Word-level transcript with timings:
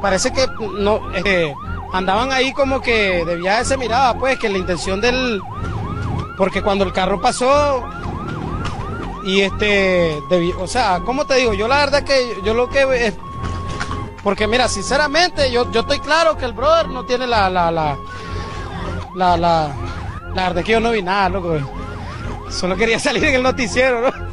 parece 0.00 0.32
que 0.32 0.46
no 0.78 1.00
eh, 1.24 1.54
andaban 1.92 2.32
ahí 2.32 2.52
como 2.52 2.80
que 2.80 3.24
de 3.24 3.36
viaje 3.36 3.64
se 3.64 3.76
miraba, 3.76 4.18
pues, 4.18 4.38
que 4.38 4.48
la 4.48 4.58
intención 4.58 5.00
del. 5.00 5.40
Porque 6.36 6.62
cuando 6.62 6.84
el 6.84 6.92
carro 6.92 7.20
pasó. 7.20 7.84
Y 9.24 9.40
este. 9.42 10.18
o 10.58 10.66
sea, 10.66 11.00
¿cómo 11.04 11.26
te 11.26 11.36
digo? 11.36 11.54
Yo 11.54 11.68
la 11.68 11.78
verdad 11.78 12.02
que 12.02 12.38
yo 12.44 12.54
lo 12.54 12.68
que. 12.68 13.12
porque 14.22 14.46
mira, 14.46 14.68
sinceramente, 14.68 15.50
yo, 15.52 15.70
yo 15.70 15.80
estoy 15.80 16.00
claro 16.00 16.36
que 16.36 16.44
el 16.44 16.52
brother 16.52 16.88
no 16.88 17.04
tiene 17.04 17.26
la. 17.26 17.48
La, 17.48 17.70
la, 17.70 17.96
la, 19.14 19.36
la, 19.36 19.70
la 20.34 20.48
verdad 20.48 20.64
que 20.64 20.72
yo 20.72 20.80
no 20.80 20.90
vi 20.90 21.02
nada, 21.02 21.28
loco. 21.28 21.58
Solo 22.50 22.76
quería 22.76 22.98
salir 23.00 23.24
en 23.24 23.36
el 23.36 23.42
noticiero, 23.42 24.00
¿no? 24.00 24.12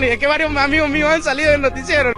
Es 0.00 0.18
que 0.18 0.26
varios 0.26 0.54
amigos 0.56 0.88
míos 0.88 1.10
han 1.10 1.22
salido 1.22 1.52
del 1.52 1.60
noticiero. 1.60 2.14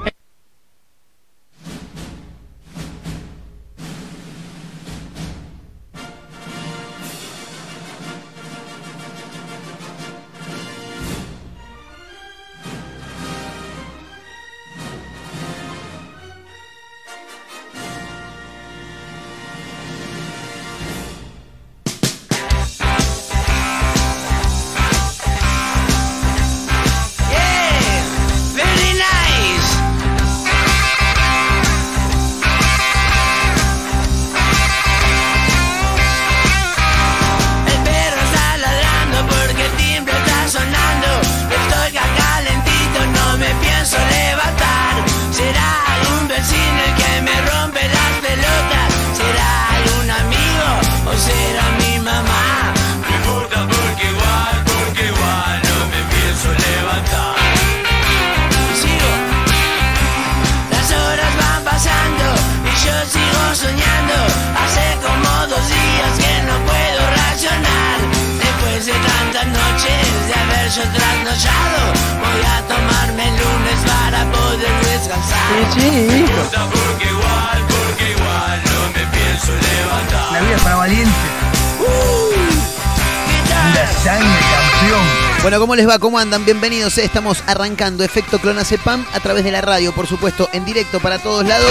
¿Cómo 85.76 85.88
les 85.88 85.94
va? 85.94 85.98
¿Cómo 85.98 86.18
andan? 86.18 86.42
Bienvenidos. 86.46 86.96
Estamos 86.96 87.42
arrancando 87.46 88.02
Efecto 88.02 88.38
Clonacepam 88.38 89.04
a 89.12 89.20
través 89.20 89.44
de 89.44 89.50
la 89.50 89.60
radio, 89.60 89.94
por 89.94 90.06
supuesto, 90.06 90.48
en 90.54 90.64
directo 90.64 91.00
para 91.00 91.18
todos 91.18 91.46
lados. 91.46 91.70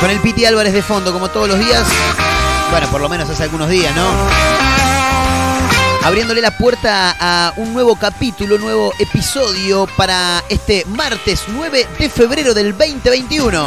Con 0.00 0.08
el 0.08 0.18
Piti 0.20 0.46
Álvarez 0.46 0.72
de 0.72 0.80
fondo, 0.80 1.12
como 1.12 1.28
todos 1.28 1.46
los 1.46 1.58
días. 1.58 1.86
Bueno, 2.70 2.88
por 2.88 3.02
lo 3.02 3.10
menos 3.10 3.28
hace 3.28 3.42
algunos 3.42 3.68
días, 3.68 3.94
¿no? 3.94 4.08
Abriéndole 6.04 6.40
la 6.40 6.56
puerta 6.56 7.14
a 7.20 7.52
un 7.56 7.74
nuevo 7.74 7.96
capítulo, 7.96 8.56
nuevo 8.56 8.94
episodio 8.98 9.86
para 9.98 10.42
este 10.48 10.86
martes 10.86 11.42
9 11.48 11.86
de 11.98 12.08
febrero 12.08 12.54
del 12.54 12.72
2021. 12.72 13.66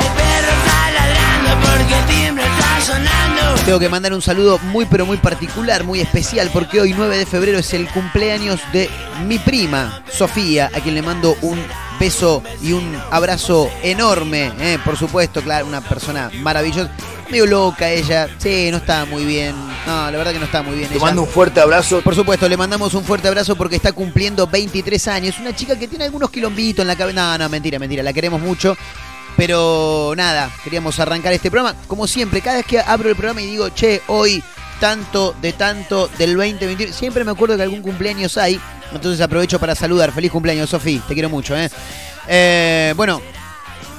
Tengo 3.66 3.80
que 3.80 3.90
mandar 3.90 4.14
un 4.14 4.22
saludo 4.22 4.60
muy 4.60 4.86
pero 4.86 5.06
muy 5.06 5.18
particular, 5.18 5.84
muy 5.84 6.00
especial, 6.00 6.50
porque 6.54 6.80
hoy 6.80 6.94
9 6.96 7.18
de 7.18 7.26
febrero 7.26 7.58
es 7.58 7.74
el 7.74 7.88
cumpleaños 7.90 8.62
de 8.72 8.90
mi 9.26 9.40
prima, 9.40 10.04
Sofía, 10.12 10.70
a 10.74 10.80
quien 10.80 10.96
le 10.96 11.02
mando 11.02 11.36
un 11.42 11.60
beso 12.00 12.44
y 12.62 12.74
un 12.74 12.96
abrazo 13.12 13.70
enorme, 13.84 14.52
eh, 14.60 14.78
por 14.86 14.96
supuesto, 14.96 15.42
claro, 15.42 15.66
una 15.66 15.82
persona 15.82 16.30
maravillosa. 16.42 16.92
Medio 17.30 17.46
loca 17.46 17.90
ella, 17.90 18.30
sí, 18.38 18.70
no 18.72 18.78
está 18.78 19.04
muy 19.06 19.26
bien. 19.26 19.54
No, 19.86 20.10
la 20.10 20.18
verdad 20.18 20.32
que 20.32 20.40
no 20.40 20.46
está 20.46 20.62
muy 20.62 20.78
bien. 20.78 20.90
Le 20.94 21.00
mando 21.00 21.24
un 21.24 21.28
fuerte 21.28 21.60
abrazo. 21.60 22.00
Por 22.02 22.16
supuesto, 22.16 22.48
le 22.48 22.56
mandamos 22.56 22.94
un 22.94 23.04
fuerte 23.04 23.28
abrazo 23.28 23.58
porque 23.58 23.76
está 23.76 23.92
cumpliendo 23.92 24.48
23 24.48 25.08
años. 25.10 25.38
Una 25.40 25.54
chica 25.54 25.78
que 25.78 25.90
tiene 25.90 26.06
algunos 26.06 26.30
quilombitos 26.30 26.84
en 26.84 26.88
la 26.88 26.96
cabeza. 26.96 27.20
No, 27.20 27.38
no, 27.38 27.50
mentira, 27.50 27.80
mentira. 27.80 28.02
La 28.02 28.14
queremos 28.14 28.40
mucho. 28.40 28.78
Pero 29.38 30.14
nada, 30.18 30.52
queríamos 30.64 31.00
arrancar 31.00 31.32
este 31.32 31.52
programa. 31.52 31.78
Como 31.88 32.08
siempre, 32.08 32.42
cada 32.42 32.58
vez 32.58 32.66
que 32.66 32.80
abro 32.80 33.08
el 33.10 33.16
programa 33.16 33.42
y 33.42 33.46
digo, 33.46 33.70
che, 33.70 34.02
hoy 34.08 34.44
tanto 34.80 35.36
de 35.42 35.54
tanto 35.54 36.10
del 36.18 36.36
2021, 36.36 36.94
siempre 36.94 37.24
me 37.24 37.32
acuerdo 37.32 37.56
que 37.56 37.64
algún 37.64 37.82
cumpleaños 37.82 38.38
hay. 38.38 38.60
Entonces 38.92 39.22
aprovecho 39.22 39.60
para 39.60 39.76
saludar. 39.76 40.12
Feliz 40.12 40.32
cumpleaños, 40.32 40.72
Sofi. 40.72 41.00
Te 41.08 41.14
quiero 41.14 41.30
mucho, 41.30 41.56
¿eh? 41.56 41.70
¿eh? 42.28 42.94
Bueno, 42.98 43.22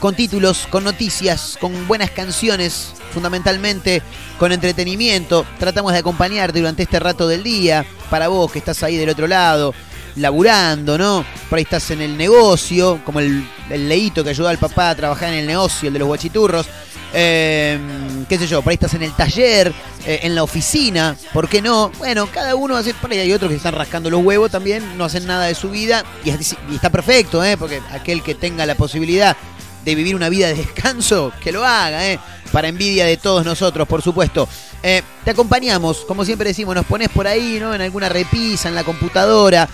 con 0.00 0.15
títulos, 0.15 0.66
con 0.69 0.84
noticias, 0.84 1.56
con 1.60 1.87
buenas 1.87 2.10
canciones, 2.10 2.94
fundamentalmente 3.12 4.03
con 4.38 4.50
entretenimiento. 4.53 5.47
Tratamos 5.59 5.93
de 5.93 5.99
acompañarte 5.99 6.59
durante 6.59 6.82
este 6.82 6.99
rato 6.99 7.28
del 7.28 7.43
día. 7.43 7.84
Para 8.10 8.28
vos 8.28 8.50
que 8.50 8.59
estás 8.59 8.82
ahí 8.82 8.97
del 8.97 9.10
otro 9.10 9.26
lado, 9.26 9.75
laburando, 10.19 10.99
¿no? 10.99 11.25
Por 11.49 11.59
ahí 11.59 11.62
estás 11.62 11.91
en 11.91 12.03
el 12.03 12.17
negocio, 12.17 13.01
como 13.05 13.21
el, 13.21 13.47
leíto 13.71 14.25
que 14.25 14.31
ayuda 14.31 14.51
al 14.51 14.59
papá 14.59 14.91
a 14.91 14.95
trabajar 14.95 15.33
en 15.33 15.41
el 15.41 15.47
negocio, 15.47 15.89
el 15.89 15.93
de 15.93 15.99
los 15.99 16.09
guachiturros. 16.09 16.67
Em, 17.12 18.27
qué 18.27 18.39
sé 18.39 18.47
yo, 18.47 18.61
por 18.61 18.71
ahí 18.71 18.75
estás 18.75 18.93
en 18.95 19.03
el 19.03 19.12
taller, 19.12 19.73
eh, 20.05 20.21
en 20.25 20.34
la 20.34 20.43
oficina, 20.43 21.17
¿por 21.33 21.49
qué 21.49 21.62
no? 21.62 21.91
Bueno, 21.99 22.29
cada 22.31 22.55
uno 22.55 22.77
hace, 22.77 22.93
por 22.93 23.11
ahí 23.11 23.19
hay 23.19 23.33
otros 23.33 23.51
que 23.51 23.56
están 23.56 23.75
rascando 23.75 24.11
los 24.11 24.23
huevos 24.23 24.51
también, 24.51 24.99
no 24.99 25.06
hacen 25.06 25.27
nada 25.27 25.47
de 25.47 25.55
su 25.55 25.71
vida 25.71 26.05
y, 26.23 26.31
está 26.31 26.91
perfecto, 26.91 27.43
¿eh? 27.43 27.56
Porque 27.56 27.81
aquel 27.93 28.23
que 28.23 28.35
tenga 28.35 28.67
la 28.67 28.75
posibilidad 28.75 29.37
de 29.85 29.95
vivir 29.95 30.15
una 30.17 30.29
vida 30.29 30.49
de 30.49 30.55
descanso, 30.55 31.33
que 31.41 31.50
lo 31.50 31.65
haga, 31.65 32.06
¿eh? 32.06 32.19
Para 32.53 32.69
envidia 32.69 33.06
de 33.06 33.17
todos 33.17 33.45
nosotros, 33.45 33.89
por 33.89 34.03
supuesto. 34.03 34.47
Eh, 34.83 35.03
te 35.25 35.31
acompañamos, 35.31 36.05
como 36.06 36.25
siempre 36.25 36.49
decimos, 36.49 36.75
nos 36.75 36.87
pones 36.87 37.09
por 37.09 37.27
ahí, 37.27 37.59
¿no? 37.59 37.75
En 37.75 37.81
alguna 37.81 38.09
repisa, 38.09 38.69
en 38.69 38.75
la 38.75 38.85
computadora, 38.85 39.69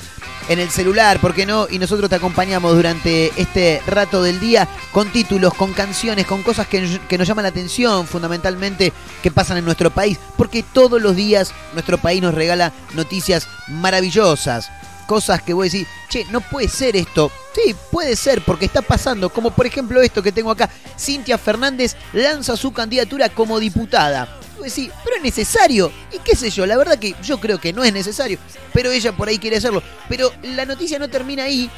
en 0.49 0.59
el 0.59 0.71
celular, 0.71 1.21
¿por 1.21 1.35
qué 1.35 1.47
no? 1.47 1.67
Y 1.71 1.79
nosotros 1.79 2.11
te 2.11 2.17
acompañamos 2.17 2.75
durante 2.75 3.33
este 3.41 3.83
rato 3.87 4.23
del 4.23 4.41
día 4.41 4.69
con 4.93 5.11
títulos, 5.11 5.55
con 5.55 5.73
canciones, 5.73 6.27
con 6.27 6.43
cosas 6.43 6.67
que, 6.67 6.81
nos 6.83 7.29
llaman 7.29 7.45
la 7.45 7.49
atención, 7.49 8.07
fundamentalmente, 8.07 8.93
que 9.23 9.31
pasan 9.31 9.57
en 9.57 9.65
nuestro 9.65 9.91
país, 9.91 10.19
porque 10.37 10.63
todos 10.63 11.01
los 11.01 11.17
días 11.17 11.53
nuestro 11.73 11.99
país 11.99 12.23
nos 12.23 12.35
regala 12.35 12.73
noticias 12.95 13.49
maravillosas. 13.69 14.71
Cosas 15.07 15.43
que 15.43 15.53
voy 15.53 15.65
a 15.65 15.71
decir, 15.71 15.87
che, 16.09 16.25
no 16.31 16.41
puede 16.41 16.69
ser 16.69 16.97
esto. 16.97 17.31
Sí, 17.55 17.75
puede 17.91 18.17
ser, 18.17 18.43
porque 18.43 18.65
está 18.65 18.81
pasando. 18.81 19.29
Como 19.29 19.51
por 19.51 19.67
ejemplo 19.67 20.01
esto 20.01 20.23
que 20.23 20.33
tengo 20.33 20.51
acá. 20.51 20.71
Cintia 20.99 21.37
Fernández 21.37 21.95
lanza 22.15 22.57
su 22.57 22.73
candidatura 22.73 23.29
como 23.29 23.61
diputada 23.61 24.41
decir, 24.63 24.91
pero 25.05 25.17
es 25.17 25.23
necesario. 25.23 25.91
Y 26.13 26.19
qué 26.19 26.37
sé 26.37 26.51
yo, 26.51 26.67
la 26.67 26.77
verdad 26.77 26.99
que 26.99 27.15
yo 27.23 27.39
creo 27.39 27.59
que 27.59 27.73
no 27.73 27.85
es 27.85 27.93
necesario, 27.93 28.39
pero 28.73 28.91
ella 28.91 29.13
por 29.13 29.29
ahí 29.29 29.39
quiere 29.39 29.57
hacerlo. 29.57 29.83
Pero 30.09 30.33
la 30.43 30.65
noticia 30.65 30.99
no 30.99 31.09
termina 31.09 31.45
ahí, 31.45 31.71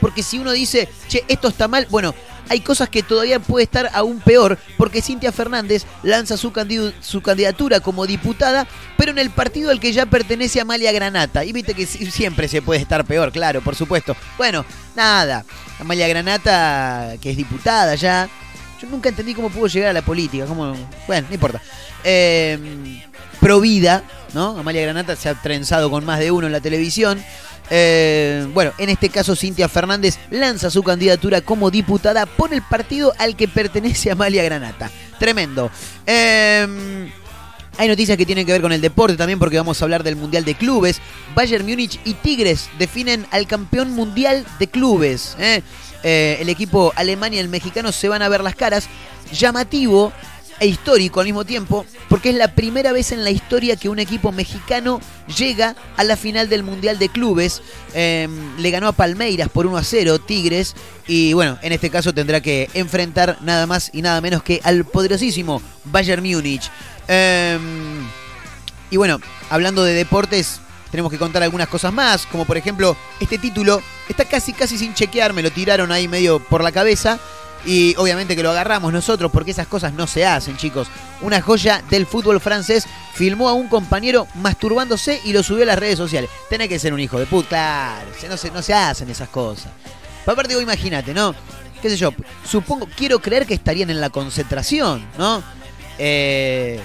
porque 0.00 0.22
si 0.22 0.38
uno 0.38 0.52
dice, 0.52 0.88
che, 1.08 1.24
esto 1.28 1.48
está 1.48 1.68
mal, 1.68 1.86
bueno, 1.90 2.14
hay 2.48 2.60
cosas 2.60 2.88
que 2.88 3.02
todavía 3.02 3.40
puede 3.40 3.64
estar 3.64 3.90
aún 3.94 4.20
peor, 4.20 4.58
porque 4.76 5.00
Cintia 5.00 5.32
Fernández 5.32 5.84
lanza 6.02 6.36
su, 6.36 6.52
su 7.00 7.22
candidatura 7.22 7.80
como 7.80 8.06
diputada, 8.06 8.66
pero 8.98 9.12
en 9.12 9.18
el 9.18 9.30
partido 9.30 9.70
al 9.70 9.80
que 9.80 9.92
ya 9.92 10.06
pertenece 10.06 10.60
Amalia 10.60 10.92
Granata. 10.92 11.44
Y 11.44 11.52
viste 11.52 11.74
que 11.74 11.86
siempre 11.86 12.48
se 12.48 12.60
puede 12.60 12.80
estar 12.80 13.04
peor, 13.04 13.32
claro, 13.32 13.62
por 13.62 13.74
supuesto. 13.74 14.14
Bueno, 14.36 14.64
nada, 14.94 15.44
Amalia 15.80 16.06
Granata, 16.08 17.14
que 17.20 17.30
es 17.30 17.36
diputada 17.36 17.94
ya, 17.94 18.28
yo 18.80 18.88
nunca 18.88 19.08
entendí 19.08 19.34
cómo 19.34 19.50
pudo 19.50 19.66
llegar 19.66 19.90
a 19.90 19.94
la 19.94 20.02
política. 20.02 20.46
Cómo... 20.46 20.74
Bueno, 21.06 21.26
no 21.28 21.34
importa. 21.34 21.62
Eh, 22.04 23.02
Provida, 23.40 24.04
¿no? 24.32 24.58
Amalia 24.58 24.82
Granata 24.82 25.16
se 25.16 25.28
ha 25.28 25.34
trenzado 25.34 25.90
con 25.90 26.04
más 26.04 26.18
de 26.18 26.30
uno 26.30 26.46
en 26.46 26.52
la 26.52 26.60
televisión. 26.60 27.22
Eh, 27.70 28.46
bueno, 28.52 28.72
en 28.78 28.90
este 28.90 29.08
caso 29.08 29.34
Cintia 29.34 29.68
Fernández 29.68 30.18
lanza 30.30 30.70
su 30.70 30.82
candidatura 30.82 31.40
como 31.40 31.70
diputada 31.70 32.26
por 32.26 32.52
el 32.52 32.62
partido 32.62 33.12
al 33.18 33.36
que 33.36 33.48
pertenece 33.48 34.10
Amalia 34.10 34.44
Granata. 34.44 34.90
Tremendo. 35.18 35.70
Eh, 36.06 37.10
hay 37.76 37.88
noticias 37.88 38.16
que 38.16 38.24
tienen 38.24 38.46
que 38.46 38.52
ver 38.52 38.62
con 38.62 38.72
el 38.72 38.80
deporte 38.80 39.16
también 39.16 39.38
porque 39.38 39.56
vamos 39.56 39.80
a 39.80 39.84
hablar 39.84 40.04
del 40.04 40.16
Mundial 40.16 40.44
de 40.44 40.54
Clubes. 40.54 41.00
Bayern 41.34 41.66
Múnich 41.66 41.98
y 42.04 42.14
Tigres 42.14 42.68
definen 42.78 43.26
al 43.30 43.46
campeón 43.46 43.92
mundial 43.92 44.46
de 44.58 44.68
clubes. 44.68 45.36
¿eh? 45.38 45.62
eh, 46.04 46.36
el 46.40 46.48
equipo 46.50 46.92
alemán 46.94 47.34
y 47.34 47.38
el 47.38 47.48
mexicano 47.48 47.90
se 47.90 48.08
van 48.08 48.22
a 48.22 48.28
ver 48.28 48.42
las 48.42 48.54
caras. 48.54 48.88
Llamativo 49.32 50.12
e 50.60 50.66
histórico 50.66 51.20
al 51.20 51.26
mismo 51.26 51.44
tiempo, 51.44 51.84
porque 52.08 52.30
es 52.30 52.36
la 52.36 52.54
primera 52.54 52.92
vez 52.92 53.12
en 53.12 53.24
la 53.24 53.30
historia 53.30 53.76
que 53.76 53.88
un 53.88 53.98
equipo 53.98 54.32
mexicano 54.32 55.00
llega 55.36 55.76
a 55.96 56.04
la 56.04 56.16
final 56.16 56.48
del 56.48 56.62
Mundial 56.62 56.98
de 56.98 57.08
Clubes. 57.08 57.62
Em, 57.94 58.56
le 58.58 58.70
ganó 58.70 58.88
a 58.88 58.92
Palmeiras 58.92 59.48
por 59.48 59.66
1 59.66 59.76
a 59.76 59.84
0, 59.84 60.18
Tigres, 60.20 60.74
y 61.06 61.32
bueno, 61.32 61.58
en 61.62 61.72
este 61.72 61.90
caso 61.90 62.12
tendrá 62.12 62.40
que 62.40 62.70
enfrentar 62.74 63.38
nada 63.42 63.66
más 63.66 63.90
y 63.92 64.02
nada 64.02 64.20
menos 64.20 64.42
que 64.42 64.60
al 64.64 64.84
poderosísimo 64.84 65.60
Bayern 65.84 66.22
Múnich. 66.22 66.70
Em, 67.08 68.06
y 68.90 68.96
bueno, 68.96 69.20
hablando 69.50 69.84
de 69.84 69.92
deportes, 69.92 70.60
tenemos 70.90 71.10
que 71.10 71.18
contar 71.18 71.42
algunas 71.42 71.68
cosas 71.68 71.92
más, 71.92 72.24
como 72.26 72.44
por 72.44 72.56
ejemplo, 72.56 72.96
este 73.18 73.36
título 73.38 73.82
está 74.08 74.24
casi 74.24 74.52
casi 74.52 74.78
sin 74.78 74.94
chequear, 74.94 75.32
me 75.32 75.42
lo 75.42 75.50
tiraron 75.50 75.90
ahí 75.90 76.06
medio 76.06 76.38
por 76.38 76.62
la 76.62 76.70
cabeza. 76.70 77.18
Y 77.66 77.94
obviamente 77.96 78.36
que 78.36 78.42
lo 78.42 78.50
agarramos 78.50 78.92
nosotros 78.92 79.30
porque 79.32 79.52
esas 79.52 79.66
cosas 79.66 79.92
no 79.92 80.06
se 80.06 80.26
hacen, 80.26 80.56
chicos. 80.56 80.88
Una 81.22 81.40
joya 81.40 81.82
del 81.90 82.06
fútbol 82.06 82.40
francés 82.40 82.86
filmó 83.14 83.48
a 83.48 83.54
un 83.54 83.68
compañero 83.68 84.26
masturbándose 84.34 85.20
y 85.24 85.32
lo 85.32 85.42
subió 85.42 85.62
a 85.62 85.66
las 85.66 85.78
redes 85.78 85.96
sociales. 85.96 86.30
Tiene 86.48 86.68
que 86.68 86.78
ser 86.78 86.92
un 86.92 87.00
hijo 87.00 87.18
de 87.18 87.26
puta, 87.26 87.48
claro. 87.48 88.10
No 88.28 88.36
se, 88.36 88.50
no 88.50 88.62
se 88.62 88.74
hacen 88.74 89.08
esas 89.08 89.28
cosas. 89.28 89.72
aparte, 90.26 90.48
digo, 90.48 90.60
imagínate, 90.60 91.14
¿no? 91.14 91.34
¿Qué 91.80 91.90
sé 91.90 91.96
yo? 91.96 92.12
Supongo, 92.48 92.88
quiero 92.96 93.18
creer 93.18 93.46
que 93.46 93.54
estarían 93.54 93.90
en 93.90 94.00
la 94.00 94.10
concentración, 94.10 95.06
¿no? 95.18 95.42
Eh, 95.98 96.80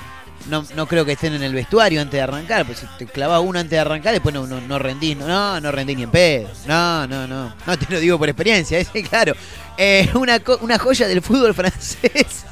no, 0.48 0.66
no 0.76 0.88
creo 0.88 1.06
que 1.06 1.14
estén 1.14 1.34
en 1.34 1.44
el 1.44 1.54
vestuario 1.54 2.02
antes 2.02 2.14
de 2.14 2.22
arrancar. 2.22 2.66
Pues 2.66 2.80
si 2.80 2.86
te 2.98 3.06
clavas 3.06 3.42
uno 3.42 3.60
antes 3.60 3.72
de 3.72 3.80
arrancar, 3.80 4.14
después 4.14 4.34
no, 4.34 4.48
no, 4.48 4.62
no 4.62 4.80
rendís. 4.80 5.18
No, 5.18 5.60
no 5.60 5.72
rendís 5.72 5.98
ni 5.98 6.04
en 6.04 6.12
pedo. 6.12 6.50
No, 6.68 7.08
no, 7.08 7.28
no. 7.28 7.54
No 7.66 7.78
te 7.78 7.94
lo 7.94 8.00
digo 8.00 8.18
por 8.18 8.30
experiencia, 8.30 8.80
¿eh? 8.94 9.04
claro. 9.08 9.34
Eh, 9.78 10.10
una, 10.14 10.42
una 10.62 10.80
joya 10.80 11.08
del 11.08 11.22
fútbol 11.22 11.54
francés 11.56 12.46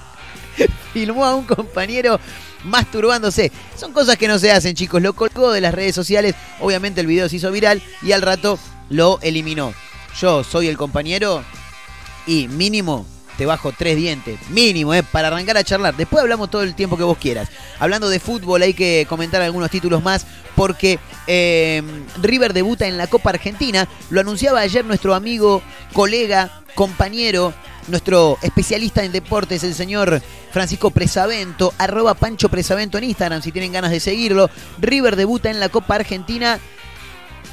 filmó 0.94 1.26
a 1.26 1.36
un 1.36 1.46
compañero 1.46 2.20
masturbándose. 2.64 3.52
Son 3.76 3.94
cosas 3.94 4.18
que 4.18 4.28
no 4.28 4.40
se 4.40 4.52
hacen, 4.52 4.76
chicos. 4.76 5.02
Lo 5.02 5.14
colgó 5.14 5.52
de 5.52 5.62
las 5.62 5.74
redes 5.74 5.96
sociales. 5.96 6.36
Obviamente 6.60 7.02
el 7.02 7.08
video 7.08 7.30
se 7.30 7.38
hizo 7.38 7.52
viral 7.52 7.82
y 8.02 8.12
al 8.12 8.22
rato 8.22 8.60
lo 8.90 9.20
eliminó. 9.22 9.74
Yo 10.20 10.44
soy 10.44 10.68
el 10.68 10.78
compañero 10.78 11.44
y 12.26 12.48
mínimo 12.48 13.06
te 13.38 13.46
bajo 13.46 13.72
tres 13.72 13.96
dientes, 13.96 14.40
mínimo, 14.50 14.94
eh, 14.94 15.04
para 15.04 15.28
arrancar 15.28 15.58
a 15.58 15.64
charlar. 15.64 15.96
Después 15.96 16.22
hablamos 16.22 16.50
todo 16.50 16.64
el 16.64 16.76
tiempo 16.76 16.98
que 16.98 17.04
vos 17.04 17.18
quieras. 17.18 17.50
Hablando 17.80 18.10
de 18.10 18.20
fútbol, 18.20 18.62
hay 18.64 18.74
que 18.74 19.06
comentar 19.08 19.42
algunos 19.42 19.70
títulos 19.70 20.04
más, 20.04 20.26
porque 20.56 21.00
eh, 21.28 21.84
River 22.22 22.54
debuta 22.54 22.88
en 22.88 22.98
la 22.98 23.08
Copa 23.08 23.30
Argentina. 23.30 23.88
Lo 24.10 24.22
anunciaba 24.22 24.60
ayer 24.62 24.84
nuestro 24.84 25.14
amigo, 25.14 25.62
colega, 25.94 26.62
compañero, 26.74 27.54
nuestro 27.88 28.38
especialista 28.42 29.04
en 29.04 29.12
deportes, 29.12 29.64
el 29.64 29.76
señor 29.76 30.22
Francisco 30.52 30.92
Presavento, 30.92 31.74
arroba 31.78 32.16
Pancho 32.16 32.50
Presavento 32.50 32.98
en 32.98 33.06
Instagram, 33.06 33.42
si 33.42 33.52
tienen 33.52 33.72
ganas 33.72 33.92
de 33.92 34.00
seguirlo. 34.00 34.50
River 34.80 35.16
debuta 35.16 35.50
en 35.50 35.60
la 35.60 35.70
Copa 35.70 35.96
Argentina 35.96 36.60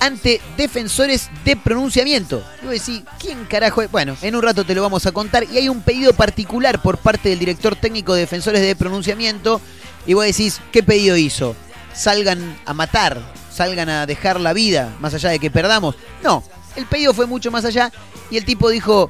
ante 0.01 0.41
defensores 0.57 1.31
de 1.45 1.57
pronunciamiento. 1.57 2.45
Y 2.63 2.67
vos 2.67 2.73
decís, 2.73 3.03
¿quién 3.19 3.45
carajo 3.45 3.83
es? 3.83 3.91
Bueno, 3.91 4.17
en 4.23 4.37
un 4.37 4.43
rato 4.43 4.65
te 4.65 4.75
lo 4.75 4.83
vamos 4.83 5.07
a 5.07 5.13
contar. 5.13 5.45
Y 5.51 5.57
hay 5.59 5.69
un 5.69 5.83
pedido 5.83 6.13
particular 6.13 6.83
por 6.83 6.99
parte 6.99 7.29
del 7.29 7.39
director 7.39 7.77
técnico 7.77 8.15
de 8.15 8.21
defensores 8.21 8.63
de 8.63 8.77
pronunciamiento. 8.77 9.61
Y 10.07 10.15
vos 10.15 10.25
decís, 10.25 10.61
¿qué 10.73 10.83
pedido 10.83 11.17
hizo? 11.17 11.57
Salgan 11.95 12.59
a 12.67 12.75
matar, 12.75 13.21
salgan 13.53 13.89
a 13.89 14.07
dejar 14.07 14.41
la 14.41 14.53
vida, 14.53 14.95
más 15.01 15.15
allá 15.15 15.31
de 15.31 15.39
que 15.39 15.51
perdamos. 15.51 15.97
No, 16.23 16.43
el 16.77 16.87
pedido 16.87 17.15
fue 17.15 17.27
mucho 17.27 17.51
más 17.51 17.65
allá. 17.65 17.93
Y 18.31 18.37
el 18.37 18.45
tipo 18.45 18.69
dijo, 18.69 19.09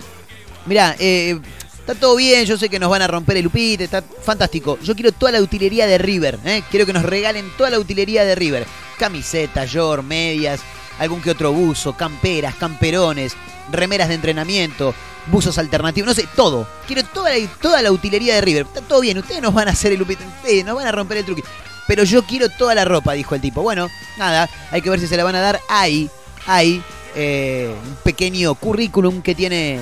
mirá, 0.67 0.95
eh, 0.99 1.41
Está 1.85 1.95
todo 1.95 2.17
bien, 2.17 2.47
yo 2.47 2.57
sé 2.57 2.71
que 2.71 2.79
nos 2.79 2.89
van 2.89 3.03
a 3.03 3.07
romper 3.07 3.37
el 3.37 3.47
upite, 3.47 3.85
está 3.85 4.01
fantástico. 4.01 4.79
Yo 4.83 4.95
quiero 4.95 5.13
toda 5.13 5.33
la 5.33 5.43
utilería 5.43 5.87
de 5.87 5.99
River, 5.99 6.39
¿eh? 6.47 6.63
quiero 6.71 6.87
que 6.87 6.95
nos 6.95 7.03
regalen 7.03 7.53
toda 7.59 7.69
la 7.69 7.79
utilería 7.79 8.25
de 8.25 8.35
River. 8.35 8.67
Camisetas, 8.99 9.69
short, 9.69 10.03
medias, 10.03 10.63
algún 10.99 11.21
que 11.21 11.31
otro 11.31 11.53
buzo, 11.53 11.97
camperas, 11.97 12.55
camperones, 12.55 13.35
remeras 13.71 14.09
de 14.09 14.15
entrenamiento, 14.15 14.95
buzos 15.27 15.59
alternativos, 15.59 16.09
no 16.09 16.15
sé, 16.15 16.29
todo. 16.35 16.69
Quiero 16.87 17.05
toda 17.05 17.31
la, 17.31 17.47
toda 17.61 17.83
la 17.83 17.93
utilería 17.93 18.35
de 18.35 18.41
River. 18.41 18.67
Está 18.67 18.81
todo 18.81 19.01
bien, 19.01 19.19
ustedes 19.19 19.43
nos 19.43 19.55
van 19.55 19.69
a 19.69 19.73
hacer 19.73 19.93
el 19.93 20.03
upite, 20.03 20.25
ustedes 20.25 20.65
nos 20.65 20.77
van 20.77 20.87
a 20.87 20.93
romper 20.93 21.19
el 21.19 21.25
truque. 21.25 21.43
Pero 21.87 22.05
yo 22.05 22.23
quiero 22.23 22.49
toda 22.49 22.75
la 22.75 22.85
ropa, 22.85 23.13
dijo 23.13 23.35
el 23.35 23.41
tipo. 23.41 23.63
Bueno, 23.63 23.89
nada, 24.19 24.49
hay 24.71 24.81
que 24.81 24.91
ver 24.91 25.01
si 25.01 25.07
se 25.07 25.17
la 25.17 25.25
van 25.25 25.35
a 25.35 25.41
dar. 25.41 25.61
Hay, 25.69 26.11
hay 26.47 26.83
eh, 27.15 27.75
un 27.87 27.97
pequeño 27.97 28.55
currículum 28.55 29.23
que 29.23 29.35
tiene 29.35 29.81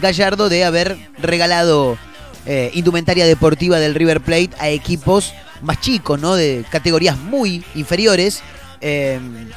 Gallardo 0.00 0.48
de 0.48 0.64
haber 0.64 0.96
regalado 1.18 1.98
eh, 2.46 2.70
indumentaria 2.74 3.26
deportiva 3.26 3.78
del 3.78 3.94
River 3.94 4.20
Plate 4.20 4.50
a 4.58 4.70
equipos 4.70 5.34
más 5.60 5.80
chicos, 5.80 6.18
¿no? 6.20 6.34
De 6.34 6.64
categorías 6.70 7.18
muy 7.18 7.64
inferiores. 7.74 8.42
Em, 8.80 9.48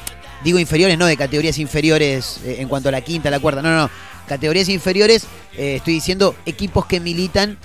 digo 0.46 0.60
inferiores, 0.60 0.98
no 0.98 1.08
de 1.08 1.18
categorías 1.18 1.58
inferiores 1.58 2.40
eh, 2.46 2.58
en 2.60 2.70
cuanto 2.70 2.88
a 2.90 2.92
la 2.92 3.02
quinta, 3.02 3.30
la 3.32 3.40
cuarta, 3.40 3.62
no, 3.62 3.72
no, 3.72 3.78
no. 3.78 3.90
Categorías 4.28 4.70
inferiores, 4.70 5.26
eh, 5.58 5.76
estoy 5.78 5.96
diciendo 5.96 6.36
equipos 6.46 6.86
que 6.86 7.00
militan 7.00 7.58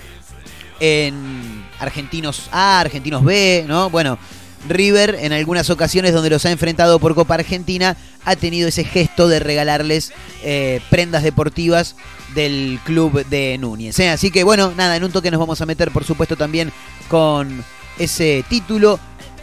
en 0.80 1.62
Argentinos 1.78 2.48
A, 2.50 2.80
Argentinos 2.80 3.22
B, 3.22 3.64
¿no? 3.68 3.90
Bueno, 3.90 4.18
River 4.66 5.18
en 5.20 5.32
algunas 5.32 5.68
ocasiones 5.70 6.14
donde 6.14 6.30
los 6.30 6.44
ha 6.46 6.50
enfrentado 6.50 6.98
por 6.98 7.14
Copa 7.14 7.34
Argentina 7.34 7.96
ha 8.24 8.36
tenido 8.36 8.68
ese 8.68 8.84
gesto 8.84 9.28
de 9.28 9.40
regalarles 9.40 10.12
eh, 10.42 10.80
prendas 10.90 11.22
deportivas 11.22 11.96
del 12.34 12.78
club 12.84 13.26
de 13.26 13.58
Núñez. 13.58 13.98
¿eh? 13.98 14.10
Así 14.10 14.30
que 14.30 14.42
bueno, 14.42 14.72
nada, 14.76 14.96
en 14.96 15.04
un 15.04 15.12
toque 15.12 15.30
nos 15.30 15.40
vamos 15.40 15.60
a 15.60 15.66
meter 15.66 15.90
por 15.90 16.04
supuesto 16.04 16.36
también 16.36 16.72
con 17.08 17.62
ese 17.98 18.44
título. 18.48 18.98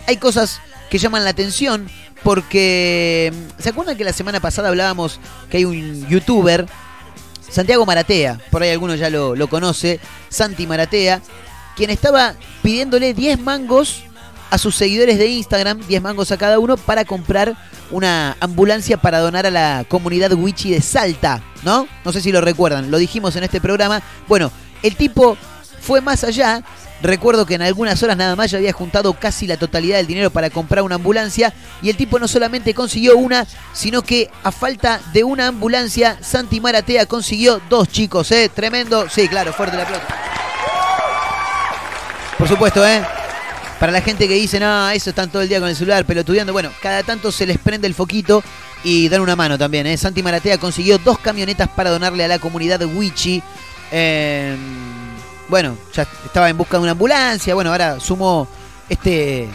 Hay 0.07 0.17
cosas 0.17 0.59
que 0.89 0.97
llaman 0.97 1.23
la 1.23 1.31
atención 1.31 1.87
porque 2.27 3.31
¿se 3.57 3.69
acuerdan 3.69 3.95
que 3.95 4.03
la 4.03 4.11
semana 4.11 4.41
pasada 4.41 4.67
hablábamos 4.67 5.17
que 5.49 5.55
hay 5.55 5.63
un 5.63 6.05
youtuber, 6.09 6.67
Santiago 7.49 7.85
Maratea, 7.85 8.37
por 8.51 8.61
ahí 8.61 8.69
alguno 8.69 8.95
ya 8.95 9.09
lo, 9.09 9.33
lo 9.33 9.47
conoce, 9.47 10.01
Santi 10.27 10.67
Maratea, 10.67 11.21
quien 11.77 11.89
estaba 11.89 12.33
pidiéndole 12.61 13.13
10 13.13 13.39
mangos 13.39 14.03
a 14.49 14.57
sus 14.57 14.75
seguidores 14.75 15.17
de 15.17 15.27
Instagram, 15.27 15.79
10 15.87 16.01
mangos 16.01 16.29
a 16.33 16.37
cada 16.37 16.59
uno, 16.59 16.75
para 16.75 17.05
comprar 17.05 17.55
una 17.91 18.35
ambulancia 18.41 18.97
para 18.97 19.19
donar 19.19 19.45
a 19.45 19.49
la 19.49 19.85
comunidad 19.87 20.33
Wichi 20.33 20.71
de 20.71 20.81
Salta, 20.81 21.41
¿no? 21.63 21.87
No 22.03 22.11
sé 22.11 22.19
si 22.19 22.33
lo 22.33 22.41
recuerdan, 22.41 22.91
lo 22.91 22.97
dijimos 22.97 23.37
en 23.37 23.45
este 23.45 23.61
programa. 23.61 24.03
Bueno, 24.27 24.51
el 24.83 24.97
tipo 24.97 25.37
fue 25.79 26.01
más 26.01 26.25
allá. 26.25 26.61
Recuerdo 27.01 27.45
que 27.45 27.55
en 27.55 27.61
algunas 27.61 28.01
horas 28.01 28.17
nada 28.17 28.35
más 28.35 28.51
ya 28.51 28.57
había 28.57 28.73
juntado 28.73 29.13
casi 29.13 29.45
la 29.45 29.57
totalidad 29.57 29.97
del 29.97 30.07
dinero 30.07 30.31
para 30.31 30.49
comprar 30.49 30.83
una 30.83 30.95
ambulancia 30.95 31.53
y 31.81 31.89
el 31.89 31.97
tipo 31.97 32.17
no 32.17 32.27
solamente 32.27 32.73
consiguió 32.73 33.17
una, 33.17 33.45
sino 33.73 34.01
que 34.01 34.29
a 34.43 34.51
falta 34.51 34.99
de 35.13 35.23
una 35.23 35.47
ambulancia, 35.47 36.17
Santi 36.21 36.59
Maratea 36.59 37.05
consiguió 37.05 37.61
dos 37.69 37.87
chicos, 37.89 38.31
¿eh? 38.31 38.49
Tremendo. 38.53 39.07
Sí, 39.09 39.27
claro, 39.27 39.53
fuerte 39.53 39.77
la 39.77 39.85
pelota. 39.85 40.07
Por 42.37 42.47
supuesto, 42.47 42.85
¿eh? 42.85 43.03
Para 43.79 43.91
la 43.91 44.01
gente 44.01 44.27
que 44.27 44.33
dice, 44.33 44.59
no, 44.59 44.89
eso 44.89 45.11
están 45.11 45.29
todo 45.29 45.43
el 45.43 45.49
día 45.49 45.59
con 45.59 45.69
el 45.69 45.75
celular 45.75 46.03
pelotudeando, 46.03 46.51
bueno, 46.51 46.71
cada 46.81 47.03
tanto 47.03 47.31
se 47.31 47.45
les 47.45 47.59
prende 47.59 47.85
el 47.85 47.93
foquito 47.93 48.43
y 48.83 49.07
dan 49.07 49.21
una 49.21 49.35
mano 49.35 49.57
también. 49.57 49.85
¿eh? 49.85 49.97
Santi 49.97 50.23
Maratea 50.23 50.57
consiguió 50.57 50.97
dos 50.97 51.19
camionetas 51.19 51.69
para 51.69 51.91
donarle 51.91 52.23
a 52.23 52.27
la 52.27 52.39
comunidad 52.39 52.79
de 52.79 52.85
Wichi. 52.85 53.43
Em, 53.91 54.57
bueno, 55.49 55.77
ya 55.93 56.07
estaba 56.25 56.49
en 56.49 56.57
busca 56.57 56.77
de 56.77 56.83
una 56.83 56.91
ambulancia, 56.91 57.55
bueno, 57.55 57.71
ahora 57.71 57.99
sumó 57.99 58.47
este, 58.89 59.47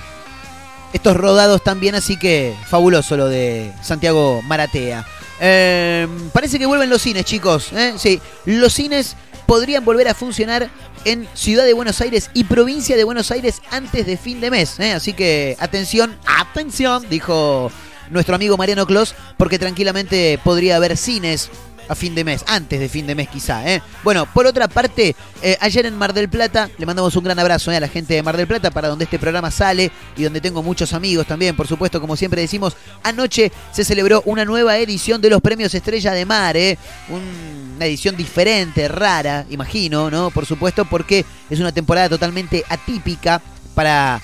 estos 0.92 1.16
rodados 1.16 1.62
también, 1.62 1.94
así 1.94 2.18
que 2.18 2.54
fabuloso 2.68 3.16
lo 3.16 3.28
de 3.28 3.72
Santiago 3.82 4.42
Maratea. 4.42 5.06
Em, 5.40 6.30
parece 6.30 6.58
que 6.58 6.66
vuelven 6.66 6.88
los 6.88 7.02
cines, 7.02 7.24
chicos. 7.24 7.72
¿eh? 7.72 7.94
Sí, 7.96 8.20
los 8.44 8.72
cines 8.72 9.16
podrían 9.46 9.84
volver 9.84 10.08
a 10.08 10.14
funcionar 10.14 10.70
en 11.04 11.26
Ciudad 11.34 11.64
de 11.64 11.72
Buenos 11.72 12.00
Aires 12.00 12.30
y 12.32 12.44
provincia 12.44 12.96
de 12.96 13.04
Buenos 13.04 13.30
Aires 13.30 13.60
antes 13.70 14.06
de 14.06 14.16
fin 14.16 14.40
de 14.40 14.50
mes. 14.50 14.78
¿eh? 14.78 14.92
Así 14.92 15.14
que 15.14 15.56
atención, 15.58 16.16
atención, 16.26 17.04
dijo 17.10 17.72
nuestro 18.10 18.34
amigo 18.34 18.56
Mariano 18.56 18.86
Clos, 18.86 19.14
porque 19.36 19.58
tranquilamente 19.58 20.38
podría 20.44 20.76
haber 20.76 20.96
cines 20.96 21.50
a 21.92 21.94
fin 21.94 22.14
de 22.14 22.24
mes, 22.24 22.44
antes 22.46 22.80
de 22.80 22.88
fin 22.88 23.06
de 23.06 23.14
mes 23.14 23.28
quizá. 23.28 23.68
¿eh? 23.70 23.82
Bueno, 24.02 24.26
por 24.26 24.46
otra 24.46 24.66
parte, 24.66 25.14
eh, 25.42 25.56
ayer 25.60 25.86
en 25.86 25.96
Mar 25.96 26.12
del 26.12 26.28
Plata, 26.28 26.70
le 26.78 26.86
mandamos 26.86 27.14
un 27.16 27.24
gran 27.24 27.38
abrazo 27.38 27.70
¿eh? 27.70 27.76
a 27.76 27.80
la 27.80 27.88
gente 27.88 28.14
de 28.14 28.22
Mar 28.22 28.36
del 28.36 28.46
Plata, 28.46 28.70
para 28.70 28.88
donde 28.88 29.04
este 29.04 29.18
programa 29.18 29.50
sale 29.50 29.90
y 30.16 30.22
donde 30.22 30.40
tengo 30.40 30.62
muchos 30.62 30.92
amigos 30.92 31.26
también, 31.26 31.54
por 31.54 31.68
supuesto, 31.68 32.00
como 32.00 32.16
siempre 32.16 32.40
decimos, 32.40 32.76
anoche 33.02 33.52
se 33.72 33.84
celebró 33.84 34.22
una 34.26 34.44
nueva 34.44 34.78
edición 34.78 35.20
de 35.20 35.30
los 35.30 35.40
premios 35.40 35.74
Estrella 35.74 36.12
de 36.12 36.24
Mar, 36.24 36.56
¿eh? 36.56 36.78
una 37.08 37.86
edición 37.86 38.16
diferente, 38.16 38.88
rara, 38.88 39.44
imagino, 39.50 40.10
¿no? 40.10 40.30
Por 40.30 40.46
supuesto, 40.46 40.84
porque 40.86 41.24
es 41.50 41.60
una 41.60 41.72
temporada 41.72 42.08
totalmente 42.08 42.64
atípica 42.68 43.40
para 43.74 44.20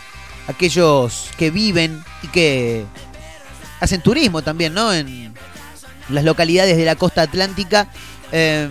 aquellos 0.47 1.29
que 1.37 1.51
viven 1.51 2.03
y 2.23 2.29
que 2.29 2.85
hacen 3.81 4.01
turismo 4.01 4.43
también, 4.43 4.75
¿no? 4.75 4.91
Las 6.09 6.25
localidades 6.25 6.77
de 6.77 6.85
la 6.85 6.97
costa 6.97 7.23
atlántica 7.23 7.89
eh, 8.33 8.69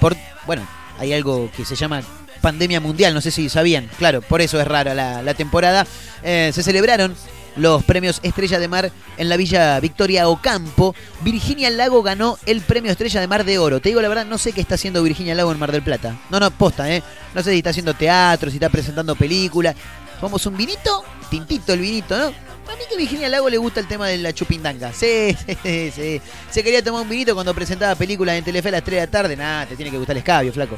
por, 0.00 0.16
bueno, 0.46 0.66
hay 0.98 1.12
algo 1.12 1.50
que 1.56 1.64
se 1.64 1.76
llama 1.76 2.02
pandemia 2.40 2.80
mundial, 2.80 3.14
no 3.14 3.20
sé 3.20 3.30
si 3.30 3.48
sabían, 3.48 3.88
claro, 3.98 4.22
por 4.22 4.40
eso 4.40 4.60
es 4.60 4.66
rara 4.66 4.94
la, 4.94 5.34
temporada. 5.34 5.86
Eh, 6.22 6.50
se 6.54 6.62
celebraron 6.62 7.14
los 7.56 7.82
premios 7.82 8.20
Estrella 8.22 8.60
de 8.60 8.68
Mar 8.68 8.92
en 9.16 9.28
la 9.28 9.36
Villa 9.36 9.80
Victoria 9.80 10.28
Ocampo. 10.28 10.94
Virginia 11.22 11.70
Lago 11.70 12.02
ganó 12.02 12.38
el 12.46 12.60
premio 12.60 12.92
Estrella 12.92 13.20
de 13.20 13.26
Mar 13.26 13.44
de 13.44 13.58
Oro. 13.58 13.80
Te 13.80 13.88
digo 13.88 14.00
la 14.00 14.08
verdad, 14.08 14.26
no 14.26 14.38
sé 14.38 14.52
qué 14.52 14.60
está 14.60 14.76
haciendo 14.76 15.02
Virginia 15.02 15.34
Lago 15.34 15.50
en 15.50 15.58
Mar 15.58 15.72
del 15.72 15.82
Plata. 15.82 16.16
No, 16.30 16.38
no, 16.38 16.50
posta, 16.52 16.92
¿eh? 16.92 17.02
No 17.34 17.42
sé 17.42 17.50
si 17.50 17.58
está 17.58 17.70
haciendo 17.70 17.94
teatro, 17.94 18.50
si 18.50 18.56
está 18.56 18.68
presentando 18.68 19.16
películas. 19.16 19.74
Tomamos 20.20 20.46
un 20.46 20.56
vinito, 20.56 21.04
tintito 21.30 21.72
el 21.72 21.80
vinito, 21.80 22.16
¿no? 22.16 22.32
A 22.68 22.76
mí 22.76 22.82
que 22.88 22.96
Virginia 22.96 23.28
Lago 23.30 23.48
le 23.48 23.56
gusta 23.56 23.80
el 23.80 23.88
tema 23.88 24.08
de 24.08 24.18
la 24.18 24.32
chupindanga. 24.32 24.92
Sí, 24.92 25.34
sí, 25.62 25.90
sí. 25.90 26.20
Se 26.50 26.62
quería 26.62 26.82
tomar 26.82 27.02
un 27.02 27.08
vinito 27.08 27.34
cuando 27.34 27.54
presentaba 27.54 27.94
películas 27.94 28.36
en 28.36 28.44
Telefe 28.44 28.68
a 28.68 28.72
las 28.72 28.84
3 28.84 29.00
de 29.00 29.06
la 29.06 29.10
tarde. 29.10 29.36
Nada, 29.36 29.66
te 29.66 29.76
tiene 29.76 29.90
que 29.90 29.96
gustar 29.96 30.14
el 30.14 30.18
escabio, 30.18 30.52
flaco. 30.52 30.76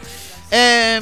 Eh, 0.51 1.01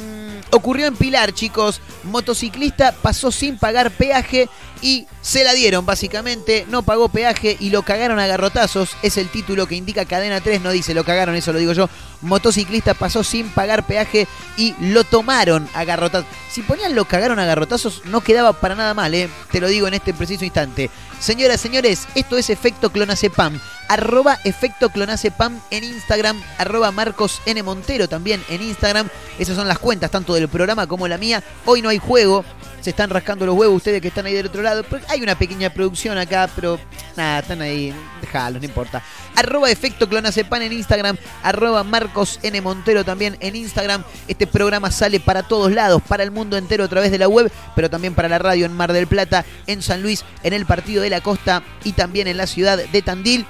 ocurrió 0.51 0.87
en 0.87 0.95
Pilar, 0.95 1.33
chicos. 1.33 1.81
Motociclista 2.03 2.93
pasó 3.01 3.31
sin 3.31 3.57
pagar 3.57 3.91
peaje 3.91 4.49
y 4.81 5.07
se 5.21 5.43
la 5.43 5.53
dieron, 5.53 5.85
básicamente. 5.85 6.65
No 6.69 6.83
pagó 6.83 7.09
peaje 7.09 7.57
y 7.59 7.69
lo 7.69 7.83
cagaron 7.83 8.19
a 8.19 8.27
garrotazos. 8.27 8.95
Es 9.01 9.17
el 9.17 9.29
título 9.29 9.67
que 9.67 9.75
indica 9.75 10.05
cadena 10.05 10.41
3, 10.41 10.61
no 10.61 10.71
dice 10.71 10.93
lo 10.93 11.03
cagaron, 11.03 11.35
eso 11.35 11.53
lo 11.53 11.59
digo 11.59 11.73
yo. 11.73 11.89
Motociclista 12.21 12.93
pasó 12.93 13.23
sin 13.23 13.49
pagar 13.49 13.85
peaje 13.85 14.27
y 14.57 14.75
lo 14.79 15.03
tomaron 15.03 15.67
a 15.73 15.83
garrotazos. 15.83 16.27
Si 16.51 16.61
ponían 16.61 16.95
lo 16.95 17.05
cagaron 17.05 17.39
a 17.39 17.45
garrotazos, 17.45 18.03
no 18.05 18.21
quedaba 18.21 18.53
para 18.53 18.75
nada 18.75 18.93
mal, 18.93 19.13
¿eh? 19.13 19.29
Te 19.51 19.61
lo 19.61 19.67
digo 19.67 19.87
en 19.87 19.95
este 19.95 20.13
preciso 20.13 20.45
instante. 20.45 20.89
Señoras, 21.19 21.59
señores, 21.59 22.07
esto 22.15 22.37
es 22.37 22.49
Efecto 22.49 22.91
Clonacepam. 22.91 23.59
Arroba 23.89 24.37
Efecto 24.45 24.89
Clonacepam 24.89 25.59
en 25.69 25.83
Instagram. 25.83 26.41
Arroba 26.57 26.91
Marcos 26.91 27.41
N. 27.45 27.61
Montero 27.61 28.07
también 28.07 28.41
en 28.49 28.61
Instagram. 28.61 29.09
Esas 29.37 29.57
son 29.57 29.67
las 29.67 29.79
cuentas, 29.79 30.11
tanto 30.11 30.33
del 30.33 30.47
programa 30.47 30.87
como 30.87 31.07
la 31.09 31.17
mía. 31.17 31.43
Hoy 31.65 31.81
no 31.81 31.89
hay 31.89 31.97
juego. 31.97 32.45
Se 32.81 32.91
están 32.91 33.09
rascando 33.09 33.45
los 33.45 33.55
huevos 33.55 33.77
ustedes 33.77 34.01
que 34.01 34.07
están 34.07 34.25
ahí 34.25 34.33
del 34.33 34.47
otro 34.47 34.61
lado. 34.61 34.85
Hay 35.09 35.21
una 35.21 35.37
pequeña 35.37 35.69
producción 35.69 36.17
acá, 36.17 36.49
pero 36.55 36.79
nada, 37.17 37.39
están 37.39 37.61
ahí. 37.61 37.93
Déjalos, 38.21 38.61
no 38.61 38.67
importa. 38.67 39.03
Arroba 39.35 39.69
Efecto 39.69 40.07
Clonacepan 40.07 40.61
en 40.61 40.73
Instagram. 40.73 41.17
Arroba 41.43 41.83
Marcos 41.83 42.39
N. 42.41 42.61
Montero 42.61 43.03
también 43.03 43.37
en 43.41 43.55
Instagram. 43.55 44.03
Este 44.27 44.47
programa 44.47 44.91
sale 44.91 45.19
para 45.19 45.43
todos 45.43 45.71
lados, 45.71 46.01
para 46.07 46.23
el 46.23 46.31
mundo 46.31 46.57
entero 46.57 46.83
a 46.83 46.87
través 46.87 47.11
de 47.11 47.17
la 47.17 47.27
web, 47.27 47.51
pero 47.75 47.89
también 47.89 48.15
para 48.15 48.29
la 48.29 48.39
radio 48.39 48.65
en 48.65 48.73
Mar 48.73 48.93
del 48.93 49.07
Plata, 49.07 49.45
en 49.67 49.81
San 49.81 50.01
Luis, 50.01 50.23
en 50.43 50.53
el 50.53 50.65
Partido 50.65 51.03
de 51.03 51.09
la 51.09 51.21
Costa 51.21 51.63
y 51.83 51.93
también 51.93 52.27
en 52.27 52.37
la 52.37 52.47
ciudad 52.47 52.77
de 52.77 53.01
Tandil. 53.01 53.45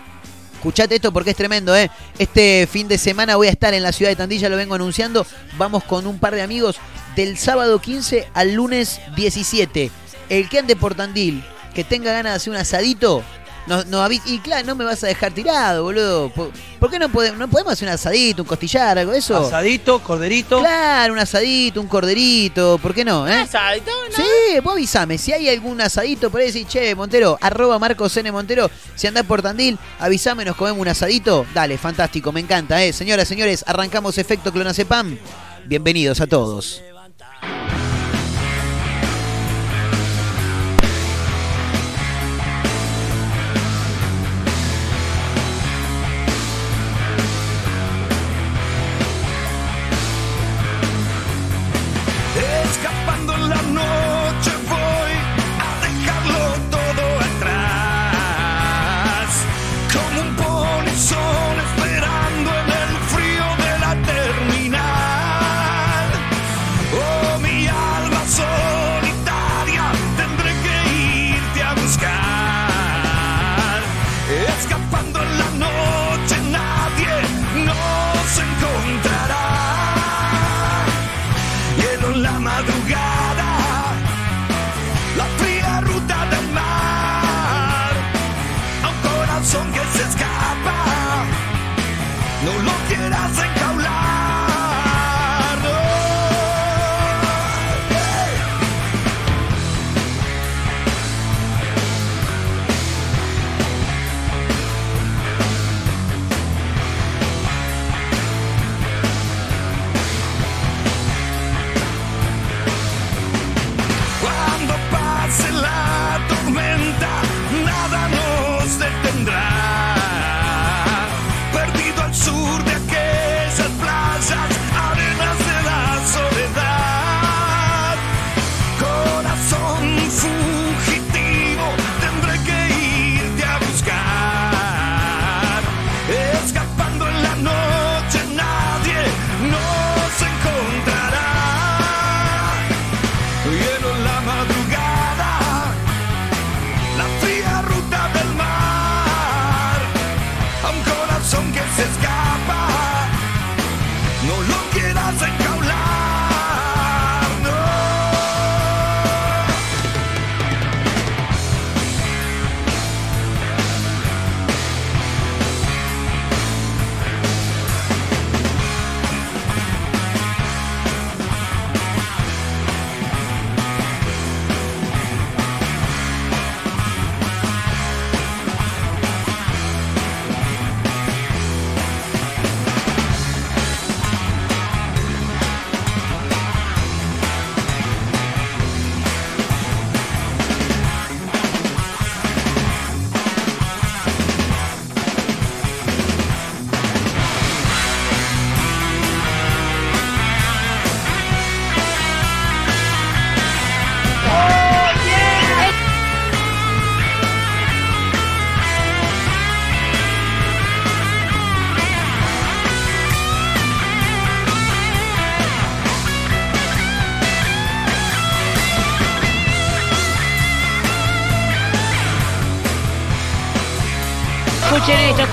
Escuchate 0.59 0.95
esto 0.95 1.13
porque 1.13 1.29
es 1.29 1.37
tremendo, 1.37 1.73
¿eh? 1.73 1.89
Este 2.17 2.67
fin 2.69 2.89
de 2.89 2.97
semana 2.97 3.37
voy 3.37 3.47
a 3.47 3.51
estar 3.51 3.73
en 3.73 3.81
la 3.81 3.93
ciudad 3.93 4.11
de 4.11 4.17
Tandil, 4.17 4.41
ya 4.41 4.49
lo 4.49 4.57
vengo 4.57 4.75
anunciando. 4.75 5.25
Vamos 5.57 5.85
con 5.85 6.05
un 6.05 6.19
par 6.19 6.35
de 6.35 6.41
amigos 6.41 6.77
del 7.19 7.37
sábado 7.37 7.79
15 7.79 8.29
al 8.33 8.53
lunes 8.53 9.01
17. 9.17 9.91
El 10.29 10.47
que 10.47 10.59
ande 10.59 10.77
por 10.77 10.95
Tandil, 10.95 11.43
que 11.75 11.83
tenga 11.83 12.13
ganas 12.13 12.31
de 12.31 12.37
hacer 12.37 12.51
un 12.51 12.55
asadito, 12.55 13.23
no, 13.67 13.83
no, 13.83 14.07
y 14.09 14.39
claro, 14.39 14.65
no 14.65 14.73
me 14.73 14.85
vas 14.85 15.03
a 15.03 15.07
dejar 15.07 15.33
tirado, 15.33 15.83
boludo. 15.83 16.29
¿Por, 16.29 16.51
por 16.79 16.89
qué 16.89 16.97
no 16.97 17.09
podemos, 17.09 17.37
no 17.37 17.49
podemos 17.49 17.73
hacer 17.73 17.89
un 17.89 17.93
asadito, 17.93 18.43
un 18.43 18.47
costillar, 18.47 18.97
algo 18.97 19.11
de 19.11 19.17
eso? 19.17 19.35
Asadito, 19.35 19.99
corderito. 20.01 20.59
Claro, 20.59 21.11
un 21.11 21.19
asadito, 21.19 21.81
un 21.81 21.87
corderito, 21.87 22.79
¿por 22.81 22.93
qué 22.93 23.03
no? 23.03 23.27
Eh? 23.27 23.33
¿Asadito? 23.33 23.91
No. 24.09 24.15
Sí, 24.15 24.59
vos 24.63 24.73
avisame. 24.75 25.17
Si 25.17 25.33
hay 25.33 25.49
algún 25.49 25.81
asadito 25.81 26.31
por 26.31 26.39
ahí, 26.39 26.53
decís, 26.53 26.69
che, 26.69 26.95
Montero, 26.95 27.37
arroba 27.41 27.77
Marcos 27.79 28.15
N. 28.15 28.31
Montero, 28.31 28.71
si 28.95 29.07
andás 29.07 29.25
por 29.25 29.41
Tandil, 29.41 29.77
avísame, 29.99 30.45
nos 30.45 30.55
comemos 30.55 30.79
un 30.79 30.87
asadito. 30.87 31.45
Dale, 31.53 31.77
fantástico, 31.77 32.31
me 32.31 32.39
encanta, 32.39 32.81
eh. 32.81 32.93
Señoras, 32.93 33.27
señores, 33.27 33.65
arrancamos 33.67 34.17
efecto 34.17 34.53
clonacepam. 34.53 35.17
Bienvenidos 35.65 36.21
a 36.21 36.27
todos. 36.27 36.81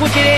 Escuchen 0.06 0.24
esto, 0.28 0.35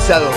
cansado. 0.00 0.30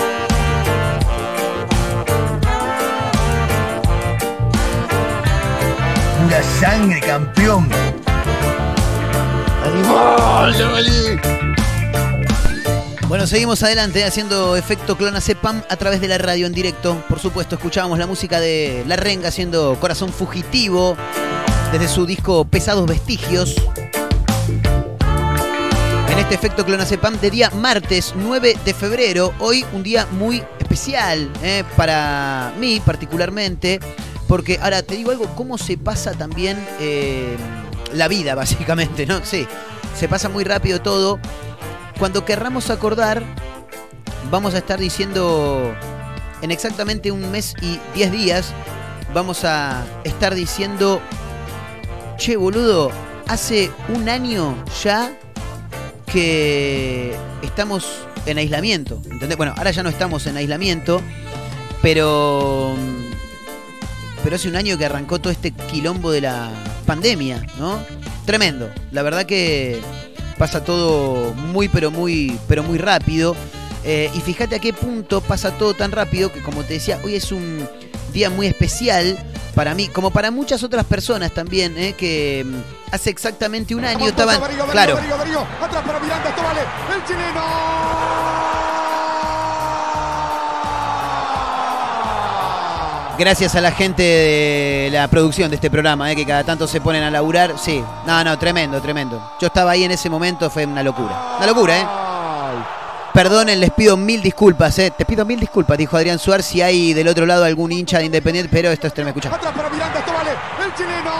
Pura 6.22 6.42
sangre, 6.60 7.00
campeón. 7.00 7.68
¡Animal! 9.64 11.20
Bueno, 13.08 13.26
seguimos 13.26 13.62
adelante 13.62 14.04
haciendo 14.04 14.56
efecto 14.56 14.96
clona 14.96 15.20
Cepam 15.20 15.62
a 15.68 15.76
través 15.76 16.00
de 16.00 16.08
la 16.08 16.18
radio 16.18 16.46
en 16.46 16.52
directo. 16.52 17.02
Por 17.08 17.18
supuesto, 17.18 17.54
escuchábamos 17.54 17.98
la 17.98 18.06
música 18.06 18.40
de 18.40 18.84
La 18.86 18.96
Renga 18.96 19.28
haciendo 19.28 19.78
Corazón 19.80 20.12
Fugitivo 20.12 20.96
desde 21.72 21.88
su 21.88 22.06
disco 22.06 22.44
Pesados 22.44 22.86
Vestigios. 22.86 23.56
Este 26.34 26.48
efecto 26.48 26.66
clona 26.66 26.84
Cepam 26.84 27.16
de 27.20 27.30
día 27.30 27.48
martes 27.50 28.12
9 28.16 28.56
de 28.64 28.74
febrero. 28.74 29.32
Hoy 29.38 29.64
un 29.72 29.84
día 29.84 30.04
muy 30.10 30.42
especial 30.58 31.30
eh, 31.44 31.62
para 31.76 32.52
mí 32.58 32.82
particularmente. 32.84 33.78
Porque 34.26 34.58
ahora 34.60 34.82
te 34.82 34.96
digo 34.96 35.12
algo, 35.12 35.26
cómo 35.36 35.58
se 35.58 35.78
pasa 35.78 36.10
también 36.10 36.58
eh, 36.80 37.36
la 37.92 38.08
vida 38.08 38.34
básicamente, 38.34 39.06
¿no? 39.06 39.24
Sí, 39.24 39.46
se 39.96 40.08
pasa 40.08 40.28
muy 40.28 40.42
rápido 40.42 40.80
todo. 40.82 41.20
Cuando 42.00 42.24
querramos 42.24 42.68
acordar, 42.68 43.22
vamos 44.28 44.54
a 44.54 44.58
estar 44.58 44.80
diciendo 44.80 45.72
en 46.42 46.50
exactamente 46.50 47.12
un 47.12 47.30
mes 47.30 47.54
y 47.62 47.78
10 47.94 48.10
días, 48.10 48.52
vamos 49.14 49.44
a 49.44 49.84
estar 50.02 50.34
diciendo, 50.34 51.00
che 52.16 52.36
boludo, 52.36 52.90
hace 53.28 53.70
un 53.88 54.08
año 54.08 54.56
ya 54.82 55.16
que 56.14 57.12
estamos 57.42 58.06
en 58.24 58.38
aislamiento, 58.38 59.02
¿entendés? 59.10 59.36
Bueno, 59.36 59.52
ahora 59.56 59.72
ya 59.72 59.82
no 59.82 59.88
estamos 59.88 60.28
en 60.28 60.36
aislamiento, 60.36 61.00
pero 61.82 62.76
pero 64.22 64.36
hace 64.36 64.48
un 64.48 64.54
año 64.54 64.78
que 64.78 64.84
arrancó 64.84 65.18
todo 65.18 65.32
este 65.32 65.50
quilombo 65.50 66.12
de 66.12 66.20
la 66.20 66.52
pandemia, 66.86 67.44
¿no? 67.58 67.80
Tremendo. 68.26 68.70
La 68.92 69.02
verdad 69.02 69.26
que 69.26 69.80
pasa 70.38 70.62
todo 70.64 71.34
muy, 71.34 71.68
pero 71.68 71.90
muy, 71.90 72.38
pero 72.46 72.62
muy 72.62 72.78
rápido. 72.78 73.34
Eh, 73.82 74.08
y 74.14 74.20
fíjate 74.20 74.54
a 74.54 74.58
qué 74.60 74.72
punto 74.72 75.20
pasa 75.20 75.50
todo 75.58 75.74
tan 75.74 75.90
rápido 75.90 76.32
que, 76.32 76.40
como 76.42 76.62
te 76.62 76.74
decía, 76.74 77.00
hoy 77.02 77.16
es 77.16 77.32
un 77.32 77.68
día 78.14 78.30
muy 78.30 78.46
especial 78.46 79.18
para 79.54 79.74
mí, 79.74 79.88
como 79.88 80.10
para 80.10 80.30
muchas 80.30 80.62
otras 80.62 80.84
personas 80.84 81.32
también, 81.32 81.76
eh, 81.76 81.94
que 81.94 82.44
mm, 82.46 82.94
hace 82.94 83.10
exactamente 83.10 83.74
un 83.74 83.84
año 83.84 84.06
estaban. 84.06 84.40
Claro, 84.70 84.96
Atrás 84.96 85.84
para 85.84 86.00
Miranda, 86.00 86.28
esto 86.30 86.42
vale. 86.42 86.60
El 86.94 87.04
chileno. 87.04 88.14
gracias 93.18 93.54
a 93.54 93.60
la 93.60 93.70
gente 93.70 94.02
de 94.02 94.88
la 94.92 95.08
producción 95.08 95.48
de 95.50 95.56
este 95.56 95.70
programa, 95.70 96.10
eh, 96.10 96.16
que 96.16 96.26
cada 96.26 96.44
tanto 96.44 96.66
se 96.66 96.80
ponen 96.80 97.02
a 97.02 97.10
laburar. 97.10 97.54
Sí, 97.58 97.82
no, 98.06 98.24
no, 98.24 98.38
tremendo, 98.38 98.80
tremendo. 98.80 99.32
Yo 99.40 99.46
estaba 99.46 99.72
ahí 99.72 99.84
en 99.84 99.92
ese 99.92 100.10
momento, 100.10 100.50
fue 100.50 100.66
una 100.66 100.82
locura. 100.82 101.36
Una 101.38 101.46
locura, 101.46 101.78
¿eh? 101.78 101.86
Perdonen, 103.14 103.60
les 103.60 103.70
pido 103.70 103.96
mil 103.96 104.20
disculpas, 104.20 104.76
¿eh? 104.80 104.90
Te 104.90 105.04
pido 105.04 105.24
mil 105.24 105.38
disculpas, 105.38 105.78
dijo 105.78 105.96
Adrián 105.96 106.18
Suárez, 106.18 106.46
si 106.46 106.60
hay 106.60 106.92
del 106.94 107.06
otro 107.06 107.26
lado 107.26 107.44
algún 107.44 107.70
hincha 107.70 107.98
de 107.98 108.06
Independiente, 108.06 108.50
pero 108.52 108.72
esto 108.72 108.88
es 108.88 108.92
tremendo. 108.92 109.20
Escucha. 109.20 109.36
Atrás 109.36 109.54
para 109.54 109.70
Miranda, 109.70 110.00
esto 110.00 110.12
vale. 110.12 110.30
El 110.64 110.74
chileno. 110.74 111.12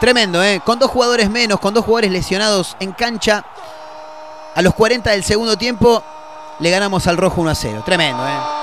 Tremendo, 0.00 0.42
¿eh? 0.42 0.62
Con 0.64 0.78
dos 0.78 0.90
jugadores 0.90 1.28
menos, 1.28 1.60
con 1.60 1.74
dos 1.74 1.84
jugadores 1.84 2.10
lesionados 2.10 2.78
en 2.80 2.92
cancha. 2.92 3.44
A 4.54 4.62
los 4.62 4.72
40 4.72 5.10
del 5.10 5.22
segundo 5.22 5.58
tiempo 5.58 6.02
le 6.58 6.70
ganamos 6.70 7.06
al 7.06 7.18
rojo 7.18 7.42
1 7.42 7.50
a 7.50 7.54
0. 7.54 7.82
Tremendo, 7.84 8.26
¿eh? 8.26 8.57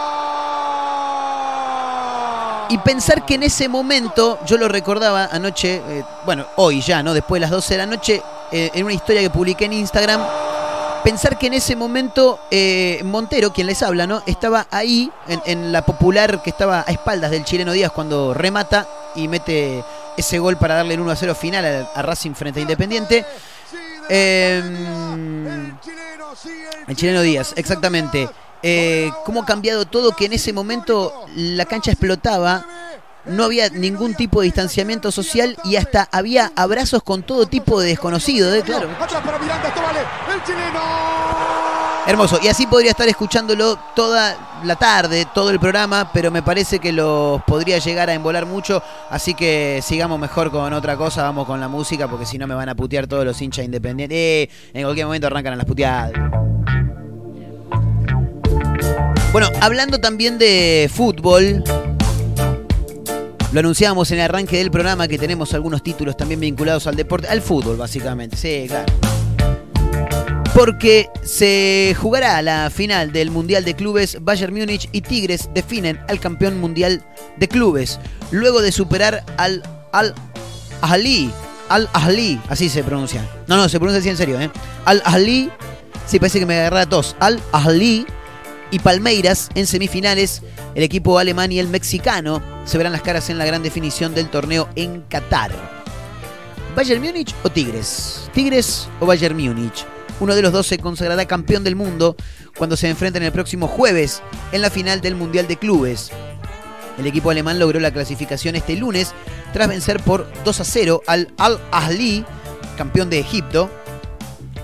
Y 2.70 2.78
pensar 2.80 3.26
que 3.26 3.36
en 3.36 3.44
ese 3.44 3.68
momento, 3.68 4.40
yo 4.46 4.58
lo 4.58 4.68
recordaba 4.68 5.30
anoche, 5.32 5.82
eh, 5.88 6.04
bueno, 6.26 6.46
hoy 6.56 6.82
ya, 6.82 7.04
¿no? 7.04 7.14
Después 7.14 7.38
de 7.38 7.42
las 7.42 7.52
12 7.52 7.74
de 7.74 7.78
la 7.78 7.86
noche, 7.86 8.22
eh, 8.52 8.72
en 8.74 8.86
una 8.86 8.94
historia 8.94 9.22
que 9.22 9.30
publiqué 9.30 9.66
en 9.66 9.74
Instagram, 9.74 10.22
pensar 11.04 11.38
que 11.38 11.48
en 11.48 11.54
ese 11.54 11.76
momento 11.76 12.40
eh, 12.50 13.02
Montero, 13.04 13.54
quien 13.54 13.68
les 13.68 13.84
habla, 13.84 14.08
¿no? 14.08 14.24
Estaba 14.26 14.68
ahí, 14.72 15.12
en, 15.28 15.42
en 15.46 15.72
la 15.72 15.86
popular 15.86 16.42
que 16.42 16.50
estaba 16.50 16.84
a 16.88 16.92
espaldas 16.92 17.30
del 17.30 17.44
chileno 17.44 17.72
Díaz 17.72 17.92
cuando 17.92 18.34
remata 18.34 18.88
y 19.14 19.28
mete 19.28 19.84
ese 20.18 20.40
gol 20.40 20.58
para 20.58 20.76
darle 20.76 20.96
el 20.96 21.02
1 21.02 21.12
a 21.12 21.16
0 21.16 21.36
final 21.36 21.66
a, 21.66 22.00
a 22.00 22.02
Racing 22.02 22.34
frente 22.34 22.60
a 22.60 22.64
Independiente. 22.64 23.26
Em, 24.10 25.76
el 26.88 26.96
chileno 26.96 27.22
Díaz, 27.22 27.54
exactamente. 27.56 28.28
Eh, 28.68 29.12
cómo 29.26 29.44
ha 29.44 29.46
cambiado 29.46 29.86
todo, 29.86 30.16
que 30.16 30.26
en 30.26 30.34
ese 30.34 30.52
momento 30.52 31.14
la 31.36 31.66
cancha 31.66 31.92
explotaba, 31.92 32.66
no 33.26 33.44
había 33.44 33.70
ningún 33.70 34.16
tipo 34.16 34.42
de 34.42 34.46
distanciamiento 34.46 35.12
social 35.12 35.56
y 35.64 35.76
hasta 35.76 36.10
había 36.12 36.52
abrazos 36.56 37.04
con 37.04 37.22
todo 37.22 37.46
tipo 37.46 37.80
de 37.80 37.90
desconocidos, 37.90 38.56
¿eh? 38.56 38.64
claro. 38.64 38.90
Hermoso. 42.08 42.40
Y 42.42 42.48
así 42.48 42.66
podría 42.66 42.90
estar 42.90 43.08
escuchándolo 43.08 43.78
toda 43.96 44.62
la 44.64 44.76
tarde, 44.76 45.28
todo 45.32 45.52
el 45.52 45.60
programa, 45.60 46.10
pero 46.12 46.32
me 46.32 46.42
parece 46.42 46.80
que 46.80 46.92
los 46.92 47.44
podría 47.44 47.78
llegar 47.78 48.10
a 48.10 48.14
embolar 48.16 48.48
mucho. 48.48 48.82
Así 49.12 49.36
que 49.36 49.80
sigamos 49.84 50.20
mejor 50.20 50.50
con 50.50 50.74
otra 50.74 50.98
cosa, 50.98 51.22
vamos 51.22 51.46
con 51.46 51.60
la 51.60 51.68
música, 51.68 52.08
porque 52.08 52.26
si 52.26 52.40
no 52.40 52.48
me 52.48 52.56
van 52.56 52.70
a 52.70 52.76
putear 52.76 53.06
todos 53.06 53.26
los 53.26 53.40
hinchas 53.40 53.66
independientes. 53.66 54.18
Eh, 54.18 54.50
en 54.74 54.84
cualquier 54.84 55.06
momento 55.06 55.28
arrancan 55.28 55.54
a 55.54 55.56
las 55.56 55.66
puteadas. 55.68 56.12
Bueno, 59.36 59.52
hablando 59.60 60.00
también 60.00 60.38
de 60.38 60.90
fútbol, 60.90 61.62
Lo 63.52 63.60
anunciábamos 63.60 64.10
en 64.12 64.20
el 64.20 64.24
arranque 64.24 64.60
del 64.60 64.72
programa 64.72 65.10
que 65.10 65.18
tenemos 65.18 65.54
algunos 65.54 65.84
títulos 65.84 66.16
también 66.16 66.40
vinculados 66.40 66.88
al 66.88 66.96
deporte, 66.96 67.28
al 67.28 67.42
fútbol 67.42 67.76
básicamente. 67.76 68.38
Sí, 68.38 68.68
claro. 68.70 68.86
Porque 70.54 71.10
se 71.22 71.94
jugará 72.00 72.42
la 72.42 72.70
final 72.70 73.12
del 73.12 73.30
Mundial 73.30 73.66
de 73.66 73.76
Clubes. 73.76 74.20
Bayern 74.22 74.54
Múnich 74.54 74.88
y 74.94 75.02
Tigres 75.02 75.50
definen 75.54 76.00
al 76.08 76.22
campeón 76.22 76.58
mundial 76.58 77.04
de 77.36 77.50
clubes. 77.50 78.00
Luego 78.32 78.62
de 78.62 78.72
superar 78.72 79.26
al 79.36 79.64
Al 79.92 80.16
Ahly. 80.80 81.30
Al 81.68 81.90
Ahly, 81.92 82.40
así 82.48 82.70
se 82.70 82.86
pronuncia. 82.86 83.30
No, 83.48 83.58
no, 83.58 83.68
se 83.68 83.80
pronuncia 83.82 84.00
así 84.00 84.08
en 84.08 84.16
serio, 84.16 84.40
¿eh? 84.40 84.50
Al 84.86 85.02
Ahly. 85.04 85.52
Sí, 86.06 86.20
parece 86.20 86.40
que 86.40 86.46
me 86.46 86.58
agarra 86.58 86.86
tos. 86.86 87.18
Al 87.20 87.42
Ahly 87.52 88.08
y 88.72 88.80
Palmeiras 88.80 89.50
en 89.56 89.68
semifinales. 89.68 90.42
El 90.76 90.84
equipo 90.84 91.20
alemán 91.20 91.52
y 91.52 91.60
el 91.60 91.68
mexicano 91.68 92.42
se 92.66 92.78
verán 92.78 92.94
las 92.94 93.02
caras 93.02 93.30
en 93.30 93.38
la 93.38 93.46
gran 93.46 93.64
definición 93.64 94.14
del 94.14 94.30
torneo 94.30 94.70
en 94.76 95.02
Qatar. 95.02 95.52
¿Bayern 96.76 97.02
Múnich 97.02 97.34
o 97.44 97.50
Tigres? 97.50 98.30
¿Tigres 98.34 98.90
o 99.00 99.06
Bayern 99.06 99.38
Múnich? 99.38 99.86
Uno 100.20 100.36
de 100.36 100.42
los 100.42 100.52
dos 100.52 100.68
se 100.68 100.78
consagrará 100.78 101.26
campeón 101.26 101.64
del 101.64 101.76
mundo 101.76 102.16
cuando 102.58 102.78
se 102.78 102.90
enfrenten 102.90 103.24
el 103.24 103.32
próximo 103.32 103.68
jueves 103.68 104.22
en 104.52 104.62
la 104.62 104.70
final 104.70 105.02
del 105.02 105.16
Mundial 105.16 105.48
de 105.48 105.58
Clubes. 105.58 106.12
El 106.98 107.08
equipo 107.08 107.30
alemán 107.30 107.60
logró 107.60 107.80
la 107.80 107.92
clasificación 107.92 108.56
este 108.56 108.76
lunes 108.76 109.14
tras 109.54 109.68
vencer 109.68 110.02
por 110.02 110.28
2 110.46 110.60
a 110.60 110.64
0 110.64 111.02
al 111.08 111.34
Al 111.38 111.60
Ahly, 111.72 112.26
campeón 112.78 113.10
de 113.10 113.20
Egipto, 113.20 113.70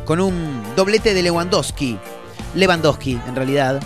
con 0.05 0.19
un 0.21 0.63
doblete 0.75 1.13
de 1.13 1.23
Lewandowski. 1.23 1.97
Lewandowski, 2.55 3.19
en 3.27 3.35
realidad. 3.35 3.81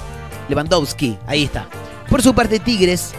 Lewandowski, 0.49 1.17
ahí 1.28 1.43
está. 1.43 1.67
Por 2.10 2.21
su 2.21 2.34
parte, 2.36 2.60
Tigres, 2.60 3.13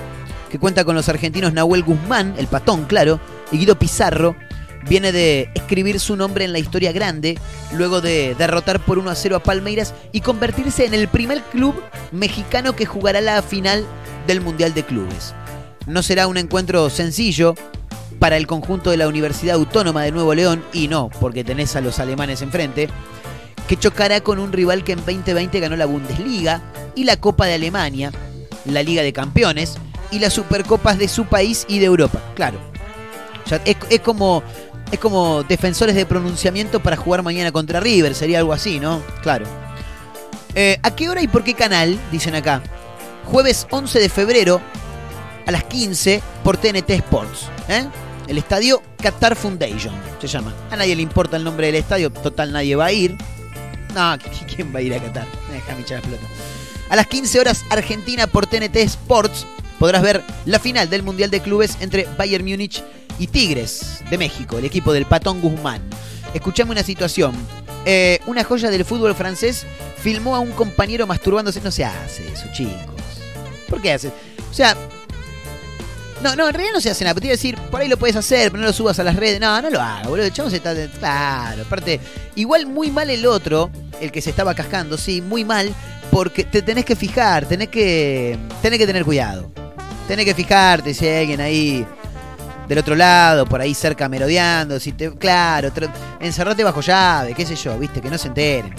que 0.50 0.58
cuenta 0.58 0.84
con 0.84 0.94
los 0.94 1.08
argentinos 1.08 1.52
Nahuel 1.52 1.82
Guzmán, 1.82 2.34
el 2.38 2.46
patón, 2.46 2.84
claro, 2.84 3.20
y 3.50 3.58
Guido 3.58 3.78
Pizarro, 3.78 4.36
viene 4.88 5.12
de 5.12 5.50
escribir 5.54 5.98
su 6.00 6.16
nombre 6.16 6.44
en 6.44 6.52
la 6.52 6.58
historia 6.58 6.92
grande, 6.92 7.38
luego 7.72 8.00
de 8.00 8.34
derrotar 8.36 8.80
por 8.80 8.98
1 8.98 9.10
a 9.10 9.14
0 9.14 9.36
a 9.36 9.42
Palmeiras 9.42 9.94
y 10.12 10.20
convertirse 10.20 10.86
en 10.86 10.94
el 10.94 11.08
primer 11.08 11.42
club 11.42 11.74
mexicano 12.12 12.74
que 12.76 12.86
jugará 12.86 13.20
la 13.20 13.42
final 13.42 13.84
del 14.26 14.40
Mundial 14.40 14.74
de 14.74 14.84
Clubes. 14.84 15.34
No 15.86 16.02
será 16.02 16.26
un 16.26 16.36
encuentro 16.36 16.88
sencillo 16.90 17.54
para 18.18 18.36
el 18.36 18.46
conjunto 18.46 18.90
de 18.90 18.96
la 18.96 19.08
Universidad 19.08 19.56
Autónoma 19.56 20.02
de 20.02 20.12
Nuevo 20.12 20.34
León, 20.34 20.64
y 20.72 20.88
no, 20.88 21.10
porque 21.20 21.44
tenés 21.44 21.76
a 21.76 21.80
los 21.80 21.98
alemanes 21.98 22.42
enfrente, 22.42 22.88
que 23.68 23.76
chocará 23.76 24.20
con 24.20 24.38
un 24.38 24.52
rival 24.52 24.84
que 24.84 24.92
en 24.92 24.98
2020 24.98 25.60
ganó 25.60 25.76
la 25.76 25.86
Bundesliga 25.86 26.62
y 26.94 27.04
la 27.04 27.16
Copa 27.16 27.46
de 27.46 27.54
Alemania, 27.54 28.12
la 28.64 28.82
Liga 28.82 29.02
de 29.02 29.12
Campeones 29.12 29.76
y 30.10 30.18
las 30.18 30.32
Supercopas 30.32 30.98
de 30.98 31.08
su 31.08 31.26
país 31.26 31.64
y 31.68 31.78
de 31.78 31.86
Europa. 31.86 32.20
Claro. 32.34 32.58
Es 33.64 34.00
como, 34.00 34.42
es 34.90 34.98
como 34.98 35.42
defensores 35.44 35.94
de 35.94 36.06
pronunciamiento 36.06 36.80
para 36.80 36.96
jugar 36.96 37.22
mañana 37.22 37.52
contra 37.52 37.80
River, 37.80 38.14
sería 38.14 38.38
algo 38.38 38.52
así, 38.52 38.80
¿no? 38.80 39.02
Claro. 39.22 39.46
Eh, 40.54 40.78
¿A 40.82 40.94
qué 40.94 41.08
hora 41.08 41.22
y 41.22 41.28
por 41.28 41.44
qué 41.44 41.54
canal? 41.54 41.98
Dicen 42.10 42.34
acá. 42.34 42.62
Jueves 43.26 43.66
11 43.70 44.00
de 44.00 44.08
febrero 44.08 44.60
a 45.46 45.50
las 45.50 45.64
15 45.64 46.22
por 46.42 46.56
TNT 46.56 46.90
Sports. 46.90 47.48
¿eh? 47.68 47.86
El 48.26 48.38
estadio 48.38 48.82
Qatar 49.00 49.36
Foundation 49.36 49.94
se 50.20 50.26
llama. 50.26 50.52
A 50.70 50.76
nadie 50.76 50.96
le 50.96 51.02
importa 51.02 51.36
el 51.36 51.44
nombre 51.44 51.66
del 51.66 51.76
estadio, 51.76 52.10
total 52.10 52.52
nadie 52.52 52.74
va 52.74 52.86
a 52.86 52.92
ir. 52.92 53.16
No, 53.96 54.18
¿quién 54.54 54.74
va 54.74 54.80
a 54.80 54.82
ir 54.82 54.92
a 54.92 55.00
Qatar? 55.00 55.26
Déjame 55.50 55.80
echar 55.80 56.02
la 56.02 56.02
pelota. 56.02 56.26
A 56.90 56.96
las 56.96 57.06
15 57.06 57.40
horas 57.40 57.64
Argentina 57.70 58.26
por 58.26 58.46
TNT 58.46 58.76
Sports 58.76 59.46
podrás 59.78 60.02
ver 60.02 60.22
la 60.44 60.58
final 60.58 60.90
del 60.90 61.02
Mundial 61.02 61.30
de 61.30 61.40
Clubes 61.40 61.78
entre 61.80 62.06
Bayern 62.18 62.44
Múnich 62.44 62.84
y 63.18 63.26
Tigres 63.26 64.04
de 64.10 64.18
México, 64.18 64.58
el 64.58 64.66
equipo 64.66 64.92
del 64.92 65.06
Patón 65.06 65.40
Guzmán. 65.40 65.80
Escuchame 66.34 66.72
una 66.72 66.82
situación. 66.82 67.32
Eh, 67.86 68.20
una 68.26 68.44
joya 68.44 68.68
del 68.68 68.84
fútbol 68.84 69.14
francés 69.14 69.64
filmó 69.96 70.36
a 70.36 70.40
un 70.40 70.52
compañero 70.52 71.06
masturbándose. 71.06 71.62
No 71.62 71.70
se 71.70 71.86
hace 71.86 72.30
eso, 72.30 72.48
chicos. 72.52 72.76
¿Por 73.66 73.80
qué 73.80 73.94
hace? 73.94 74.08
O 74.08 74.54
sea, 74.54 74.76
no, 76.30 76.36
no, 76.36 76.48
en 76.48 76.54
realidad 76.54 76.74
no 76.74 76.80
se 76.80 76.90
hace 76.90 77.04
nada. 77.04 77.18
Te 77.20 77.26
iba 77.26 77.32
a 77.32 77.36
decir, 77.36 77.56
por 77.70 77.80
ahí 77.80 77.88
lo 77.88 77.96
puedes 77.96 78.16
hacer, 78.16 78.50
pero 78.50 78.60
no 78.60 78.66
lo 78.68 78.72
subas 78.72 78.98
a 78.98 79.04
las 79.04 79.16
redes. 79.16 79.40
No, 79.40 79.60
no 79.62 79.70
lo 79.70 79.80
hagas, 79.80 80.06
boludo. 80.08 80.26
El 80.26 80.32
chavo 80.32 80.50
se 80.50 80.56
está. 80.56 80.74
Claro, 80.98 81.62
aparte, 81.62 82.00
igual 82.34 82.66
muy 82.66 82.90
mal 82.90 83.08
el 83.10 83.26
otro, 83.26 83.70
el 84.00 84.10
que 84.12 84.20
se 84.20 84.30
estaba 84.30 84.54
cascando, 84.54 84.96
sí, 84.98 85.22
muy 85.22 85.44
mal, 85.44 85.72
porque 86.10 86.44
te 86.44 86.62
tenés 86.62 86.84
que 86.84 86.96
fijar, 86.96 87.46
tenés 87.46 87.68
que. 87.68 88.38
Tenés 88.62 88.78
que 88.78 88.86
tener 88.86 89.04
cuidado. 89.04 89.50
Tenés 90.08 90.24
que 90.24 90.34
fijarte 90.34 90.94
si 90.94 91.06
hay 91.06 91.20
alguien 91.22 91.40
ahí 91.40 91.86
del 92.68 92.78
otro 92.78 92.94
lado, 92.94 93.44
por 93.46 93.60
ahí 93.60 93.74
cerca 93.74 94.08
merodeando, 94.08 94.78
si. 94.80 94.92
Claro, 94.92 95.72
tra- 95.72 95.90
encerrate 96.20 96.62
bajo 96.64 96.80
llave, 96.80 97.34
qué 97.34 97.44
sé 97.46 97.56
yo, 97.56 97.78
viste, 97.78 98.00
que 98.00 98.10
no 98.10 98.18
se 98.18 98.28
enteren. 98.28 98.74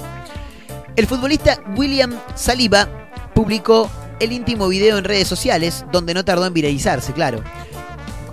El 0.95 1.05
futbolista 1.05 1.59
William 1.75 2.17
Saliba 2.33 2.87
publicó 3.35 3.89
el 4.19 4.31
íntimo 4.31 4.67
video 4.67 4.97
en 4.97 5.03
redes 5.03 5.27
sociales, 5.27 5.85
donde 5.91 6.13
no 6.13 6.25
tardó 6.25 6.45
en 6.45 6.53
viralizarse, 6.53 7.13
claro. 7.13 7.43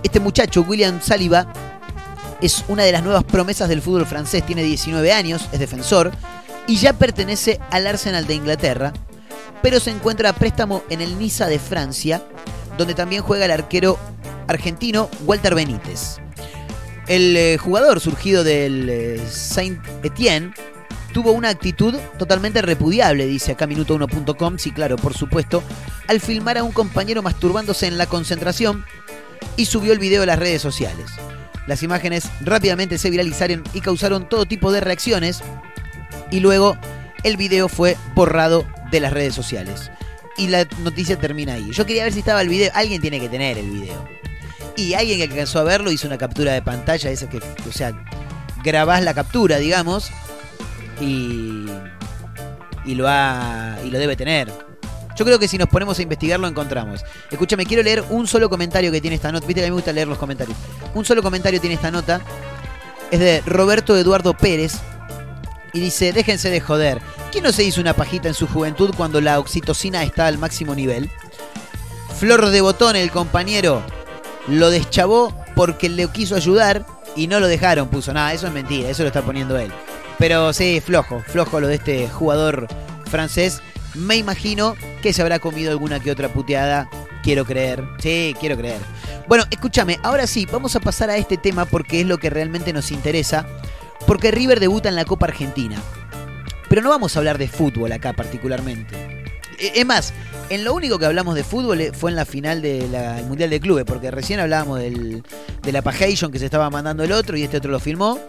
Este 0.03 0.19
muchacho, 0.19 0.61
William 0.61 1.01
Saliba, 1.01 1.51
es 2.41 2.63
una 2.67 2.83
de 2.83 2.91
las 2.91 3.03
nuevas 3.03 3.23
promesas 3.23 3.69
del 3.69 3.81
fútbol 3.81 4.05
francés, 4.05 4.45
tiene 4.45 4.63
19 4.63 5.11
años, 5.11 5.47
es 5.51 5.59
defensor, 5.59 6.11
y 6.67 6.77
ya 6.77 6.93
pertenece 6.93 7.59
al 7.71 7.87
Arsenal 7.87 8.27
de 8.27 8.35
Inglaterra, 8.35 8.93
pero 9.61 9.79
se 9.79 9.91
encuentra 9.91 10.29
a 10.29 10.33
préstamo 10.33 10.83
en 10.89 11.01
el 11.01 11.17
Niza 11.17 11.47
de 11.47 11.59
Francia, 11.59 12.23
donde 12.77 12.93
también 12.93 13.21
juega 13.21 13.45
el 13.45 13.51
arquero 13.51 13.97
argentino 14.47 15.09
Walter 15.25 15.55
Benítez. 15.55 16.17
El 17.07 17.37
eh, 17.37 17.57
jugador 17.57 17.99
surgido 17.99 18.43
del 18.43 18.89
eh, 18.89 19.21
Saint 19.29 19.79
Etienne 20.03 20.53
tuvo 21.15 21.31
una 21.31 21.47
actitud 21.47 21.95
totalmente 22.19 22.61
repudiable, 22.61 23.25
dice 23.25 23.53
acá 23.53 23.65
minuto1.com, 23.67 24.57
sí 24.57 24.71
claro, 24.71 24.97
por 24.97 25.13
supuesto, 25.13 25.63
al 26.09 26.19
filmar 26.19 26.57
a 26.57 26.63
un 26.65 26.73
compañero 26.73 27.23
masturbándose 27.23 27.87
en 27.87 27.97
la 27.97 28.05
concentración 28.05 28.83
y 29.55 29.63
subió 29.63 29.93
el 29.93 29.99
video 29.99 30.23
a 30.23 30.25
las 30.25 30.37
redes 30.37 30.61
sociales. 30.61 31.11
Las 31.67 31.83
imágenes 31.83 32.29
rápidamente 32.41 32.97
se 32.97 33.09
viralizaron 33.09 33.63
y 33.73 33.79
causaron 33.79 34.27
todo 34.27 34.45
tipo 34.45 34.73
de 34.73 34.81
reacciones 34.81 35.41
y 36.31 36.41
luego 36.41 36.77
el 37.23 37.37
video 37.37 37.69
fue 37.69 37.95
borrado 38.13 38.67
de 38.91 38.99
las 38.99 39.13
redes 39.13 39.33
sociales. 39.33 39.91
Y 40.35 40.47
la 40.47 40.67
noticia 40.79 41.17
termina 41.17 41.53
ahí. 41.53 41.71
Yo 41.71 41.85
quería 41.85 42.03
ver 42.03 42.11
si 42.11 42.19
estaba 42.19 42.41
el 42.41 42.49
video, 42.49 42.71
alguien 42.73 42.99
tiene 42.99 43.21
que 43.21 43.29
tener 43.29 43.57
el 43.57 43.69
video. 43.69 44.05
Y 44.75 44.95
alguien 44.95 45.19
que 45.19 45.23
alcanzó 45.23 45.59
a 45.59 45.63
verlo 45.63 45.93
hizo 45.93 46.07
una 46.07 46.17
captura 46.17 46.51
de 46.51 46.61
pantalla, 46.61 47.09
esa 47.09 47.29
que, 47.29 47.37
o 47.37 47.71
sea, 47.71 47.93
grabás 48.65 49.01
la 49.01 49.13
captura, 49.13 49.59
digamos, 49.59 50.11
y, 50.99 51.65
y 52.85 52.95
lo 52.95 53.07
ha 53.07 53.77
y 53.83 53.89
lo 53.89 53.99
debe 53.99 54.15
tener. 54.15 54.51
Yo 55.15 55.23
creo 55.23 55.39
que 55.39 55.47
si 55.47 55.57
nos 55.57 55.69
ponemos 55.69 55.97
a 55.97 56.01
investigar 56.01 56.39
lo 56.39 56.47
encontramos. 56.47 57.03
Escúchame, 57.31 57.65
quiero 57.65 57.81
leer 57.83 58.03
un 58.09 58.27
solo 58.27 58.49
comentario 58.49 58.91
que 58.91 58.99
tiene 58.99 59.15
esta 59.15 59.31
nota. 59.31 59.47
Viste 59.47 59.61
que 59.61 59.67
a 59.67 59.69
mí 59.69 59.71
me 59.71 59.75
gusta 59.75 59.93
leer 59.93 60.07
los 60.07 60.17
comentarios. 60.17 60.57
Un 60.93 61.05
solo 61.05 61.23
comentario 61.23 61.61
tiene 61.61 61.75
esta 61.75 61.89
nota. 61.89 62.19
Es 63.11 63.19
de 63.19 63.41
Roberto 63.45 63.95
Eduardo 63.95 64.35
Pérez. 64.35 64.73
Y 65.71 65.79
dice, 65.79 66.11
déjense 66.11 66.49
de 66.49 66.59
joder. 66.59 67.01
¿Quién 67.31 67.43
no 67.43 67.51
se 67.51 67.63
hizo 67.63 67.81
una 67.81 67.93
pajita 67.93 68.27
en 68.27 68.33
su 68.33 68.47
juventud 68.47 68.93
cuando 68.95 69.21
la 69.21 69.39
oxitocina 69.39 70.03
está 70.03 70.27
al 70.27 70.37
máximo 70.37 70.75
nivel? 70.75 71.09
Flor 72.17 72.49
de 72.49 72.61
Botón, 72.61 72.95
el 72.95 73.11
compañero, 73.11 73.83
lo 74.47 74.69
deschavó 74.69 75.33
porque 75.53 75.89
le 75.89 76.07
quiso 76.07 76.35
ayudar 76.35 76.85
y 77.15 77.27
no 77.27 77.39
lo 77.39 77.47
dejaron, 77.47 77.89
puso. 77.89 78.13
Nada, 78.13 78.33
eso 78.33 78.47
es 78.47 78.53
mentira, 78.53 78.89
eso 78.89 79.03
lo 79.03 79.07
está 79.07 79.21
poniendo 79.21 79.57
él. 79.57 79.71
Pero 80.17 80.53
sí, 80.53 80.81
flojo, 80.83 81.21
flojo 81.27 81.59
lo 81.59 81.67
de 81.67 81.75
este 81.75 82.07
jugador 82.07 82.67
francés. 83.09 83.61
Me 83.95 84.15
imagino 84.17 84.75
que 85.01 85.13
se 85.13 85.21
habrá 85.21 85.39
comido 85.39 85.71
alguna 85.71 85.99
que 85.99 86.11
otra 86.11 86.29
puteada. 86.29 86.89
Quiero 87.23 87.45
creer. 87.45 87.83
Sí, 87.99 88.35
quiero 88.39 88.55
creer. 88.57 88.79
Bueno, 89.27 89.45
escúchame, 89.49 89.99
ahora 90.03 90.27
sí, 90.27 90.45
vamos 90.51 90.75
a 90.75 90.79
pasar 90.79 91.09
a 91.09 91.17
este 91.17 91.37
tema 91.37 91.65
porque 91.65 92.01
es 92.01 92.07
lo 92.07 92.17
que 92.17 92.29
realmente 92.29 92.71
nos 92.73 92.91
interesa. 92.91 93.45
Porque 94.05 94.31
River 94.31 94.59
debuta 94.59 94.89
en 94.89 94.95
la 94.95 95.05
Copa 95.05 95.25
Argentina. 95.25 95.81
Pero 96.69 96.81
no 96.81 96.89
vamos 96.89 97.15
a 97.15 97.19
hablar 97.19 97.37
de 97.37 97.47
fútbol 97.47 97.91
acá 97.91 98.13
particularmente. 98.13 98.95
E- 99.59 99.71
Es 99.79 99.85
más, 99.85 100.13
en 100.49 100.63
lo 100.63 100.73
único 100.73 100.99
que 100.99 101.05
hablamos 101.05 101.35
de 101.35 101.43
fútbol 101.43 101.81
eh, 101.81 101.91
fue 101.93 102.11
en 102.11 102.15
la 102.15 102.25
final 102.25 102.61
del 102.61 102.89
Mundial 103.27 103.49
de 103.49 103.59
Clubes, 103.59 103.85
porque 103.85 104.11
recién 104.11 104.39
hablábamos 104.39 104.79
del, 104.79 105.23
de 105.61 105.71
la 105.71 105.81
pajation 105.81 106.31
que 106.31 106.39
se 106.39 106.45
estaba 106.45 106.69
mandando 106.69 107.03
el 107.03 107.11
otro 107.11 107.37
y 107.37 107.43
este 107.43 107.57
otro 107.57 107.71
lo 107.71 107.79
filmó. 107.79 108.19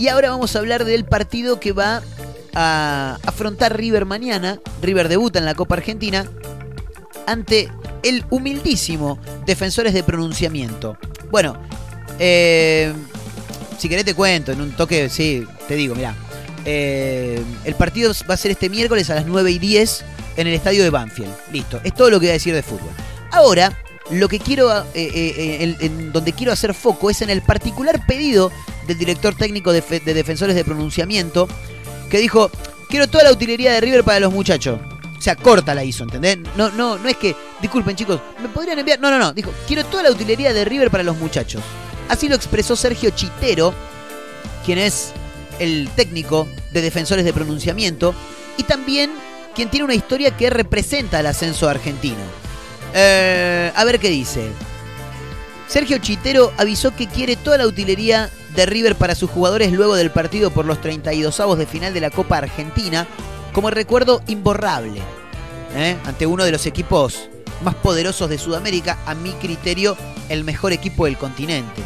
Y 0.00 0.08
ahora 0.08 0.30
vamos 0.30 0.56
a 0.56 0.60
hablar 0.60 0.86
del 0.86 1.04
partido 1.04 1.60
que 1.60 1.72
va 1.72 2.00
a 2.54 3.18
afrontar 3.26 3.76
River 3.76 4.06
mañana. 4.06 4.58
River 4.80 5.10
debuta 5.10 5.38
en 5.38 5.44
la 5.44 5.54
Copa 5.54 5.74
Argentina 5.74 6.24
ante 7.26 7.68
el 8.02 8.24
humildísimo 8.30 9.18
Defensores 9.44 9.92
de 9.92 10.02
Pronunciamiento. 10.02 10.96
Bueno, 11.30 11.54
eh, 12.18 12.94
si 13.76 13.90
querés 13.90 14.06
te 14.06 14.14
cuento, 14.14 14.52
en 14.52 14.62
un 14.62 14.72
toque, 14.72 15.10
sí, 15.10 15.46
te 15.68 15.74
digo, 15.74 15.94
mirá. 15.94 16.14
Eh, 16.64 17.42
el 17.66 17.74
partido 17.74 18.10
va 18.28 18.32
a 18.32 18.38
ser 18.38 18.52
este 18.52 18.70
miércoles 18.70 19.10
a 19.10 19.16
las 19.16 19.26
9 19.26 19.50
y 19.50 19.58
10 19.58 20.04
en 20.38 20.46
el 20.46 20.54
estadio 20.54 20.82
de 20.82 20.88
Banfield. 20.88 21.34
Listo, 21.52 21.78
es 21.84 21.92
todo 21.92 22.08
lo 22.08 22.18
que 22.18 22.24
voy 22.24 22.30
a 22.30 22.32
decir 22.32 22.54
de 22.54 22.62
fútbol. 22.62 22.88
Ahora, 23.32 23.76
lo 24.10 24.28
que 24.28 24.38
quiero, 24.38 24.70
eh, 24.72 24.84
eh, 24.94 25.12
eh, 25.14 25.76
en, 25.80 26.12
donde 26.12 26.32
quiero 26.32 26.52
hacer 26.52 26.74
foco 26.74 27.10
es 27.10 27.22
en 27.22 27.30
el 27.30 27.42
particular 27.42 28.04
pedido 28.06 28.50
del 28.86 28.98
director 28.98 29.34
técnico 29.34 29.72
de, 29.72 29.80
de 29.80 30.14
defensores 30.14 30.56
de 30.56 30.64
pronunciamiento, 30.64 31.48
que 32.10 32.18
dijo, 32.18 32.50
quiero 32.88 33.08
toda 33.08 33.24
la 33.24 33.32
utilería 33.32 33.72
de 33.72 33.80
River 33.80 34.04
para 34.04 34.20
los 34.20 34.32
muchachos. 34.32 34.80
O 35.16 35.22
sea, 35.22 35.36
corta 35.36 35.74
la 35.74 35.84
hizo, 35.84 36.04
¿entendés? 36.04 36.38
No, 36.56 36.70
no, 36.70 36.98
no 36.98 37.08
es 37.08 37.16
que, 37.16 37.36
disculpen 37.60 37.94
chicos, 37.94 38.20
¿me 38.40 38.48
podrían 38.48 38.78
enviar? 38.78 38.98
No, 39.00 39.10
no, 39.10 39.18
no, 39.18 39.32
dijo, 39.32 39.52
quiero 39.66 39.84
toda 39.84 40.04
la 40.04 40.10
utilería 40.10 40.52
de 40.52 40.64
River 40.64 40.90
para 40.90 41.04
los 41.04 41.16
muchachos. 41.18 41.62
Así 42.08 42.28
lo 42.28 42.34
expresó 42.34 42.74
Sergio 42.74 43.10
Chitero, 43.10 43.74
quien 44.64 44.78
es 44.78 45.12
el 45.58 45.90
técnico 45.94 46.48
de 46.72 46.80
defensores 46.80 47.24
de 47.24 47.32
pronunciamiento, 47.32 48.14
y 48.56 48.64
también 48.64 49.10
quien 49.54 49.70
tiene 49.70 49.84
una 49.84 49.94
historia 49.94 50.36
que 50.36 50.48
representa 50.48 51.18
al 51.18 51.26
ascenso 51.26 51.68
argentino. 51.68 52.39
Eh, 52.94 53.72
a 53.74 53.84
ver 53.84 53.98
qué 53.98 54.08
dice. 54.08 54.50
Sergio 55.68 55.98
Chitero 55.98 56.52
avisó 56.56 56.94
que 56.94 57.06
quiere 57.06 57.36
toda 57.36 57.58
la 57.58 57.66
utilería 57.66 58.30
de 58.56 58.66
River 58.66 58.96
para 58.96 59.14
sus 59.14 59.30
jugadores 59.30 59.72
luego 59.72 59.94
del 59.94 60.10
partido 60.10 60.50
por 60.50 60.64
los 60.64 60.80
32 60.80 61.38
avos 61.38 61.58
de 61.58 61.66
final 61.66 61.94
de 61.94 62.00
la 62.00 62.10
Copa 62.10 62.38
Argentina 62.38 63.06
como 63.52 63.70
recuerdo 63.70 64.22
imborrable 64.26 65.00
¿eh? 65.76 65.96
ante 66.04 66.26
uno 66.26 66.44
de 66.44 66.50
los 66.50 66.66
equipos 66.66 67.28
más 67.62 67.74
poderosos 67.74 68.28
de 68.28 68.38
Sudamérica, 68.38 68.98
a 69.06 69.14
mi 69.14 69.32
criterio 69.32 69.96
el 70.28 70.44
mejor 70.44 70.72
equipo 70.72 71.04
del 71.04 71.18
continente, 71.18 71.82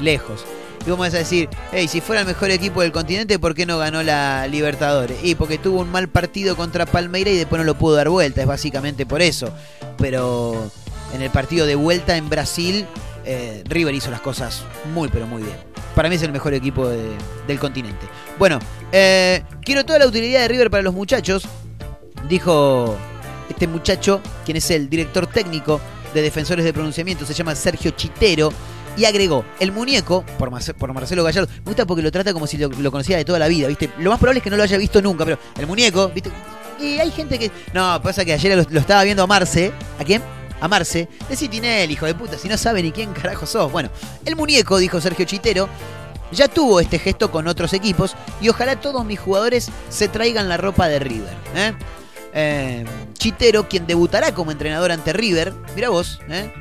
lejos. 0.00 0.44
Y 0.86 0.90
vas 0.92 1.14
a 1.14 1.18
decir, 1.18 1.48
hey, 1.72 1.86
si 1.88 2.00
fuera 2.00 2.22
el 2.22 2.26
mejor 2.26 2.50
equipo 2.50 2.80
del 2.80 2.90
continente, 2.90 3.38
¿por 3.38 3.54
qué 3.54 3.66
no 3.66 3.78
ganó 3.78 4.02
la 4.02 4.46
Libertadores? 4.46 5.18
Y 5.22 5.34
porque 5.34 5.58
tuvo 5.58 5.80
un 5.80 5.90
mal 5.90 6.08
partido 6.08 6.56
contra 6.56 6.86
Palmeira 6.86 7.30
y 7.30 7.36
después 7.36 7.58
no 7.58 7.64
lo 7.64 7.74
pudo 7.74 7.96
dar 7.96 8.08
vuelta, 8.08 8.40
es 8.40 8.46
básicamente 8.46 9.04
por 9.06 9.20
eso. 9.20 9.52
Pero 9.98 10.70
en 11.14 11.20
el 11.22 11.30
partido 11.30 11.66
de 11.66 11.74
vuelta 11.74 12.16
en 12.16 12.28
Brasil, 12.30 12.86
eh, 13.26 13.62
River 13.66 13.94
hizo 13.94 14.10
las 14.10 14.20
cosas 14.22 14.62
muy, 14.94 15.08
pero 15.08 15.26
muy 15.26 15.42
bien. 15.42 15.56
Para 15.94 16.08
mí 16.08 16.14
es 16.14 16.22
el 16.22 16.32
mejor 16.32 16.54
equipo 16.54 16.88
de- 16.88 17.10
del 17.46 17.58
continente. 17.58 18.06
Bueno, 18.38 18.58
eh, 18.90 19.42
quiero 19.62 19.84
toda 19.84 19.98
la 19.98 20.06
utilidad 20.06 20.40
de 20.40 20.48
River 20.48 20.70
para 20.70 20.82
los 20.82 20.94
muchachos, 20.94 21.44
dijo 22.28 22.96
este 23.48 23.66
muchacho, 23.66 24.20
quien 24.44 24.56
es 24.56 24.70
el 24.70 24.88
director 24.88 25.26
técnico 25.26 25.80
de 26.14 26.22
defensores 26.22 26.64
de 26.64 26.72
pronunciamiento, 26.72 27.26
se 27.26 27.34
llama 27.34 27.54
Sergio 27.54 27.90
Chitero, 27.92 28.52
y 28.96 29.04
agregó, 29.04 29.44
el 29.58 29.72
muñeco, 29.72 30.24
por, 30.38 30.50
por 30.74 30.92
Marcelo 30.92 31.24
Gallardo, 31.24 31.48
me 31.58 31.64
gusta 31.64 31.86
porque 31.86 32.02
lo 32.02 32.10
trata 32.10 32.32
como 32.32 32.46
si 32.46 32.56
lo, 32.56 32.68
lo 32.68 32.90
conocía 32.90 33.16
de 33.16 33.24
toda 33.24 33.38
la 33.38 33.48
vida, 33.48 33.68
¿viste? 33.68 33.90
Lo 33.98 34.10
más 34.10 34.18
probable 34.18 34.38
es 34.38 34.44
que 34.44 34.50
no 34.50 34.56
lo 34.56 34.62
haya 34.62 34.78
visto 34.78 35.00
nunca, 35.00 35.24
pero 35.24 35.38
el 35.58 35.66
muñeco, 35.66 36.08
¿viste? 36.08 36.30
Y 36.80 36.98
hay 36.98 37.10
gente 37.10 37.38
que... 37.38 37.50
No, 37.74 38.00
pasa 38.02 38.24
que 38.24 38.32
ayer 38.32 38.66
lo, 38.70 38.80
estaba 38.80 39.04
viendo 39.04 39.22
a 39.22 39.26
Marce. 39.26 39.72
¿A 39.98 40.04
quién? 40.04 40.22
A 40.60 40.68
Marce. 40.68 41.08
De 41.28 41.36
Tinel, 41.36 41.90
hijo 41.90 42.06
de 42.06 42.14
puta, 42.14 42.38
si 42.38 42.48
no 42.48 42.56
sabe 42.56 42.82
ni 42.82 42.90
quién 42.90 43.12
carajo 43.12 43.46
sos. 43.46 43.70
Bueno, 43.70 43.90
el 44.24 44.34
muñeco, 44.34 44.78
dijo 44.78 45.00
Sergio 45.00 45.26
Chitero, 45.26 45.68
ya 46.32 46.48
tuvo 46.48 46.80
este 46.80 46.98
gesto 46.98 47.30
con 47.30 47.48
otros 47.48 47.72
equipos 47.72 48.16
y 48.40 48.48
ojalá 48.48 48.80
todos 48.80 49.04
mis 49.04 49.20
jugadores 49.20 49.70
se 49.88 50.08
traigan 50.08 50.48
la 50.48 50.56
ropa 50.56 50.88
de 50.88 50.98
River. 50.98 51.36
¿eh? 51.54 51.72
Eh, 52.32 52.84
Chitero, 53.14 53.68
quien 53.68 53.86
debutará 53.86 54.32
como 54.32 54.52
entrenador 54.52 54.92
ante 54.92 55.12
River, 55.12 55.52
mira 55.74 55.90
vos, 55.90 56.20
¿eh? 56.28 56.52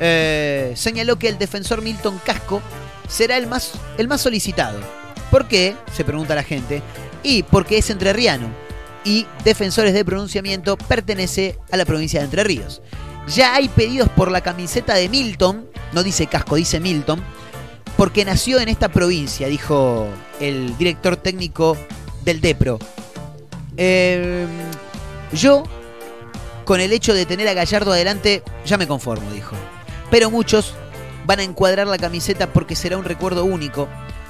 Eh, 0.00 0.72
señaló 0.76 1.18
que 1.18 1.28
el 1.28 1.38
defensor 1.38 1.82
Milton 1.82 2.20
Casco 2.24 2.62
será 3.08 3.36
el 3.36 3.46
más, 3.46 3.72
el 3.96 4.08
más 4.08 4.20
solicitado. 4.20 4.78
¿Por 5.30 5.48
qué? 5.48 5.76
Se 5.92 6.04
pregunta 6.04 6.34
la 6.34 6.42
gente. 6.42 6.82
Y 7.22 7.42
porque 7.42 7.78
es 7.78 7.90
entrerriano. 7.90 8.48
Y 9.04 9.26
Defensores 9.44 9.94
de 9.94 10.04
Pronunciamiento 10.04 10.76
pertenece 10.76 11.58
a 11.70 11.76
la 11.76 11.84
provincia 11.84 12.20
de 12.20 12.26
Entre 12.26 12.44
Ríos. 12.44 12.82
Ya 13.28 13.54
hay 13.54 13.68
pedidos 13.68 14.08
por 14.08 14.30
la 14.30 14.40
camiseta 14.40 14.94
de 14.94 15.08
Milton, 15.08 15.66
no 15.92 16.02
dice 16.02 16.26
Casco, 16.26 16.56
dice 16.56 16.80
Milton, 16.80 17.22
porque 17.96 18.24
nació 18.24 18.58
en 18.60 18.68
esta 18.68 18.88
provincia, 18.88 19.48
dijo 19.48 20.08
el 20.40 20.76
director 20.78 21.16
técnico 21.16 21.76
del 22.24 22.40
DEPRO. 22.40 22.78
Eh, 23.76 24.46
yo, 25.32 25.62
con 26.64 26.80
el 26.80 26.92
hecho 26.92 27.12
de 27.12 27.26
tener 27.26 27.48
a 27.48 27.54
Gallardo 27.54 27.92
adelante, 27.92 28.42
ya 28.64 28.76
me 28.78 28.86
conformo, 28.86 29.30
dijo. 29.30 29.56
Pero 30.10 30.30
muchos 30.30 30.74
van 31.26 31.40
a 31.40 31.44
encuadrar 31.44 31.86
la 31.86 31.98
camiseta 31.98 32.52
porque 32.52 32.76
será 32.76 32.96
un 32.96 33.04
recuerdo 33.04 33.44
único. 33.44 33.88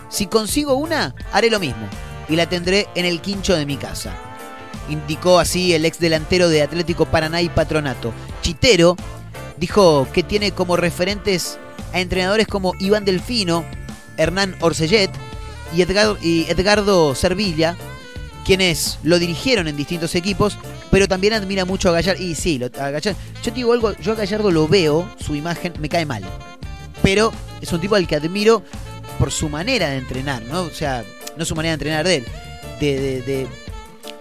Si 0.09 0.27
consigo 0.27 0.75
una, 0.75 1.14
haré 1.33 1.51
lo 1.51 1.61
mismo 1.61 1.87
y 2.29 2.37
la 2.37 2.49
tendré 2.49 2.88
en 2.95 3.05
el 3.05 3.21
quincho 3.21 3.55
de 3.55 3.67
mi 3.67 3.77
casa. 3.77 4.14
Indicó 4.88 5.38
así 5.38 5.75
el 5.75 5.85
ex 5.85 5.99
delantero 5.99 6.49
de 6.49 6.62
Atlético 6.62 7.05
Paraná 7.05 7.43
y 7.43 7.49
Patronato. 7.49 8.12
Chitero 8.43 8.97
dijo 9.59 10.09
que 10.12 10.23
tiene 10.23 10.53
como 10.53 10.77
referentes 10.77 11.59
a 11.93 12.01
entrenadores 12.01 12.47
como 12.47 12.75
Iván 12.81 13.05
Delfino, 13.05 13.64
Hernán 14.17 14.57
Orsellet 14.61 15.11
y, 15.75 15.83
y 16.27 16.47
Edgardo 16.51 17.14
Servilla, 17.14 17.77
quienes 18.49 18.99
lo 19.03 19.19
dirigieron 19.19 19.69
en 19.69 19.77
distintos 19.77 20.15
equipos, 20.15 20.57
pero 20.91 21.07
también 21.07 21.35
admira 21.35 21.67
mucho 21.67 21.91
a 21.91 21.93
Gallardo. 21.93 22.23
Y 22.23 22.35
sí, 22.35 22.59
a 22.81 22.89
Gallardo, 22.91 23.21
yo 23.43 23.43
te 23.43 23.51
digo 23.53 23.75
algo, 23.75 23.93
yo 23.99 24.13
a 24.13 24.15
Gallardo 24.15 24.51
lo 24.51 24.67
veo, 24.67 25.07
su 25.23 25.35
imagen 25.35 25.75
me 25.79 25.91
cae 25.91 26.07
mal. 26.07 26.23
Pero 27.03 27.31
es 27.61 27.71
un 27.75 27.81
tipo 27.83 27.95
al 27.95 28.07
que 28.09 28.17
admiro 28.17 28.63
por 29.19 29.31
su 29.33 29.51
manera 29.51 29.91
de 29.91 29.99
entrenar, 29.99 30.43
¿no? 30.45 30.63
O 30.63 30.71
sea, 30.71 31.05
no 31.37 31.45
su 31.45 31.55
manera 31.55 31.73
de 31.73 31.75
entrenar 31.75 32.07
de 32.07 32.17
él, 32.17 32.25
de, 32.81 32.99
de- 33.01 33.23
de- 33.23 33.47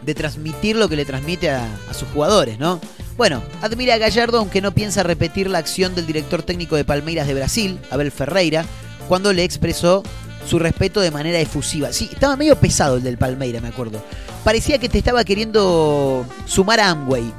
de 0.02 0.14
transmitir 0.14 0.76
lo 0.76 0.90
que 0.90 0.98
le 0.98 1.06
transmite 1.06 1.50
a, 1.50 1.66
a 1.90 1.94
sus 1.94 2.10
jugadores, 2.10 2.60
¿no? 2.60 2.82
Bueno, 3.16 3.42
admira 3.62 3.94
a 3.94 3.98
Gallardo 3.98 4.40
aunque 4.40 4.62
no 4.62 4.74
piensa 4.74 5.04
repetir 5.04 5.50
la 5.50 5.58
acción 5.60 5.96
del 5.96 6.06
director 6.06 6.44
técnico 6.44 6.76
de 6.76 6.84
Palmeiras 6.84 7.28
de 7.28 7.34
Brasil, 7.34 7.80
Abel 7.92 8.12
Ferreira, 8.12 8.66
cuando 9.08 9.32
le 9.32 9.46
expresó 9.46 10.04
su 10.48 10.60
respeto 10.60 11.02
de 11.02 11.12
manera 11.12 11.40
efusiva. 11.40 11.92
Sí, 11.92 12.10
estaba 12.12 12.36
medio 12.36 12.56
pesado 12.56 12.98
el 12.98 13.04
del 13.04 13.18
Palmeira, 13.18 13.60
me 13.60 13.68
acuerdo. 13.68 14.02
Parecía 14.44 14.78
que 14.78 14.88
te 14.88 15.00
estaba 15.00 15.24
queriendo 15.24 16.26
sumar 16.46 16.80
a 16.80 16.92
Amway. 16.92 17.34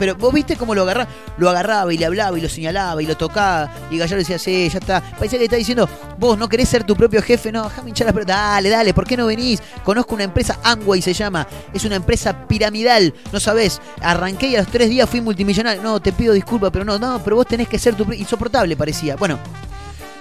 Pero 0.00 0.16
vos 0.16 0.32
viste 0.32 0.56
cómo 0.56 0.74
lo 0.74 0.82
agarraba, 0.82 1.10
lo 1.36 1.50
agarraba 1.50 1.92
y 1.92 1.98
le 1.98 2.06
hablaba 2.06 2.36
y 2.38 2.40
lo 2.40 2.48
señalaba 2.48 3.02
y 3.02 3.06
lo 3.06 3.18
tocaba. 3.18 3.70
Y 3.90 3.98
Gallardo 3.98 4.16
decía, 4.16 4.38
sí, 4.38 4.66
ya 4.70 4.78
está. 4.78 5.02
Parecía 5.02 5.32
que 5.32 5.38
le 5.40 5.44
estaba 5.44 5.58
diciendo, 5.58 5.88
vos 6.18 6.38
no 6.38 6.48
querés 6.48 6.70
ser 6.70 6.84
tu 6.84 6.96
propio 6.96 7.20
jefe, 7.20 7.52
no, 7.52 7.64
déjame 7.64 7.90
hinchar 7.90 8.06
la 8.06 8.14
pelota. 8.14 8.34
Dale, 8.34 8.70
dale, 8.70 8.94
¿por 8.94 9.06
qué 9.06 9.18
no 9.18 9.26
venís? 9.26 9.60
Conozco 9.84 10.14
una 10.14 10.24
empresa, 10.24 10.58
Amway 10.64 11.02
se 11.02 11.12
llama. 11.12 11.46
Es 11.74 11.84
una 11.84 11.96
empresa 11.96 12.48
piramidal, 12.48 13.12
no 13.30 13.38
sabés. 13.38 13.78
Arranqué 14.00 14.48
y 14.48 14.56
a 14.56 14.60
los 14.60 14.68
tres 14.68 14.88
días 14.88 15.08
fui 15.08 15.20
multimillonario. 15.20 15.82
No, 15.82 16.00
te 16.00 16.12
pido 16.12 16.32
disculpas, 16.32 16.70
pero 16.72 16.86
no, 16.86 16.98
no, 16.98 17.22
pero 17.22 17.36
vos 17.36 17.46
tenés 17.46 17.68
que 17.68 17.78
ser 17.78 17.94
tu. 17.94 18.10
Insoportable 18.10 18.76
parecía. 18.76 19.16
Bueno, 19.16 19.38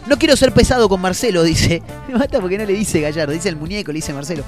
no 0.09 0.17
quiero 0.17 0.35
ser 0.35 0.51
pesado 0.51 0.89
con 0.89 0.99
Marcelo, 0.99 1.43
dice. 1.43 1.81
Me 2.07 2.17
mata 2.17 2.41
porque 2.41 2.57
no 2.57 2.65
le 2.65 2.73
dice 2.73 2.99
Gallardo, 2.99 3.31
dice 3.31 3.49
el 3.49 3.55
muñeco, 3.55 3.91
le 3.91 3.97
dice 3.97 4.11
Marcelo. 4.11 4.43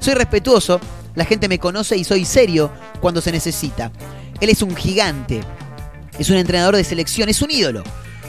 Soy 0.00 0.14
respetuoso, 0.14 0.80
la 1.14 1.24
gente 1.24 1.48
me 1.48 1.58
conoce 1.58 1.96
y 1.96 2.04
soy 2.04 2.24
serio 2.24 2.70
cuando 3.00 3.20
se 3.20 3.32
necesita. 3.32 3.90
Él 4.40 4.50
es 4.50 4.60
un 4.60 4.74
gigante, 4.74 5.40
es 6.18 6.28
un 6.28 6.36
entrenador 6.36 6.76
de 6.76 6.84
selección, 6.84 7.28
es 7.28 7.40
un 7.40 7.50
ídolo. 7.50 7.84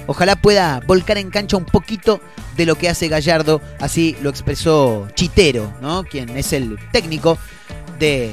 Ojalá 0.08 0.36
pueda 0.36 0.82
volcar 0.86 1.18
en 1.18 1.32
cancha 1.32 1.58
un 1.58 1.66
poquito 1.66 2.22
de 2.56 2.68
lo 2.68 2.76
que 2.76 2.88
hace 2.88 3.08
Gallardo, 3.08 3.60
así 3.80 4.16
lo 4.22 4.30
expresó 4.30 5.08
Chitero, 5.16 5.74
¿no? 5.82 6.04
Quien 6.04 6.30
es 6.38 6.54
el 6.54 6.78
técnico 6.92 7.40
de 7.98 8.32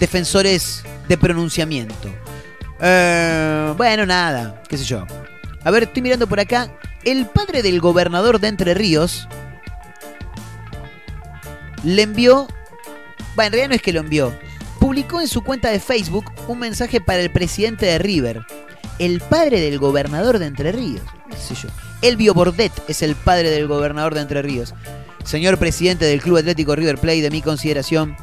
defensores 0.00 0.82
de 1.08 1.16
pronunciamiento. 1.16 2.08
Eh, 2.80 3.72
bueno, 3.76 4.04
nada, 4.04 4.62
qué 4.68 4.76
sé 4.76 4.84
yo. 4.84 5.06
A 5.62 5.70
ver, 5.70 5.84
estoy 5.84 6.02
mirando 6.02 6.26
por 6.26 6.40
acá. 6.40 6.70
El 7.06 7.26
padre 7.26 7.62
del 7.62 7.80
gobernador 7.80 8.40
de 8.40 8.48
Entre 8.48 8.74
Ríos 8.74 9.28
le 11.84 12.02
envió. 12.02 12.48
Bueno, 13.36 13.46
en 13.46 13.52
realidad 13.52 13.68
no 13.68 13.74
es 13.76 13.82
que 13.82 13.92
lo 13.92 14.00
envió. 14.00 14.36
Publicó 14.80 15.20
en 15.20 15.28
su 15.28 15.44
cuenta 15.44 15.70
de 15.70 15.78
Facebook 15.78 16.24
un 16.48 16.58
mensaje 16.58 17.00
para 17.00 17.20
el 17.20 17.30
presidente 17.30 17.86
de 17.86 17.98
River. 17.98 18.44
El 18.98 19.20
padre 19.20 19.60
del 19.60 19.78
gobernador 19.78 20.40
de 20.40 20.46
Entre 20.46 20.72
Ríos. 20.72 21.02
¿Qué 21.30 21.54
sé? 21.54 21.68
Elvio 22.02 22.34
Bordet 22.34 22.72
es 22.88 23.02
el 23.02 23.14
padre 23.14 23.50
del 23.50 23.68
gobernador 23.68 24.12
de 24.12 24.22
Entre 24.22 24.42
Ríos. 24.42 24.74
Señor 25.24 25.58
presidente 25.58 26.06
del 26.06 26.20
Club 26.20 26.38
Atlético 26.38 26.74
River 26.74 26.98
Plate, 26.98 27.22
de 27.22 27.30
mi 27.30 27.40
consideración, 27.40 28.16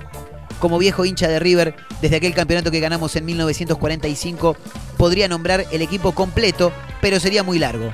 como 0.59 0.77
viejo 0.77 1.05
hincha 1.05 1.29
de 1.29 1.39
River, 1.39 1.73
desde 2.01 2.17
aquel 2.17 2.33
campeonato 2.33 2.69
que 2.69 2.81
ganamos 2.81 3.15
en 3.15 3.23
1945, 3.23 4.57
podría 4.97 5.29
nombrar 5.29 5.65
el 5.71 5.81
equipo 5.81 6.11
completo, 6.11 6.73
pero 6.99 7.21
sería 7.21 7.43
muy 7.43 7.59
largo. 7.59 7.89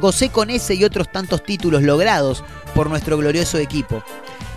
Gocé 0.00 0.30
con 0.30 0.50
ese 0.50 0.74
y 0.74 0.84
otros 0.84 1.10
tantos 1.10 1.42
títulos 1.42 1.82
logrados 1.82 2.44
por 2.74 2.88
nuestro 2.88 3.16
glorioso 3.16 3.58
equipo. 3.58 4.02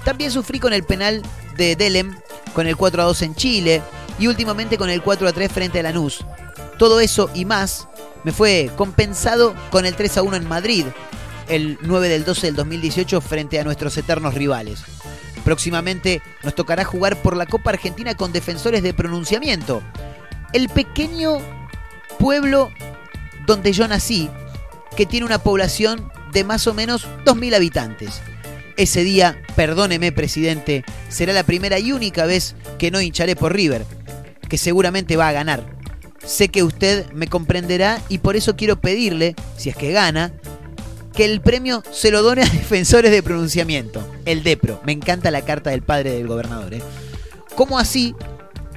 También 0.04 0.32
sufrí 0.32 0.60
con 0.60 0.74
el 0.74 0.84
penal 0.84 1.22
de 1.56 1.76
Delem, 1.76 2.18
con 2.54 2.68
el 2.68 2.78
4 2.78 3.02
a 3.02 3.06
2 3.06 3.22
en 3.24 3.36
Chile 3.36 3.82
y 4.18 4.28
últimamente 4.28 4.78
con 4.78 4.90
el 4.90 5.02
4 5.02 5.28
a 5.28 5.34
3 5.34 5.52
frente 5.52 5.80
a 5.80 5.84
Lanús. 5.84 6.26
Todo 6.78 7.00
eso 7.00 7.30
y 7.34 7.46
más 7.46 7.88
me 8.24 8.32
fue 8.32 8.70
compensado 8.76 9.56
con 9.72 9.86
el 9.86 9.96
3 9.96 10.18
a 10.18 10.22
1 10.24 10.38
en 10.38 10.48
Madrid, 10.48 10.86
el 11.48 11.78
9 11.82 12.10
del 12.10 12.26
12 12.26 12.48
del 12.48 12.56
2018 12.56 13.22
frente 13.22 13.60
a 13.60 13.64
nuestros 13.64 13.98
eternos 13.98 14.34
rivales. 14.34 14.84
Próximamente 15.44 16.22
nos 16.44 16.56
tocará 16.56 16.84
jugar 16.84 17.22
por 17.22 17.36
la 17.36 17.46
Copa 17.46 17.72
Argentina 17.72 18.16
con 18.16 18.32
defensores 18.32 18.84
de 18.84 18.94
pronunciamiento. 18.94 19.82
El 20.54 20.70
pequeño 20.70 21.40
pueblo 22.18 22.72
donde 23.46 23.72
yo 23.72 23.88
nací, 23.88 24.30
que 25.00 25.06
tiene 25.06 25.26
una 25.26 25.42
población 25.42 26.12
de 26.34 26.44
más 26.44 26.68
o 26.68 26.74
menos 26.74 27.08
2.000 27.24 27.56
habitantes. 27.56 28.20
Ese 28.76 29.06
día, 29.06 29.42
perdóneme 29.56 30.12
presidente, 30.12 30.84
será 31.08 31.32
la 31.32 31.44
primera 31.44 31.80
y 31.80 31.94
única 31.94 32.26
vez 32.26 32.54
que 32.78 32.92
no 32.92 33.00
hincharé 33.00 33.38
por 33.38 33.54
River, 33.54 33.86
que 34.50 34.58
seguramente 34.58 35.16
va 35.16 35.30
a 35.30 35.32
ganar. 35.32 35.64
Sé 36.26 36.50
que 36.50 36.64
usted 36.64 37.10
me 37.14 37.28
comprenderá 37.28 38.02
y 38.10 38.18
por 38.18 38.36
eso 38.36 38.58
quiero 38.58 38.82
pedirle, 38.82 39.36
si 39.56 39.70
es 39.70 39.78
que 39.78 39.94
gana, 39.94 40.34
que 41.14 41.24
el 41.24 41.40
premio 41.40 41.82
se 41.94 42.12
lo 42.12 42.22
done 42.22 42.42
a 42.42 42.50
defensores 42.50 43.12
de 43.12 43.24
pronunciamiento, 43.24 44.06
el 44.26 44.44
DEPRO. 44.44 44.82
Me 44.84 44.92
encanta 44.92 45.32
la 45.32 45.46
carta 45.46 45.70
del 45.70 45.82
padre 45.82 46.12
del 46.12 46.28
gobernador. 46.28 46.74
¿eh? 46.74 46.82
¿Cómo 47.56 47.80
así 47.80 48.16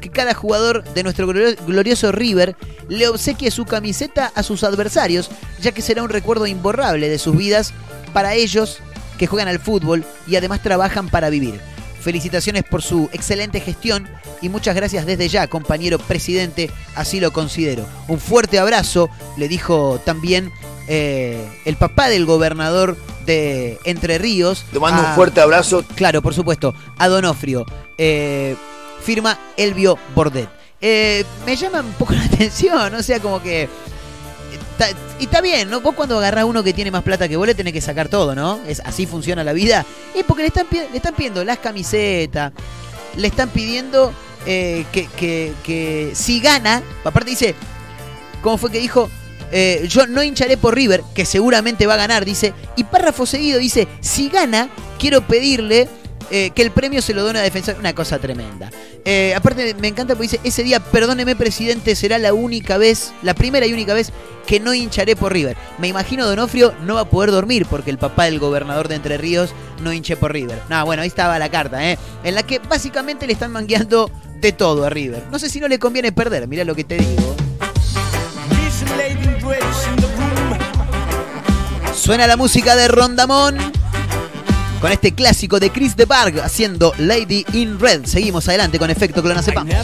que 0.03 0.11
cada 0.11 0.35
jugador 0.35 0.85
de 0.93 1.03
nuestro 1.03 1.27
glori- 1.27 1.57
glorioso 1.67 2.13
River 2.13 2.55
le 2.89 3.09
obsequie 3.09 3.51
su 3.51 3.65
camiseta 3.65 4.31
a 4.35 4.43
sus 4.43 4.65
adversarios, 4.65 5.31
ya 5.63 5.73
que 5.73 5.81
será 5.81 6.03
un 6.03 6.11
recuerdo 6.11 6.47
imborrable 6.47 7.09
de 7.09 7.19
sus 7.19 7.35
vidas 7.35 7.73
para 8.13 8.35
ellos 8.35 8.81
que 9.17 9.27
juegan 9.27 9.49
al 9.49 9.61
fútbol 9.61 10.05
y 10.27 10.37
además 10.37 10.63
trabajan 10.63 11.09
para 11.09 11.31
vivir. 11.31 11.59
Felicitaciones 12.03 12.65
por 12.65 12.83
su 12.83 13.09
excelente 13.13 13.61
gestión 13.61 14.09
y 14.41 14.49
muchas 14.49 14.75
gracias 14.75 15.07
desde 15.07 15.29
ya, 15.29 15.47
compañero 15.47 15.99
presidente, 16.01 16.69
así 16.97 17.21
lo 17.21 17.33
considero. 17.33 17.87
Un 18.09 18.19
fuerte 18.19 18.59
abrazo, 18.59 19.09
le 19.39 19.47
dijo 19.47 20.01
también 20.05 20.51
eh, 20.89 21.47
el 21.65 21.77
papá 21.77 22.09
del 22.09 22.27
gobernador 22.27 22.97
de 23.25 23.79
Entre 23.85 24.19
Ríos. 24.19 24.65
Le 24.73 24.81
mando 24.81 25.01
a- 25.01 25.11
un 25.11 25.15
fuerte 25.15 25.41
abrazo. 25.41 25.85
Claro, 25.95 26.21
por 26.23 26.35
supuesto. 26.35 26.75
A 26.99 27.07
Donofrio. 27.07 27.65
Eh, 27.97 28.57
firma 29.03 29.39
Elvio 29.57 29.99
Bordet. 30.15 30.49
Eh, 30.81 31.25
me 31.47 31.55
llama 31.57 31.81
un 31.81 31.93
poco 31.93 32.13
la 32.15 32.25
atención, 32.25 32.95
o 32.95 33.03
sea, 33.03 33.21
como 33.21 33.43
que. 33.43 33.69
y 35.21 35.25
está 35.25 35.41
bien, 35.41 35.71
¿no? 35.71 35.81
Vos 35.81 35.95
cuando 35.95 36.19
agarrás 36.19 36.45
uno 36.45 36.63
que 36.63 36.73
tiene 36.73 36.91
más 36.91 37.03
plata 37.03 37.29
que 37.29 37.37
vos 37.37 37.47
le 37.47 37.55
tenés 37.55 37.73
que 37.73 37.81
sacar 37.81 38.09
todo, 38.09 38.35
¿no? 38.35 38.61
Es, 38.67 38.81
así 38.81 39.07
funciona 39.07 39.45
la 39.45 39.53
vida. 39.53 39.85
Es 40.15 40.25
porque 40.25 40.43
le 40.43 40.49
están, 40.49 40.67
le 40.71 40.97
están 40.97 41.15
pidiendo 41.15 41.45
las 41.45 41.59
camisetas, 41.59 42.53
le 43.17 43.29
están 43.29 43.51
pidiendo 43.51 44.13
eh, 44.47 44.85
que, 44.93 45.07
que- 45.07 45.53
que 45.63 46.13
si 46.15 46.41
gana, 46.41 46.83
aparte 47.05 47.31
dice, 47.31 47.55
¿cómo 48.43 48.59
fue 48.59 48.71
que 48.73 48.81
dijo? 48.81 49.09
Eh, 49.55 49.85
yo 49.87 50.07
no 50.07 50.23
hincharé 50.23 50.57
por 50.57 50.75
River, 50.75 51.03
que 51.15 51.27
seguramente 51.27 51.87
va 51.87 51.95
a 51.95 51.99
ganar, 51.99 52.25
dice. 52.25 52.55
Y 52.75 52.85
párrafo 52.85 53.27
seguido 53.27 53.59
dice, 53.59 53.87
si 54.01 54.31
gana, 54.31 54.69
quiero 54.99 55.21
pedirle 55.27 55.89
eh, 56.35 56.51
que 56.55 56.63
el 56.63 56.71
premio 56.71 57.03
se 57.03 57.13
lo 57.13 57.23
done 57.23 57.39
a 57.39 57.43
defensor. 57.43 57.77
Una 57.79 57.95
cosa 57.95 58.19
tremenda. 58.19 58.71
Eh, 59.05 59.35
aparte, 59.37 59.75
me 59.75 59.89
encanta 59.89 60.15
porque 60.15 60.29
dice, 60.31 60.41
ese 60.45 60.63
día, 60.63 60.81
perdóneme 60.81 61.37
presidente, 61.37 61.95
será 61.95 62.19
la 62.19 62.33
única 62.33 62.79
vez, 62.79 63.13
la 63.23 63.35
primera 63.35 63.67
y 63.67 63.73
única 63.75 63.93
vez 63.93 64.13
que 64.47 64.59
no 64.59 64.73
hincharé 64.73 65.15
por 65.15 65.35
River. 65.35 65.59
Me 65.77 65.89
imagino 65.89 66.27
Donofrio 66.27 66.73
no 66.87 66.95
va 66.95 67.03
a 67.03 67.11
poder 67.11 67.33
dormir 67.33 67.67
porque 67.69 67.91
el 67.91 67.99
papá 67.99 68.25
del 68.25 68.39
gobernador 68.39 68.89
de 68.89 68.95
Entre 68.95 69.19
Ríos 69.19 69.55
no 69.83 69.93
hinche 69.93 70.17
por 70.17 70.33
River. 70.33 70.59
No, 70.71 70.83
bueno, 70.87 71.03
ahí 71.03 71.09
estaba 71.09 71.39
la 71.39 71.51
carta, 71.51 71.87
¿eh? 71.91 71.99
En 72.25 72.35
la 72.35 72.45
que 72.45 72.61
básicamente 72.61 73.27
le 73.27 73.35
están 73.35 73.53
mangueando 73.53 74.11
de 74.41 74.53
todo 74.53 74.87
a 74.87 74.91
River. 74.91 75.25
No 75.31 75.39
sé 75.39 75.51
si 75.51 75.61
no 75.61 75.69
le 75.69 75.79
conviene 75.79 76.13
perder, 76.13 76.49
mirá 76.49 76.65
lo 76.65 76.75
que 76.75 76.85
te 76.85 76.97
digo. 76.97 77.37
Suena 81.95 82.27
la 82.27 82.39
música 82.39 82.75
de 82.75 82.89
Rondamón 82.89 83.82
con 84.83 84.91
este 84.91 85.15
clásico 85.15 85.61
de 85.61 85.71
Chris 85.71 85.97
de 85.97 86.07
Barg 86.07 86.41
haciendo 86.41 86.93
Lady 86.99 87.47
in 87.53 87.79
Red. 87.79 88.05
Seguimos 88.05 88.49
adelante 88.49 88.81
con 88.81 88.91
efecto 88.91 89.21
I 89.21 89.23
clonazepam. 89.23 89.69
I 89.69 89.75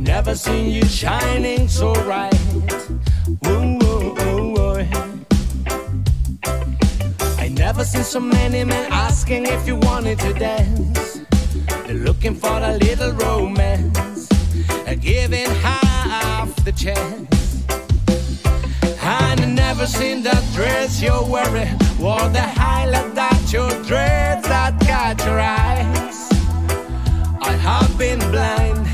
never 0.00 0.36
seen 0.36 0.72
you 0.72 0.82
shining 0.88 1.68
so 1.68 1.92
bright. 2.04 2.34
Ooh, 3.46 3.78
ooh, 3.80 4.16
ooh, 4.26 4.58
ooh. 4.58 4.80
I 7.38 7.48
never 7.48 7.84
seen 7.84 8.02
so 8.02 8.18
many 8.18 8.64
men 8.64 8.88
asking 8.90 9.46
if 9.46 9.68
you 9.68 9.76
wanted 9.76 10.18
to 10.18 10.32
dance. 10.32 11.20
They're 11.86 11.94
looking 11.94 12.34
for 12.34 12.58
a 12.58 12.76
little 12.76 13.12
romance, 13.12 14.28
giving 15.00 15.48
half 15.62 16.52
the 16.64 16.72
chance. 16.72 17.45
Never 19.68 19.86
seen 19.88 20.22
that 20.22 20.44
dress 20.54 21.02
you're 21.02 21.26
wearing, 21.26 21.74
or 22.00 22.28
the 22.28 22.40
highlight 22.40 23.16
that 23.16 23.52
your 23.52 23.68
dreads 23.82 24.46
that 24.46 24.78
got 24.86 25.18
your 25.26 25.40
eyes. 25.40 26.30
I 27.42 27.50
have 27.50 27.98
been 27.98 28.20
blind, 28.30 28.86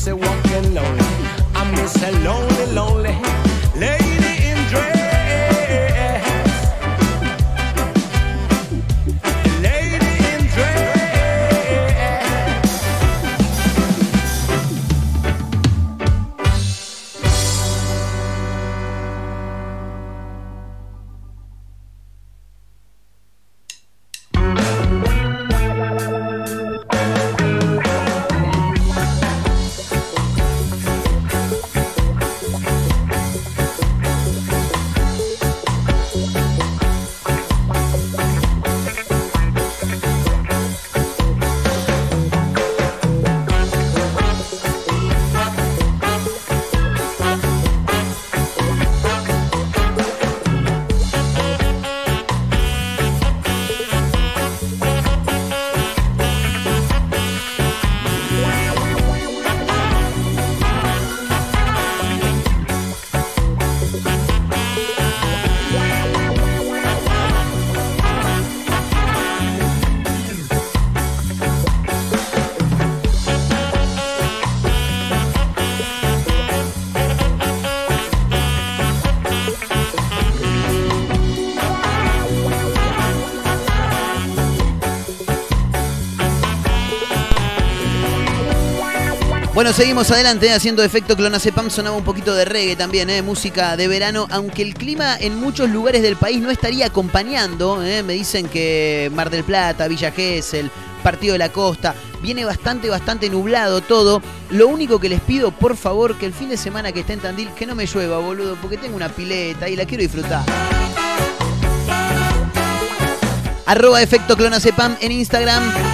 missing 0.00 0.14
walking 0.14 0.74
lonely. 0.74 1.04
I'm 1.54 1.74
a 1.74 2.10
lonely, 2.24 2.66
lonely. 2.72 2.99
Bueno, 89.60 89.74
seguimos 89.74 90.10
adelante 90.10 90.46
eh, 90.46 90.54
haciendo 90.54 90.82
efecto 90.82 91.14
clonazepam. 91.14 91.68
Sonaba 91.68 91.94
un 91.94 92.02
poquito 92.02 92.34
de 92.34 92.46
reggae 92.46 92.76
también, 92.76 93.10
eh, 93.10 93.20
música 93.20 93.76
de 93.76 93.88
verano. 93.88 94.26
Aunque 94.30 94.62
el 94.62 94.72
clima 94.72 95.18
en 95.18 95.38
muchos 95.38 95.68
lugares 95.68 96.00
del 96.00 96.16
país 96.16 96.40
no 96.40 96.50
estaría 96.50 96.86
acompañando. 96.86 97.84
eh, 97.84 98.02
me 98.02 98.14
dicen 98.14 98.48
que 98.48 99.12
Mar 99.14 99.28
del 99.28 99.44
Plata, 99.44 99.86
Villa 99.86 100.12
Gesell, 100.12 100.70
Partido 101.02 101.34
de 101.34 101.40
la 101.40 101.50
Costa, 101.50 101.94
viene 102.22 102.46
bastante, 102.46 102.88
bastante 102.88 103.28
nublado 103.28 103.82
todo. 103.82 104.22
Lo 104.48 104.66
único 104.66 104.98
que 104.98 105.10
les 105.10 105.20
pido, 105.20 105.50
por 105.50 105.76
favor, 105.76 106.16
que 106.16 106.24
el 106.24 106.32
fin 106.32 106.48
de 106.48 106.56
semana 106.56 106.90
que 106.92 107.00
esté 107.00 107.12
en 107.12 107.20
Tandil, 107.20 107.50
que 107.50 107.66
no 107.66 107.74
me 107.74 107.84
llueva, 107.84 108.16
boludo, 108.16 108.56
porque 108.62 108.78
tengo 108.78 108.96
una 108.96 109.10
pileta 109.10 109.68
y 109.68 109.76
la 109.76 109.84
quiero 109.84 110.00
disfrutar. 110.00 110.42
Arroba 113.66 114.00
efecto 114.00 114.38
clonazepam 114.38 114.96
en 115.02 115.12
Instagram. 115.12 115.89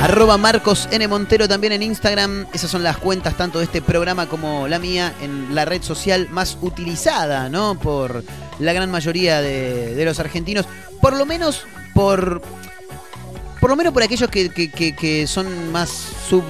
Arroba 0.00 0.38
Marcos 0.38 0.88
N. 0.90 1.06
Montero 1.08 1.46
también 1.46 1.74
en 1.74 1.82
Instagram. 1.82 2.46
Esas 2.54 2.70
son 2.70 2.82
las 2.82 2.96
cuentas 2.96 3.36
tanto 3.36 3.58
de 3.58 3.66
este 3.66 3.82
programa 3.82 4.26
como 4.26 4.66
la 4.66 4.78
mía 4.78 5.12
en 5.20 5.54
la 5.54 5.66
red 5.66 5.82
social 5.82 6.28
más 6.30 6.56
utilizada, 6.62 7.50
¿no? 7.50 7.78
Por 7.78 8.24
la 8.58 8.72
gran 8.72 8.90
mayoría 8.90 9.42
de, 9.42 9.94
de 9.94 10.04
los 10.06 10.18
argentinos. 10.18 10.66
Por 11.02 11.14
lo 11.16 11.26
menos 11.26 11.66
por. 11.94 12.40
Por 13.60 13.68
lo 13.68 13.76
menos 13.76 13.92
por 13.92 14.02
aquellos 14.02 14.30
que, 14.30 14.48
que- 14.48 14.70
que- 14.70 14.96
que 14.96 15.26
son 15.26 15.70
más 15.70 15.90
sub. 16.28 16.42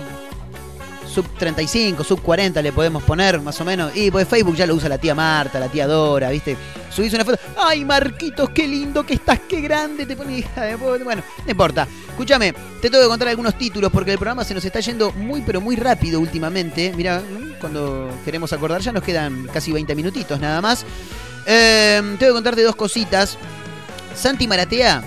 Sub 1.12 1.26
35, 1.38 2.04
sub 2.04 2.22
40 2.22 2.62
le 2.62 2.72
podemos 2.72 3.02
poner, 3.02 3.40
más 3.40 3.60
o 3.60 3.64
menos. 3.64 3.94
Y 3.96 4.10
pues 4.10 4.28
Facebook 4.28 4.54
ya 4.54 4.66
lo 4.66 4.74
usa 4.74 4.88
la 4.88 4.98
tía 4.98 5.14
Marta, 5.14 5.58
la 5.58 5.68
tía 5.68 5.86
Dora, 5.86 6.30
¿viste? 6.30 6.56
Subís 6.88 7.12
una 7.14 7.24
foto. 7.24 7.38
¡Ay, 7.56 7.84
Marquitos, 7.84 8.50
qué 8.50 8.68
lindo 8.68 9.04
que 9.04 9.14
estás, 9.14 9.40
qué 9.48 9.60
grande! 9.60 10.06
Te 10.06 10.16
pones. 10.16 10.44
de. 10.54 10.76
Bueno, 10.76 11.22
no 11.44 11.50
importa. 11.50 11.88
Escúchame, 12.08 12.52
te 12.80 12.90
tengo 12.90 13.02
que 13.02 13.08
contar 13.08 13.28
algunos 13.28 13.56
títulos 13.58 13.90
porque 13.90 14.12
el 14.12 14.18
programa 14.18 14.44
se 14.44 14.54
nos 14.54 14.64
está 14.64 14.80
yendo 14.80 15.10
muy, 15.12 15.40
pero 15.42 15.60
muy 15.60 15.74
rápido 15.76 16.20
últimamente. 16.20 16.92
Mira, 16.96 17.22
cuando 17.60 18.10
queremos 18.24 18.52
acordar 18.52 18.80
ya 18.80 18.92
nos 18.92 19.02
quedan 19.02 19.48
casi 19.52 19.72
20 19.72 19.94
minutitos 19.94 20.38
nada 20.38 20.60
más. 20.60 20.84
Eh, 21.46 22.00
tengo 22.18 22.32
que 22.32 22.32
contarte 22.32 22.62
dos 22.62 22.76
cositas. 22.76 23.36
Santi 24.14 24.46
Maratea, 24.46 25.02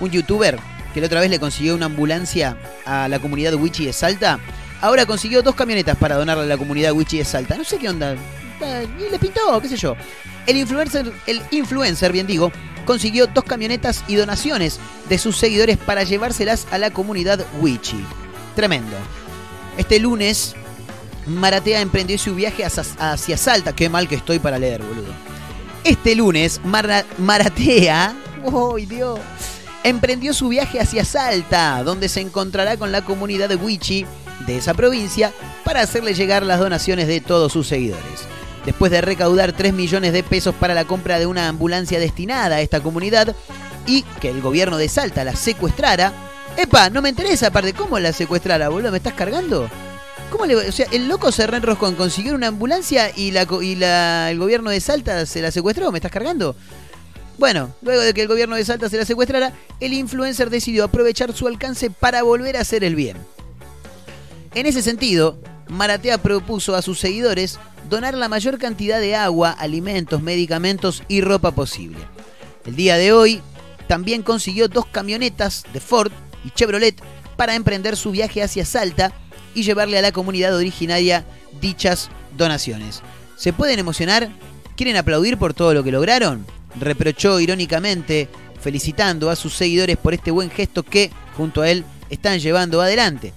un 0.00 0.10
youtuber 0.10 0.58
que 0.92 1.00
la 1.00 1.06
otra 1.06 1.20
vez 1.20 1.30
le 1.30 1.38
consiguió 1.38 1.74
una 1.74 1.86
ambulancia 1.86 2.56
a 2.84 3.08
la 3.08 3.18
comunidad 3.18 3.54
Wichi 3.54 3.86
de 3.86 3.92
Salta, 3.92 4.40
ahora 4.80 5.06
consiguió 5.06 5.42
dos 5.42 5.54
camionetas 5.54 5.96
para 5.96 6.16
donarle 6.16 6.44
a 6.44 6.46
la 6.46 6.56
comunidad 6.58 6.92
Wichi 6.92 7.18
de 7.18 7.24
Salta. 7.24 7.56
No 7.56 7.64
sé 7.64 7.78
qué 7.78 7.88
onda. 7.88 8.14
Eh, 8.60 8.86
Y 8.98 9.10
le 9.10 9.18
pintó, 9.18 9.60
qué 9.60 9.68
sé 9.68 9.76
yo. 9.76 9.96
El 10.46 10.56
influencer, 10.56 11.12
el 11.26 11.42
influencer, 11.50 12.12
bien 12.12 12.26
digo, 12.26 12.50
consiguió 12.84 13.26
dos 13.26 13.44
camionetas 13.44 14.04
y 14.08 14.16
donaciones 14.16 14.78
de 15.08 15.18
sus 15.18 15.36
seguidores 15.36 15.76
para 15.78 16.02
llevárselas 16.02 16.66
a 16.70 16.78
la 16.78 16.90
comunidad 16.90 17.44
Wichi. 17.60 18.02
Tremendo. 18.56 18.96
Este 19.76 19.98
lunes, 19.98 20.54
Maratea 21.26 21.80
emprendió 21.80 22.18
su 22.18 22.34
viaje 22.34 22.64
hacia, 22.64 23.36
Salta. 23.36 23.74
Qué 23.74 23.88
mal 23.88 24.08
que 24.08 24.16
estoy 24.16 24.38
para 24.38 24.58
leer, 24.58 24.82
boludo. 24.82 25.12
Este 25.84 26.14
lunes, 26.14 26.60
Mara- 26.64 27.04
Maratea, 27.18 28.14
¡ay 28.76 28.86
Dios! 28.86 29.18
Emprendió 29.82 30.34
su 30.34 30.48
viaje 30.48 30.80
hacia 30.80 31.04
Salta, 31.04 31.82
donde 31.84 32.08
se 32.08 32.20
encontrará 32.20 32.76
con 32.76 32.92
la 32.92 33.02
comunidad 33.02 33.48
de 33.48 33.56
Wichi 33.56 34.04
de 34.46 34.56
esa 34.56 34.74
provincia 34.74 35.32
para 35.64 35.80
hacerle 35.80 36.14
llegar 36.14 36.42
las 36.42 36.58
donaciones 36.58 37.06
de 37.06 37.20
todos 37.20 37.52
sus 37.52 37.66
seguidores. 37.66 38.26
Después 38.64 38.92
de 38.92 39.00
recaudar 39.00 39.52
3 39.52 39.72
millones 39.72 40.12
de 40.12 40.22
pesos 40.22 40.54
para 40.54 40.74
la 40.74 40.84
compra 40.84 41.18
de 41.18 41.26
una 41.26 41.48
ambulancia 41.48 41.98
destinada 41.98 42.56
a 42.56 42.60
esta 42.60 42.80
comunidad 42.80 43.34
y 43.86 44.02
que 44.20 44.28
el 44.28 44.40
gobierno 44.40 44.76
de 44.76 44.88
Salta 44.88 45.24
la 45.24 45.34
secuestrara. 45.34 46.12
¡Epa! 46.56 46.90
No 46.90 47.00
me 47.00 47.08
interesa 47.08 47.48
aparte, 47.48 47.72
¿cómo 47.72 47.98
la 47.98 48.12
secuestrara, 48.12 48.68
boludo? 48.68 48.90
¿Me 48.90 48.98
estás 48.98 49.14
cargando? 49.14 49.70
¿Cómo 50.30 50.46
le, 50.46 50.56
o 50.56 50.72
sea, 50.72 50.86
el 50.92 51.08
loco 51.08 51.32
se 51.32 51.46
reenroscó 51.46 51.88
en 51.88 51.96
conseguir 51.96 52.34
una 52.34 52.48
ambulancia 52.48 53.10
y, 53.16 53.32
la, 53.32 54.30
el 54.30 54.38
gobierno 54.38 54.70
de 54.70 54.80
Salta 54.80 55.26
se 55.26 55.42
la 55.42 55.50
secuestró? 55.50 55.90
¿Me 55.90 55.98
estás 55.98 56.12
cargando? 56.12 56.54
Bueno, 57.38 57.74
luego 57.82 58.02
de 58.02 58.14
que 58.14 58.22
el 58.22 58.28
gobierno 58.28 58.54
de 58.54 58.64
Salta 58.64 58.88
se 58.88 58.98
la 58.98 59.04
secuestrara, 59.04 59.52
el 59.80 59.92
influencer 59.92 60.50
decidió 60.50 60.84
aprovechar 60.84 61.32
su 61.32 61.48
alcance 61.48 61.90
para 61.90 62.22
volver 62.22 62.56
a 62.56 62.60
hacer 62.60 62.84
el 62.84 62.94
bien. 62.94 63.16
En 64.54 64.66
ese 64.66 64.82
sentido, 64.82 65.40
Maratea 65.68 66.18
propuso 66.18 66.74
a 66.74 66.82
sus 66.82 66.98
seguidores 66.98 67.60
donar 67.88 68.14
la 68.14 68.28
mayor 68.28 68.58
cantidad 68.58 68.98
de 68.98 69.14
agua, 69.14 69.50
alimentos, 69.50 70.22
medicamentos 70.22 71.04
y 71.06 71.20
ropa 71.20 71.52
posible. 71.52 71.98
El 72.66 72.74
día 72.74 72.96
de 72.96 73.12
hoy 73.12 73.40
también 73.86 74.22
consiguió 74.22 74.66
dos 74.68 74.86
camionetas 74.86 75.64
de 75.72 75.78
Ford 75.78 76.10
y 76.44 76.50
Chevrolet 76.50 77.00
para 77.36 77.54
emprender 77.54 77.96
su 77.96 78.10
viaje 78.10 78.42
hacia 78.42 78.64
Salta 78.64 79.12
y 79.54 79.62
llevarle 79.62 79.98
a 79.98 80.02
la 80.02 80.12
comunidad 80.12 80.56
originaria 80.56 81.24
dichas 81.60 82.10
donaciones. 82.36 83.02
¿Se 83.36 83.52
pueden 83.52 83.78
emocionar? 83.78 84.30
¿Quieren 84.76 84.96
aplaudir 84.96 85.38
por 85.38 85.54
todo 85.54 85.74
lo 85.74 85.84
que 85.84 85.92
lograron? 85.92 86.44
Reprochó 86.78 87.38
irónicamente, 87.38 88.28
felicitando 88.60 89.30
a 89.30 89.36
sus 89.36 89.54
seguidores 89.54 89.96
por 89.96 90.12
este 90.12 90.32
buen 90.32 90.50
gesto 90.50 90.82
que, 90.82 91.10
junto 91.36 91.62
a 91.62 91.70
él, 91.70 91.84
están 92.10 92.40
llevando 92.40 92.80
adelante. 92.80 93.32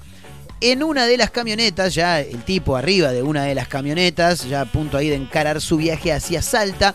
En 0.66 0.82
una 0.82 1.06
de 1.08 1.18
las 1.18 1.30
camionetas, 1.30 1.94
ya 1.94 2.22
el 2.22 2.42
tipo 2.46 2.78
arriba 2.78 3.12
de 3.12 3.22
una 3.22 3.44
de 3.44 3.54
las 3.54 3.68
camionetas, 3.68 4.48
ya 4.48 4.62
a 4.62 4.66
punto 4.66 4.96
ahí 4.96 5.10
de 5.10 5.16
encarar 5.16 5.60
su 5.60 5.76
viaje 5.76 6.14
hacia 6.14 6.42
Salta, 6.42 6.94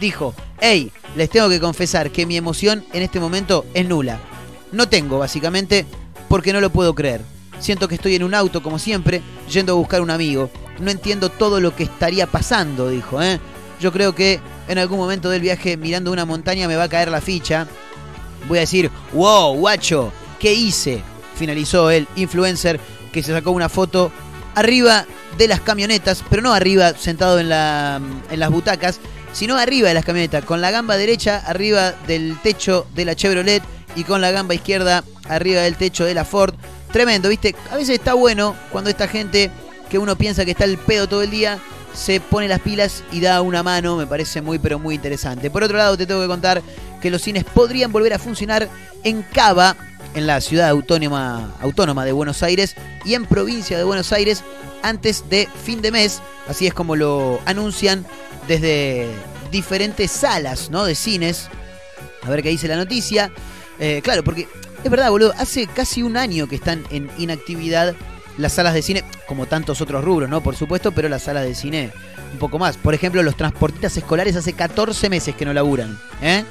dijo, 0.00 0.34
hey, 0.60 0.90
les 1.14 1.30
tengo 1.30 1.48
que 1.48 1.60
confesar 1.60 2.10
que 2.10 2.26
mi 2.26 2.36
emoción 2.36 2.84
en 2.92 3.02
este 3.02 3.20
momento 3.20 3.66
es 3.72 3.86
nula. 3.86 4.18
No 4.72 4.88
tengo, 4.88 5.20
básicamente, 5.20 5.86
porque 6.28 6.52
no 6.52 6.60
lo 6.60 6.70
puedo 6.70 6.92
creer. 6.96 7.20
Siento 7.60 7.86
que 7.86 7.94
estoy 7.94 8.16
en 8.16 8.24
un 8.24 8.34
auto, 8.34 8.64
como 8.64 8.80
siempre, 8.80 9.22
yendo 9.48 9.74
a 9.74 9.76
buscar 9.76 10.00
un 10.00 10.10
amigo. 10.10 10.50
No 10.80 10.90
entiendo 10.90 11.28
todo 11.28 11.60
lo 11.60 11.76
que 11.76 11.84
estaría 11.84 12.26
pasando, 12.26 12.88
dijo, 12.88 13.22
¿eh? 13.22 13.38
Yo 13.80 13.92
creo 13.92 14.12
que 14.16 14.40
en 14.66 14.78
algún 14.78 14.98
momento 14.98 15.30
del 15.30 15.40
viaje, 15.40 15.76
mirando 15.76 16.10
una 16.10 16.24
montaña, 16.24 16.66
me 16.66 16.74
va 16.74 16.82
a 16.82 16.88
caer 16.88 17.12
la 17.12 17.20
ficha. 17.20 17.68
Voy 18.48 18.58
a 18.58 18.62
decir, 18.62 18.90
wow, 19.12 19.54
guacho, 19.54 20.12
¿qué 20.40 20.52
hice? 20.52 21.00
Finalizó 21.36 21.92
el 21.92 22.08
influencer 22.16 22.80
que 23.14 23.22
se 23.22 23.32
sacó 23.32 23.52
una 23.52 23.68
foto 23.68 24.10
arriba 24.56 25.06
de 25.38 25.46
las 25.46 25.60
camionetas, 25.60 26.24
pero 26.28 26.42
no 26.42 26.52
arriba 26.52 26.94
sentado 26.94 27.38
en, 27.38 27.48
la, 27.48 28.00
en 28.28 28.40
las 28.40 28.50
butacas, 28.50 28.98
sino 29.32 29.56
arriba 29.56 29.88
de 29.88 29.94
las 29.94 30.04
camionetas, 30.04 30.44
con 30.44 30.60
la 30.60 30.72
gamba 30.72 30.96
derecha 30.96 31.42
arriba 31.46 31.92
del 32.08 32.36
techo 32.42 32.86
de 32.94 33.04
la 33.04 33.14
Chevrolet 33.14 33.62
y 33.94 34.02
con 34.02 34.20
la 34.20 34.32
gamba 34.32 34.54
izquierda 34.54 35.04
arriba 35.28 35.62
del 35.62 35.76
techo 35.76 36.04
de 36.04 36.14
la 36.14 36.24
Ford, 36.24 36.54
tremendo, 36.92 37.28
¿viste? 37.28 37.54
A 37.70 37.76
veces 37.76 37.96
está 37.96 38.14
bueno 38.14 38.56
cuando 38.72 38.90
esta 38.90 39.06
gente 39.06 39.50
que 39.88 39.98
uno 39.98 40.16
piensa 40.16 40.44
que 40.44 40.50
está 40.50 40.64
el 40.64 40.76
pedo 40.76 41.08
todo 41.08 41.22
el 41.22 41.30
día 41.30 41.60
se 41.92 42.18
pone 42.20 42.48
las 42.48 42.60
pilas 42.60 43.04
y 43.12 43.20
da 43.20 43.40
una 43.40 43.62
mano, 43.62 43.96
me 43.96 44.06
parece 44.08 44.42
muy 44.42 44.58
pero 44.58 44.80
muy 44.80 44.96
interesante. 44.96 45.50
Por 45.50 45.62
otro 45.62 45.78
lado, 45.78 45.96
te 45.96 46.06
tengo 46.06 46.20
que 46.20 46.26
contar 46.26 46.62
que 47.00 47.10
los 47.10 47.22
cines 47.22 47.44
podrían 47.44 47.92
volver 47.92 48.14
a 48.14 48.18
funcionar 48.18 48.68
en 49.04 49.22
Cava, 49.22 49.76
en 50.14 50.26
la 50.26 50.40
ciudad 50.40 50.68
autónoma, 50.68 51.54
autónoma 51.60 52.04
de 52.04 52.12
Buenos 52.12 52.42
Aires 52.42 52.76
y 53.04 53.14
en 53.14 53.26
provincia 53.26 53.76
de 53.76 53.84
Buenos 53.84 54.12
Aires 54.12 54.42
antes 54.82 55.28
de 55.28 55.48
fin 55.64 55.82
de 55.82 55.90
mes, 55.90 56.22
así 56.46 56.66
es 56.66 56.74
como 56.74 56.96
lo 56.96 57.40
anuncian 57.46 58.04
desde 58.46 59.08
diferentes 59.50 60.10
salas 60.10 60.70
¿no? 60.70 60.84
de 60.84 60.94
cines. 60.94 61.48
A 62.22 62.30
ver 62.30 62.42
qué 62.42 62.50
dice 62.50 62.68
la 62.68 62.76
noticia. 62.76 63.30
Eh, 63.78 64.00
claro, 64.02 64.22
porque 64.22 64.46
es 64.82 64.90
verdad, 64.90 65.10
boludo, 65.10 65.32
hace 65.38 65.66
casi 65.66 66.02
un 66.02 66.16
año 66.16 66.46
que 66.46 66.56
están 66.56 66.84
en 66.90 67.10
inactividad 67.18 67.94
las 68.36 68.52
salas 68.52 68.74
de 68.74 68.82
cine, 68.82 69.04
como 69.26 69.46
tantos 69.46 69.80
otros 69.80 70.04
rubros, 70.04 70.28
¿no? 70.28 70.42
Por 70.42 70.56
supuesto, 70.56 70.92
pero 70.92 71.08
las 71.08 71.22
salas 71.22 71.44
de 71.44 71.54
cine 71.54 71.92
un 72.32 72.38
poco 72.38 72.58
más. 72.58 72.76
Por 72.76 72.94
ejemplo, 72.94 73.22
los 73.22 73.36
transportistas 73.36 73.96
escolares 73.96 74.36
hace 74.36 74.52
14 74.52 75.08
meses 75.08 75.34
que 75.34 75.44
no 75.44 75.52
laburan. 75.52 75.98
¿eh? 76.20 76.44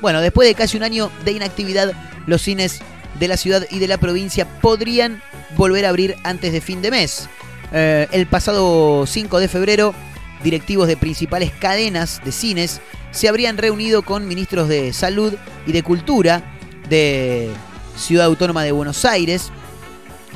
Bueno, 0.00 0.20
después 0.20 0.48
de 0.48 0.54
casi 0.54 0.76
un 0.76 0.82
año 0.82 1.10
de 1.24 1.32
inactividad, 1.32 1.92
los 2.26 2.42
cines 2.42 2.80
de 3.18 3.28
la 3.28 3.36
ciudad 3.36 3.66
y 3.70 3.78
de 3.78 3.88
la 3.88 3.98
provincia 3.98 4.46
podrían 4.60 5.22
volver 5.56 5.86
a 5.86 5.90
abrir 5.90 6.16
antes 6.24 6.52
de 6.52 6.60
fin 6.60 6.82
de 6.82 6.90
mes. 6.90 7.28
Eh, 7.72 8.06
el 8.12 8.26
pasado 8.26 9.06
5 9.06 9.38
de 9.38 9.48
febrero, 9.48 9.94
directivos 10.42 10.88
de 10.88 10.96
principales 10.96 11.52
cadenas 11.52 12.20
de 12.24 12.32
cines 12.32 12.80
se 13.10 13.28
habrían 13.28 13.56
reunido 13.56 14.02
con 14.02 14.28
ministros 14.28 14.68
de 14.68 14.92
salud 14.92 15.34
y 15.66 15.72
de 15.72 15.82
cultura 15.82 16.42
de 16.88 17.50
Ciudad 17.96 18.26
Autónoma 18.26 18.62
de 18.62 18.72
Buenos 18.72 19.04
Aires. 19.04 19.50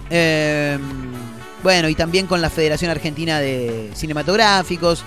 Eh, 0.08 0.78
bueno, 1.62 1.88
y 1.88 1.94
también 1.94 2.26
con 2.26 2.40
la 2.40 2.48
Federación 2.48 2.90
Argentina 2.90 3.38
de 3.38 3.90
Cinematográficos. 3.94 5.04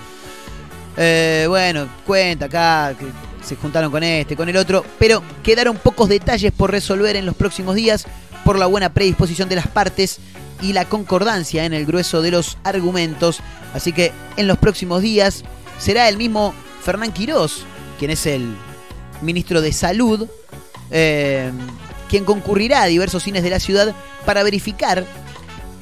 Eh, 0.96 1.46
bueno, 1.48 1.88
cuenta 2.06 2.46
acá 2.46 2.94
que 2.96 3.06
se 3.44 3.56
juntaron 3.56 3.90
con 3.90 4.02
este, 4.02 4.36
con 4.36 4.48
el 4.48 4.56
otro, 4.56 4.84
pero 4.98 5.22
quedaron 5.42 5.76
pocos 5.76 6.08
detalles 6.08 6.52
por 6.52 6.70
resolver 6.70 7.16
en 7.16 7.26
los 7.26 7.34
próximos 7.34 7.74
días 7.74 8.06
por 8.44 8.58
la 8.58 8.66
buena 8.66 8.92
predisposición 8.92 9.48
de 9.48 9.56
las 9.56 9.66
partes 9.66 10.18
y 10.62 10.72
la 10.72 10.86
concordancia 10.86 11.64
en 11.64 11.72
el 11.72 11.86
grueso 11.86 12.22
de 12.22 12.30
los 12.30 12.58
argumentos. 12.64 13.40
Así 13.74 13.92
que 13.92 14.12
en 14.36 14.46
los 14.46 14.58
próximos 14.58 15.02
días 15.02 15.44
será 15.78 16.08
el 16.08 16.16
mismo 16.16 16.54
Fernán 16.82 17.12
Quirós, 17.12 17.64
quien 17.98 18.10
es 18.10 18.26
el 18.26 18.54
ministro 19.20 19.60
de 19.60 19.72
Salud, 19.72 20.28
eh, 20.90 21.50
quien 22.08 22.24
concurrirá 22.24 22.82
a 22.82 22.86
diversos 22.86 23.22
cines 23.22 23.42
de 23.42 23.50
la 23.50 23.60
ciudad 23.60 23.94
para 24.24 24.42
verificar 24.42 25.04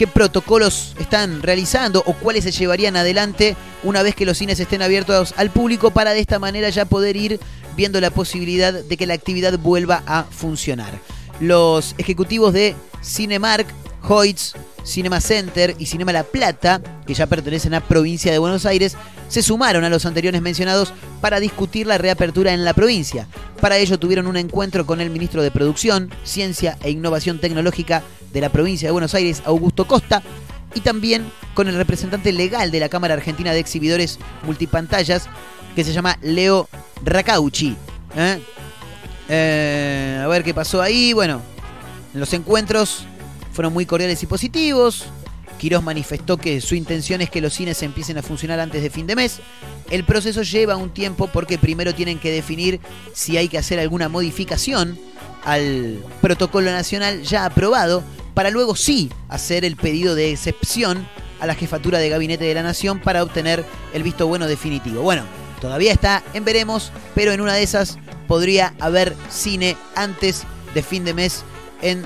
qué 0.02 0.08
protocolos 0.08 0.96
están 0.98 1.42
realizando 1.42 2.02
o 2.04 2.14
cuáles 2.14 2.42
se 2.42 2.50
llevarían 2.50 2.96
adelante 2.96 3.54
una 3.84 4.02
vez 4.02 4.16
que 4.16 4.26
los 4.26 4.36
cines 4.36 4.58
estén 4.58 4.82
abiertos 4.82 5.32
al 5.36 5.50
público 5.50 5.92
para 5.92 6.12
de 6.12 6.18
esta 6.18 6.40
manera 6.40 6.70
ya 6.70 6.86
poder 6.86 7.16
ir 7.16 7.38
viendo 7.76 8.00
la 8.00 8.10
posibilidad 8.10 8.72
de 8.72 8.96
que 8.96 9.06
la 9.06 9.14
actividad 9.14 9.56
vuelva 9.60 10.02
a 10.04 10.24
funcionar. 10.24 10.98
Los 11.38 11.94
ejecutivos 11.98 12.52
de 12.52 12.74
Cinemark, 13.00 13.68
Hoyts, 14.02 14.56
Cinema 14.82 15.20
Center 15.20 15.76
y 15.78 15.86
Cinema 15.86 16.12
La 16.12 16.24
Plata, 16.24 16.80
que 17.06 17.14
ya 17.14 17.28
pertenecen 17.28 17.74
a 17.74 17.86
provincia 17.86 18.32
de 18.32 18.38
Buenos 18.38 18.66
Aires, 18.66 18.96
se 19.28 19.40
sumaron 19.40 19.84
a 19.84 19.88
los 19.88 20.04
anteriores 20.04 20.42
mencionados 20.42 20.92
para 21.20 21.38
discutir 21.38 21.86
la 21.86 21.98
reapertura 21.98 22.52
en 22.52 22.64
la 22.64 22.74
provincia. 22.74 23.28
Para 23.60 23.78
ello 23.78 24.00
tuvieron 24.00 24.26
un 24.26 24.36
encuentro 24.36 24.84
con 24.84 25.00
el 25.00 25.10
ministro 25.10 25.44
de 25.44 25.52
Producción, 25.52 26.10
Ciencia 26.24 26.76
e 26.82 26.90
Innovación 26.90 27.38
Tecnológica 27.38 28.02
de 28.32 28.40
la 28.40 28.50
provincia 28.50 28.88
de 28.88 28.92
Buenos 28.92 29.14
Aires, 29.14 29.42
Augusto 29.44 29.86
Costa, 29.86 30.22
y 30.74 30.80
también 30.80 31.30
con 31.54 31.68
el 31.68 31.76
representante 31.76 32.32
legal 32.32 32.70
de 32.70 32.80
la 32.80 32.88
Cámara 32.88 33.14
Argentina 33.14 33.52
de 33.52 33.60
Exhibidores 33.60 34.18
Multipantallas, 34.44 35.28
que 35.74 35.84
se 35.84 35.92
llama 35.92 36.18
Leo 36.22 36.68
Racauchi. 37.04 37.76
¿eh? 38.16 38.40
Eh, 39.28 40.20
a 40.22 40.26
ver 40.28 40.42
qué 40.42 40.54
pasó 40.54 40.82
ahí. 40.82 41.12
Bueno, 41.12 41.40
los 42.14 42.32
encuentros 42.32 43.04
fueron 43.52 43.72
muy 43.72 43.86
cordiales 43.86 44.22
y 44.22 44.26
positivos. 44.26 45.04
Quirós 45.58 45.82
manifestó 45.82 46.38
que 46.38 46.60
su 46.60 46.74
intención 46.74 47.20
es 47.20 47.30
que 47.30 47.40
los 47.40 47.52
cines 47.54 47.82
empiecen 47.82 48.18
a 48.18 48.22
funcionar 48.22 48.58
antes 48.58 48.82
de 48.82 48.90
fin 48.90 49.06
de 49.06 49.14
mes. 49.14 49.40
El 49.90 50.04
proceso 50.04 50.42
lleva 50.42 50.76
un 50.76 50.90
tiempo 50.90 51.28
porque 51.28 51.58
primero 51.58 51.94
tienen 51.94 52.18
que 52.18 52.32
definir 52.32 52.80
si 53.12 53.36
hay 53.36 53.48
que 53.48 53.58
hacer 53.58 53.78
alguna 53.78 54.08
modificación 54.08 54.98
al 55.44 56.02
protocolo 56.20 56.70
nacional 56.70 57.22
ya 57.22 57.44
aprobado 57.44 58.02
para 58.34 58.50
luego 58.50 58.76
sí 58.76 59.10
hacer 59.28 59.64
el 59.64 59.76
pedido 59.76 60.14
de 60.14 60.32
excepción 60.32 61.06
a 61.40 61.46
la 61.46 61.54
jefatura 61.54 61.98
de 61.98 62.08
gabinete 62.08 62.44
de 62.44 62.54
la 62.54 62.62
nación 62.62 63.00
para 63.00 63.22
obtener 63.22 63.64
el 63.92 64.02
visto 64.02 64.26
bueno 64.26 64.46
definitivo. 64.46 65.02
Bueno, 65.02 65.24
todavía 65.60 65.92
está 65.92 66.22
en 66.34 66.44
veremos, 66.44 66.92
pero 67.14 67.32
en 67.32 67.40
una 67.40 67.54
de 67.54 67.62
esas 67.62 67.98
podría 68.28 68.74
haber 68.78 69.14
cine 69.28 69.76
antes 69.96 70.44
de 70.74 70.82
fin 70.82 71.04
de 71.04 71.14
mes 71.14 71.44
en 71.82 72.04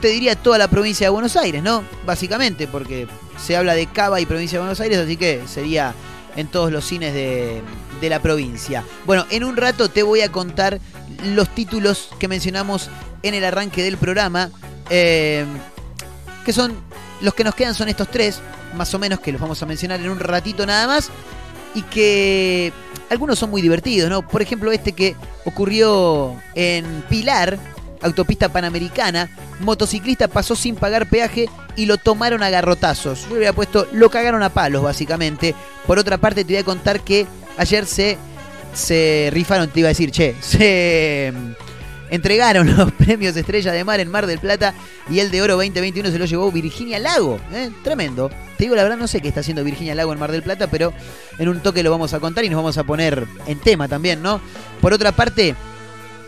te 0.00 0.08
diría 0.08 0.36
toda 0.36 0.58
la 0.58 0.68
provincia 0.68 1.06
de 1.06 1.10
Buenos 1.10 1.34
Aires, 1.34 1.62
¿no? 1.62 1.82
Básicamente, 2.04 2.66
porque 2.66 3.08
se 3.42 3.56
habla 3.56 3.74
de 3.74 3.86
Cava 3.86 4.20
y 4.20 4.26
provincia 4.26 4.58
de 4.58 4.64
Buenos 4.64 4.80
Aires, 4.80 4.98
así 4.98 5.16
que 5.16 5.42
sería 5.46 5.94
en 6.36 6.46
todos 6.46 6.70
los 6.70 6.84
cines 6.84 7.14
de, 7.14 7.62
de 8.02 8.08
la 8.10 8.20
provincia. 8.20 8.84
Bueno, 9.06 9.24
en 9.30 9.44
un 9.44 9.56
rato 9.56 9.88
te 9.88 10.02
voy 10.02 10.20
a 10.20 10.30
contar 10.30 10.78
los 11.24 11.48
títulos 11.48 12.10
que 12.18 12.28
mencionamos 12.28 12.90
en 13.22 13.32
el 13.32 13.44
arranque 13.44 13.82
del 13.82 13.96
programa, 13.96 14.50
eh, 14.90 15.44
que 16.44 16.52
son 16.52 16.76
los 17.20 17.34
que 17.34 17.44
nos 17.44 17.54
quedan 17.54 17.74
son 17.74 17.88
estos 17.88 18.08
tres, 18.10 18.40
más 18.76 18.92
o 18.94 18.98
menos, 18.98 19.20
que 19.20 19.32
los 19.32 19.40
vamos 19.40 19.62
a 19.62 19.66
mencionar 19.66 20.00
en 20.00 20.10
un 20.10 20.18
ratito 20.18 20.66
nada 20.66 20.86
más, 20.86 21.10
y 21.74 21.82
que 21.82 22.72
algunos 23.10 23.38
son 23.38 23.50
muy 23.50 23.62
divertidos, 23.62 24.10
¿no? 24.10 24.26
Por 24.26 24.42
ejemplo, 24.42 24.70
este 24.72 24.92
que 24.92 25.16
ocurrió 25.44 26.36
en 26.54 27.02
Pilar, 27.08 27.58
autopista 28.02 28.50
panamericana, 28.50 29.30
motociclista 29.60 30.28
pasó 30.28 30.54
sin 30.54 30.76
pagar 30.76 31.08
peaje 31.08 31.48
y 31.76 31.86
lo 31.86 31.96
tomaron 31.96 32.42
a 32.42 32.50
garrotazos. 32.50 33.26
Yo 33.28 33.36
hubiera 33.36 33.52
puesto, 33.52 33.88
lo 33.92 34.10
cagaron 34.10 34.42
a 34.42 34.50
palos, 34.50 34.82
básicamente. 34.82 35.54
Por 35.86 35.98
otra 35.98 36.18
parte, 36.18 36.44
te 36.44 36.52
voy 36.52 36.60
a 36.60 36.64
contar 36.64 37.00
que 37.00 37.26
ayer 37.56 37.86
se, 37.86 38.18
se 38.74 39.30
rifaron, 39.32 39.68
te 39.70 39.80
iba 39.80 39.88
a 39.88 39.90
decir, 39.90 40.10
che, 40.10 40.36
se 40.40 41.32
entregaron 42.14 42.76
los 42.76 42.92
premios 42.92 43.36
Estrella 43.36 43.72
de 43.72 43.84
Mar 43.84 44.00
en 44.00 44.10
Mar 44.10 44.26
del 44.26 44.38
Plata 44.38 44.74
y 45.10 45.20
el 45.20 45.30
de 45.30 45.42
Oro 45.42 45.54
2021 45.54 46.10
se 46.10 46.18
lo 46.18 46.24
llevó 46.24 46.50
Virginia 46.50 46.98
Lago. 46.98 47.38
¿eh? 47.52 47.70
Tremendo. 47.82 48.30
Te 48.56 48.64
digo 48.64 48.76
la 48.76 48.82
verdad, 48.82 48.98
no 48.98 49.08
sé 49.08 49.20
qué 49.20 49.28
está 49.28 49.40
haciendo 49.40 49.64
Virginia 49.64 49.94
Lago 49.94 50.12
en 50.12 50.18
Mar 50.18 50.32
del 50.32 50.42
Plata, 50.42 50.68
pero 50.68 50.92
en 51.38 51.48
un 51.48 51.60
toque 51.60 51.82
lo 51.82 51.90
vamos 51.90 52.14
a 52.14 52.20
contar 52.20 52.44
y 52.44 52.48
nos 52.48 52.56
vamos 52.56 52.78
a 52.78 52.84
poner 52.84 53.26
en 53.46 53.58
tema 53.58 53.88
también, 53.88 54.22
¿no? 54.22 54.40
Por 54.80 54.92
otra 54.92 55.12
parte, 55.12 55.54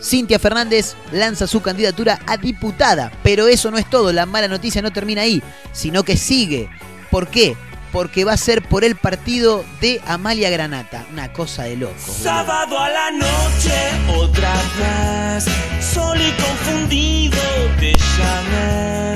Cintia 0.01 0.39
Fernández 0.39 0.95
lanza 1.11 1.47
su 1.47 1.61
candidatura 1.61 2.19
a 2.27 2.37
diputada, 2.37 3.11
pero 3.23 3.47
eso 3.47 3.71
no 3.71 3.77
es 3.77 3.89
todo, 3.89 4.11
la 4.11 4.25
mala 4.25 4.47
noticia 4.47 4.81
no 4.81 4.91
termina 4.91 5.21
ahí, 5.21 5.41
sino 5.71 6.03
que 6.03 6.17
sigue. 6.17 6.69
¿Por 7.09 7.27
qué? 7.27 7.55
Porque 7.91 8.25
va 8.25 8.33
a 8.33 8.37
ser 8.37 8.61
por 8.61 8.83
el 8.83 8.95
partido 8.95 9.63
de 9.81 10.01
Amalia 10.05 10.49
Granata, 10.49 11.05
una 11.11 11.31
cosa 11.31 11.63
de 11.63 11.77
loco. 11.77 11.93
Sábado 11.97 12.77
a 12.77 12.89
la 12.89 13.11
noche, 13.11 13.73
otra 14.15 14.53
vez, 14.77 15.45
solo 15.81 16.21
y 16.21 16.31
confundido 16.31 17.41
te 17.79 17.93
llamé. 17.93 19.13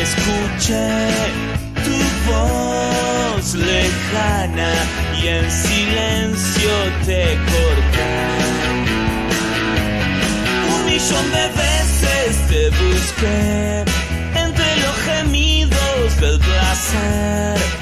Escuché 0.00 1.08
tu 1.84 2.30
voz 2.30 3.54
lejana 3.54 4.72
y 5.22 5.28
en 5.28 5.50
silencio 5.50 6.70
te 7.04 7.36
corté. 7.50 8.30
Un 10.74 10.84
millón 10.86 11.30
de 11.32 11.48
veces 11.48 12.48
te 12.48 12.70
busqué 12.70 13.84
entre 14.34 14.76
los 14.76 14.96
gemidos 15.04 16.20
del 16.20 16.38
placer 16.38 17.79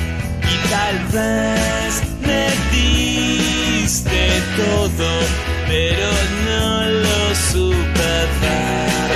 y 0.53 0.68
tal 0.68 0.96
vez 1.12 2.03
me 2.20 2.44
diste 2.72 4.42
todo, 4.57 5.11
pero 5.66 6.09
no 6.44 6.88
lo 7.05 7.34
supe 7.34 8.12
dar. 8.42 9.11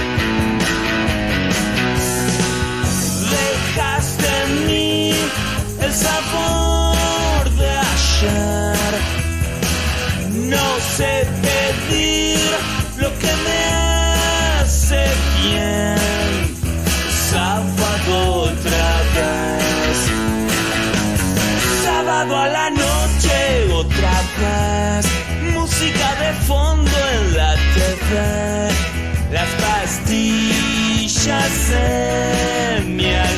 Dejaste 3.36 4.28
en 4.44 4.66
mí 4.66 5.14
el 5.80 5.92
sabor 5.92 7.50
de 7.60 7.70
ayer. 7.92 8.92
No 10.48 10.66
sé 10.96 11.31
Las 31.24 31.42
pastillas 31.42 31.52
se 31.52 32.80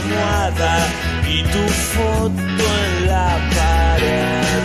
nada 0.09 0.87
y 1.29 1.43
tu 1.43 1.69
foto 1.69 2.31
en 2.31 3.07
la 3.09 3.37
pared. 3.55 4.65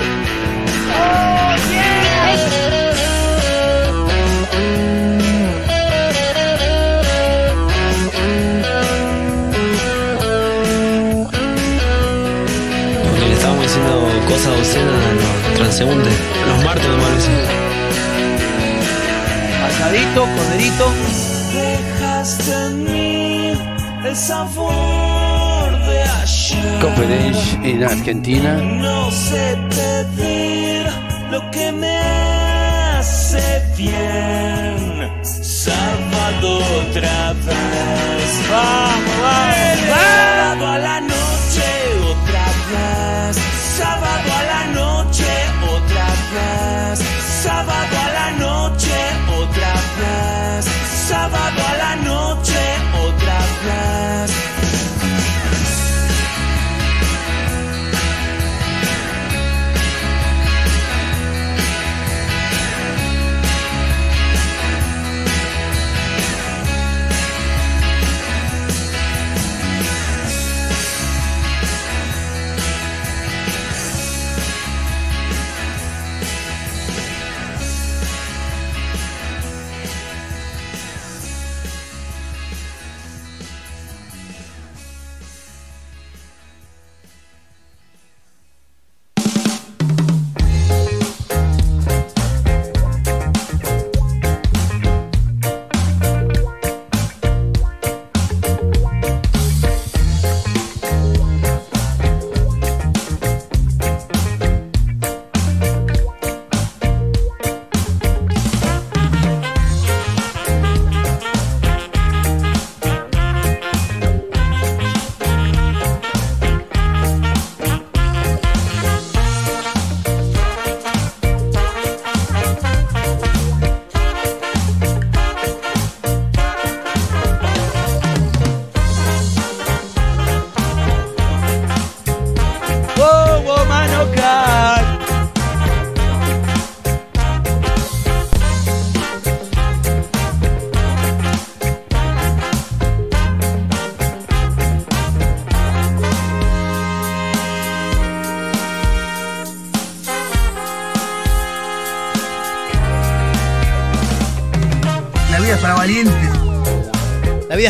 Porque 13.03 13.25
le 13.25 13.33
estábamos 13.33 13.63
diciendo 13.63 14.07
cosas 14.29 14.47
obscenas 14.59 14.93
a 14.93 15.13
los 15.13 15.55
transeúntes. 15.57 16.13
Los 16.47 16.63
martes 16.63 16.87
me 16.87 16.95
parece. 16.95 17.31
Asadito, 19.67 20.21
corderito. 20.21 20.85
Dejaste 21.53 22.53
en 22.53 22.83
mí 22.83 22.98
el 24.09 24.15
sabor 24.15 25.69
de 25.87 26.01
ayer. 26.01 26.79
Conference 26.81 27.59
en 27.63 27.83
Argentina. 27.83 28.53
No 28.55 29.11
sé 29.11 29.55
pedir 29.69 30.87
lo 31.31 31.39
que 31.51 31.71
me 31.71 31.95
hace 32.97 33.61
bien. 33.77 35.11
Sábado 35.21 36.57
otra 36.81 37.33
vez. 37.47 38.29
Vamos, 38.49 39.15
vamos, 39.21 39.89
Sábado 39.89 40.67
a 40.67 40.77
la 40.79 41.01
noche 41.01 41.67
otra 42.13 42.45
vez. 42.71 43.37
Sábado 43.77 44.29
a 44.39 44.43
la 44.53 44.63
noche 44.81 45.29
otra 45.77 46.07
vez. 46.33 46.99
Sábado 47.43 47.95
a 48.05 48.09
la 48.19 48.31
noche 48.45 48.95
otra 49.39 49.73
vez. 49.99 50.65
Sábado 51.07 51.61
a 51.67 51.77
la 51.77 51.95
noche 51.95 52.08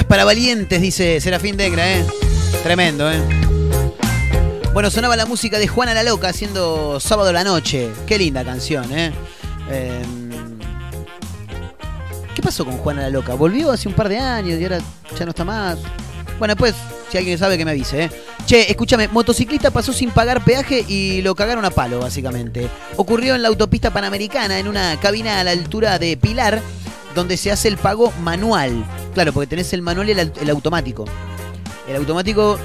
para 0.09 0.25
valientes, 0.25 0.81
dice 0.81 1.21
Serafín 1.21 1.55
Degra, 1.55 1.99
¿eh? 1.99 2.05
Tremendo, 2.63 3.09
¿eh? 3.11 3.21
Bueno, 4.73 4.89
sonaba 4.89 5.15
la 5.15 5.27
música 5.27 5.59
de 5.59 5.67
Juana 5.67 5.93
la 5.93 6.01
Loca 6.01 6.29
haciendo 6.29 6.99
Sábado 6.99 7.31
la 7.31 7.43
Noche. 7.43 7.91
Qué 8.07 8.17
linda 8.17 8.43
canción, 8.43 8.91
¿eh? 8.91 9.11
Eh, 9.69 10.01
¿Qué 12.33 12.41
pasó 12.41 12.65
con 12.65 12.75
Juana 12.77 13.03
la 13.03 13.11
Loca? 13.11 13.35
Volvió 13.35 13.71
hace 13.71 13.87
un 13.87 13.93
par 13.93 14.09
de 14.09 14.17
años 14.17 14.59
y 14.59 14.63
ahora 14.63 14.79
ya 15.17 15.25
no 15.25 15.29
está 15.29 15.45
más. 15.45 15.77
Bueno, 16.39 16.55
pues, 16.55 16.73
si 17.11 17.17
alguien 17.19 17.37
sabe 17.37 17.59
que 17.59 17.65
me 17.65 17.71
avise, 17.71 18.05
¿eh? 18.05 18.09
Che, 18.47 18.71
escúchame, 18.71 19.09
motociclista 19.09 19.69
pasó 19.69 19.93
sin 19.93 20.09
pagar 20.09 20.43
peaje 20.43 20.83
y 20.87 21.21
lo 21.21 21.35
cagaron 21.35 21.65
a 21.65 21.69
palo, 21.69 21.99
básicamente. 21.99 22.67
Ocurrió 22.97 23.35
en 23.35 23.43
la 23.43 23.49
autopista 23.49 23.93
panamericana, 23.93 24.57
en 24.57 24.67
una 24.67 24.99
cabina 24.99 25.39
a 25.39 25.43
la 25.43 25.51
altura 25.51 25.99
de 25.99 26.17
Pilar, 26.17 26.63
donde 27.13 27.37
se 27.37 27.51
hace 27.51 27.67
el 27.67 27.77
pago 27.77 28.11
manual. 28.21 28.83
Claro, 29.13 29.33
porque 29.33 29.47
tenés 29.47 29.73
el 29.73 29.81
manual 29.81 30.09
y 30.09 30.11
el, 30.13 30.31
el 30.39 30.49
automático. 30.49 31.05
El 31.87 31.95
automático 31.95 32.57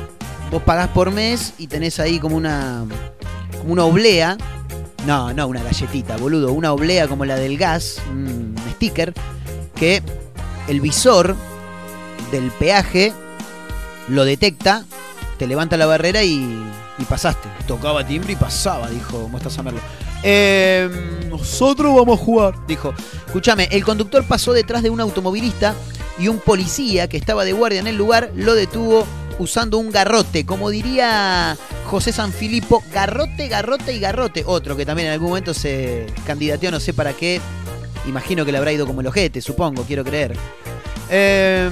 vos 0.50 0.62
pagás 0.62 0.88
por 0.88 1.10
mes 1.10 1.54
y 1.58 1.66
tenés 1.66 1.98
ahí 1.98 2.18
como 2.18 2.36
una 2.36 2.84
como 3.58 3.72
una 3.72 3.84
oblea. 3.84 4.36
No, 5.06 5.32
no, 5.32 5.46
una 5.46 5.62
galletita, 5.62 6.16
boludo. 6.16 6.52
Una 6.52 6.72
oblea 6.72 7.08
como 7.08 7.24
la 7.24 7.36
del 7.36 7.58
gas, 7.58 8.00
un 8.10 8.54
sticker, 8.72 9.12
que 9.74 10.02
el 10.68 10.80
visor 10.80 11.36
del 12.30 12.50
peaje 12.52 13.12
lo 14.08 14.24
detecta, 14.24 14.84
te 15.38 15.46
levanta 15.46 15.76
la 15.76 15.86
barrera 15.86 16.22
y, 16.22 16.62
y 16.98 17.04
pasaste. 17.04 17.48
Tocaba 17.66 18.06
timbre 18.06 18.32
y 18.32 18.36
pasaba, 18.36 18.88
dijo 18.88 19.28
Mostaza 19.28 19.62
Merlo. 19.62 19.80
Eh, 20.22 20.88
nosotros 21.28 21.94
vamos 21.94 22.18
a 22.18 22.24
jugar, 22.24 22.66
dijo. 22.66 22.94
Escúchame, 23.26 23.68
el 23.70 23.84
conductor 23.84 24.24
pasó 24.26 24.52
detrás 24.52 24.82
de 24.82 24.90
un 24.90 25.00
automovilista 25.00 25.74
y 26.18 26.28
un 26.28 26.38
policía 26.38 27.08
que 27.08 27.16
estaba 27.16 27.44
de 27.44 27.52
guardia 27.52 27.80
en 27.80 27.86
el 27.86 27.96
lugar 27.96 28.30
lo 28.36 28.54
detuvo 28.54 29.06
usando 29.38 29.78
un 29.78 29.90
garrote, 29.90 30.46
como 30.46 30.70
diría 30.70 31.56
José 31.86 32.12
Sanfilippo, 32.12 32.84
garrote, 32.92 33.48
garrote 33.48 33.92
y 33.92 33.98
garrote. 33.98 34.44
Otro 34.46 34.76
que 34.76 34.86
también 34.86 35.08
en 35.08 35.14
algún 35.14 35.30
momento 35.30 35.54
se 35.54 36.06
candidateó, 36.26 36.70
no 36.70 36.80
sé 36.80 36.92
para 36.94 37.12
qué. 37.12 37.40
Imagino 38.06 38.44
que 38.44 38.52
le 38.52 38.58
habrá 38.58 38.72
ido 38.72 38.86
como 38.86 39.00
el 39.00 39.06
ojete, 39.06 39.40
supongo, 39.40 39.82
quiero 39.84 40.04
creer. 40.04 40.36
Eh, 41.10 41.70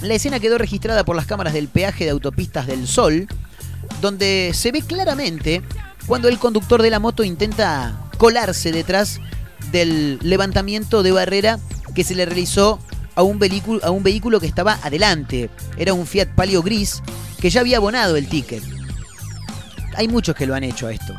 la 0.00 0.14
escena 0.14 0.40
quedó 0.40 0.58
registrada 0.58 1.04
por 1.04 1.16
las 1.16 1.26
cámaras 1.26 1.52
del 1.52 1.68
peaje 1.68 2.04
de 2.04 2.10
autopistas 2.10 2.66
del 2.66 2.86
Sol, 2.86 3.28
donde 4.00 4.52
se 4.54 4.72
ve 4.72 4.82
claramente 4.82 5.62
cuando 6.06 6.28
el 6.28 6.38
conductor 6.38 6.82
de 6.82 6.90
la 6.90 6.98
moto 6.98 7.24
intenta 7.24 7.98
colarse 8.18 8.72
detrás 8.72 9.20
del 9.70 10.18
levantamiento 10.22 11.02
de 11.02 11.12
barrera 11.12 11.58
que 11.94 12.04
se 12.04 12.14
le 12.14 12.26
realizó 12.26 12.78
a 13.16 13.22
un, 13.22 13.38
vehículo, 13.40 13.84
a 13.84 13.90
un 13.90 14.02
vehículo 14.04 14.38
que 14.38 14.46
estaba 14.46 14.78
adelante. 14.82 15.50
Era 15.76 15.92
un 15.94 16.06
Fiat 16.06 16.28
Palio 16.36 16.62
gris 16.62 17.02
que 17.40 17.50
ya 17.50 17.60
había 17.60 17.78
abonado 17.78 18.16
el 18.16 18.28
ticket. 18.28 18.62
Hay 19.96 20.08
muchos 20.08 20.36
que 20.36 20.46
lo 20.46 20.54
han 20.54 20.62
hecho 20.64 20.88
esto. 20.88 21.14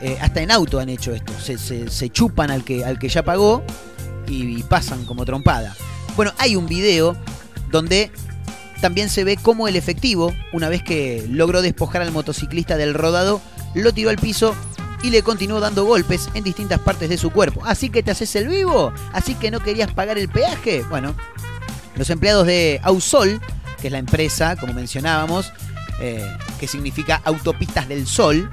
Eh, 0.00 0.16
hasta 0.20 0.40
en 0.40 0.50
auto 0.50 0.80
han 0.80 0.88
hecho 0.88 1.12
esto. 1.12 1.32
Se, 1.40 1.58
se- 1.58 1.90
se 1.90 2.10
chupan 2.10 2.50
al 2.50 2.64
que, 2.64 2.84
al 2.84 2.98
que 2.98 3.08
ya 3.08 3.22
pagó 3.24 3.62
y, 4.28 4.58
y 4.58 4.62
pasan 4.62 5.04
como 5.04 5.24
trompada. 5.24 5.74
Bueno, 6.16 6.32
hay 6.38 6.56
un 6.56 6.66
video 6.66 7.16
donde 7.70 8.10
también 8.80 9.08
se 9.08 9.24
ve 9.24 9.36
cómo 9.36 9.66
el 9.66 9.76
efectivo, 9.76 10.32
una 10.52 10.68
vez 10.68 10.82
que 10.82 11.26
logró 11.28 11.62
despojar 11.62 12.02
al 12.02 12.12
motociclista 12.12 12.76
del 12.76 12.94
rodado, 12.94 13.40
lo 13.74 13.92
tiró 13.92 14.10
al 14.10 14.18
piso 14.18 14.54
y 15.04 15.10
le 15.10 15.22
continuó 15.22 15.60
dando 15.60 15.84
golpes 15.84 16.30
en 16.34 16.42
distintas 16.42 16.80
partes 16.80 17.08
de 17.10 17.18
su 17.18 17.30
cuerpo. 17.30 17.60
Así 17.64 17.90
que 17.90 18.02
te 18.02 18.10
haces 18.10 18.34
el 18.36 18.48
vivo, 18.48 18.92
así 19.12 19.34
que 19.34 19.50
no 19.50 19.60
querías 19.60 19.92
pagar 19.92 20.16
el 20.16 20.28
peaje. 20.28 20.82
Bueno, 20.88 21.14
los 21.94 22.08
empleados 22.08 22.46
de 22.46 22.80
Ausol, 22.82 23.40
que 23.80 23.88
es 23.88 23.92
la 23.92 23.98
empresa, 23.98 24.56
como 24.56 24.72
mencionábamos, 24.72 25.52
eh, 26.00 26.26
que 26.58 26.66
significa 26.66 27.20
Autopistas 27.24 27.86
del 27.86 28.06
Sol, 28.06 28.50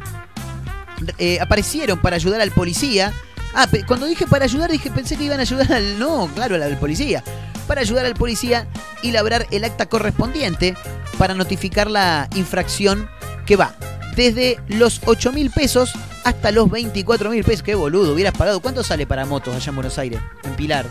eh, 1.18 1.39
aparecieron 1.39 1.99
para 1.99 2.18
ayudar 2.18 2.41
al 2.41 2.52
policía 2.52 3.14
Ah, 3.54 3.68
cuando 3.86 4.06
dije 4.06 4.26
para 4.28 4.45
ayudar, 4.45 4.72
dije, 4.72 4.89
pensé 4.91 5.18
que 5.18 5.26
iban 5.26 5.39
a 5.39 5.41
ayudar 5.41 5.72
al. 5.74 5.99
No, 5.99 6.30
claro, 6.34 6.56
al 6.56 6.78
policía. 6.78 7.24
Para 7.68 7.82
ayudar 7.82 8.06
al 8.06 8.14
policía 8.14 8.68
y 9.02 9.12
labrar 9.12 9.45
el 9.52 9.64
acta 9.64 9.88
correspondiente 9.88 10.76
para 11.18 11.34
notificar 11.34 11.89
la 11.89 12.30
infracción 12.36 13.10
que 13.45 13.56
va 13.56 13.76
desde 14.16 14.60
los 14.68 15.02
8 15.06 15.32
mil 15.32 15.52
pesos 15.52 15.93
hasta 16.24 16.51
los 16.51 16.69
24 16.69 17.30
mil 17.30 17.43
pesos. 17.43 17.63
Qué 17.63 17.76
boludo, 17.76 18.13
hubieras 18.13 18.34
pagado. 18.38 18.59
¿Cuánto 18.59 18.84
sale 18.84 19.07
para 19.07 19.26
motos 19.26 19.55
allá 19.55 19.69
en 19.69 19.76
Buenos 19.76 19.97
Aires? 19.97 20.19
En 20.43 20.55
Pilar, 20.55 20.86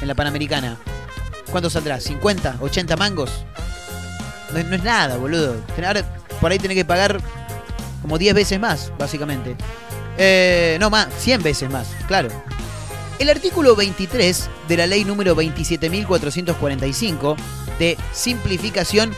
en 0.00 0.08
la 0.08 0.14
Panamericana. 0.14 0.76
¿Cuánto 1.50 1.70
saldrá? 1.70 1.98
¿50? 1.98 2.58
¿80 2.58 2.96
mangos? 2.96 3.30
No, 4.52 4.58
es- 4.58 4.82
nada, 4.84 5.16
boludo. 5.16 5.56
Ahora 5.84 6.04
por 6.40 6.50
ahí 6.52 6.58
tenés 6.58 6.76
que 6.76 6.84
pagar 6.84 7.20
como 8.02 8.18
10 8.18 8.34
veces 8.34 8.60
más, 8.60 8.92
básicamente. 8.98 9.56
Eh, 10.18 10.76
no 10.80 10.90
más, 10.90 11.08
100 11.18 11.42
veces 11.42 11.70
más, 11.70 11.88
claro. 12.06 12.28
El 13.18 13.30
artículo 13.30 13.74
23 13.76 14.48
de 14.68 14.76
la 14.76 14.86
ley 14.86 15.04
número 15.04 15.34
27.445 15.36 17.36
de 17.78 17.96
simplificación 18.12 19.14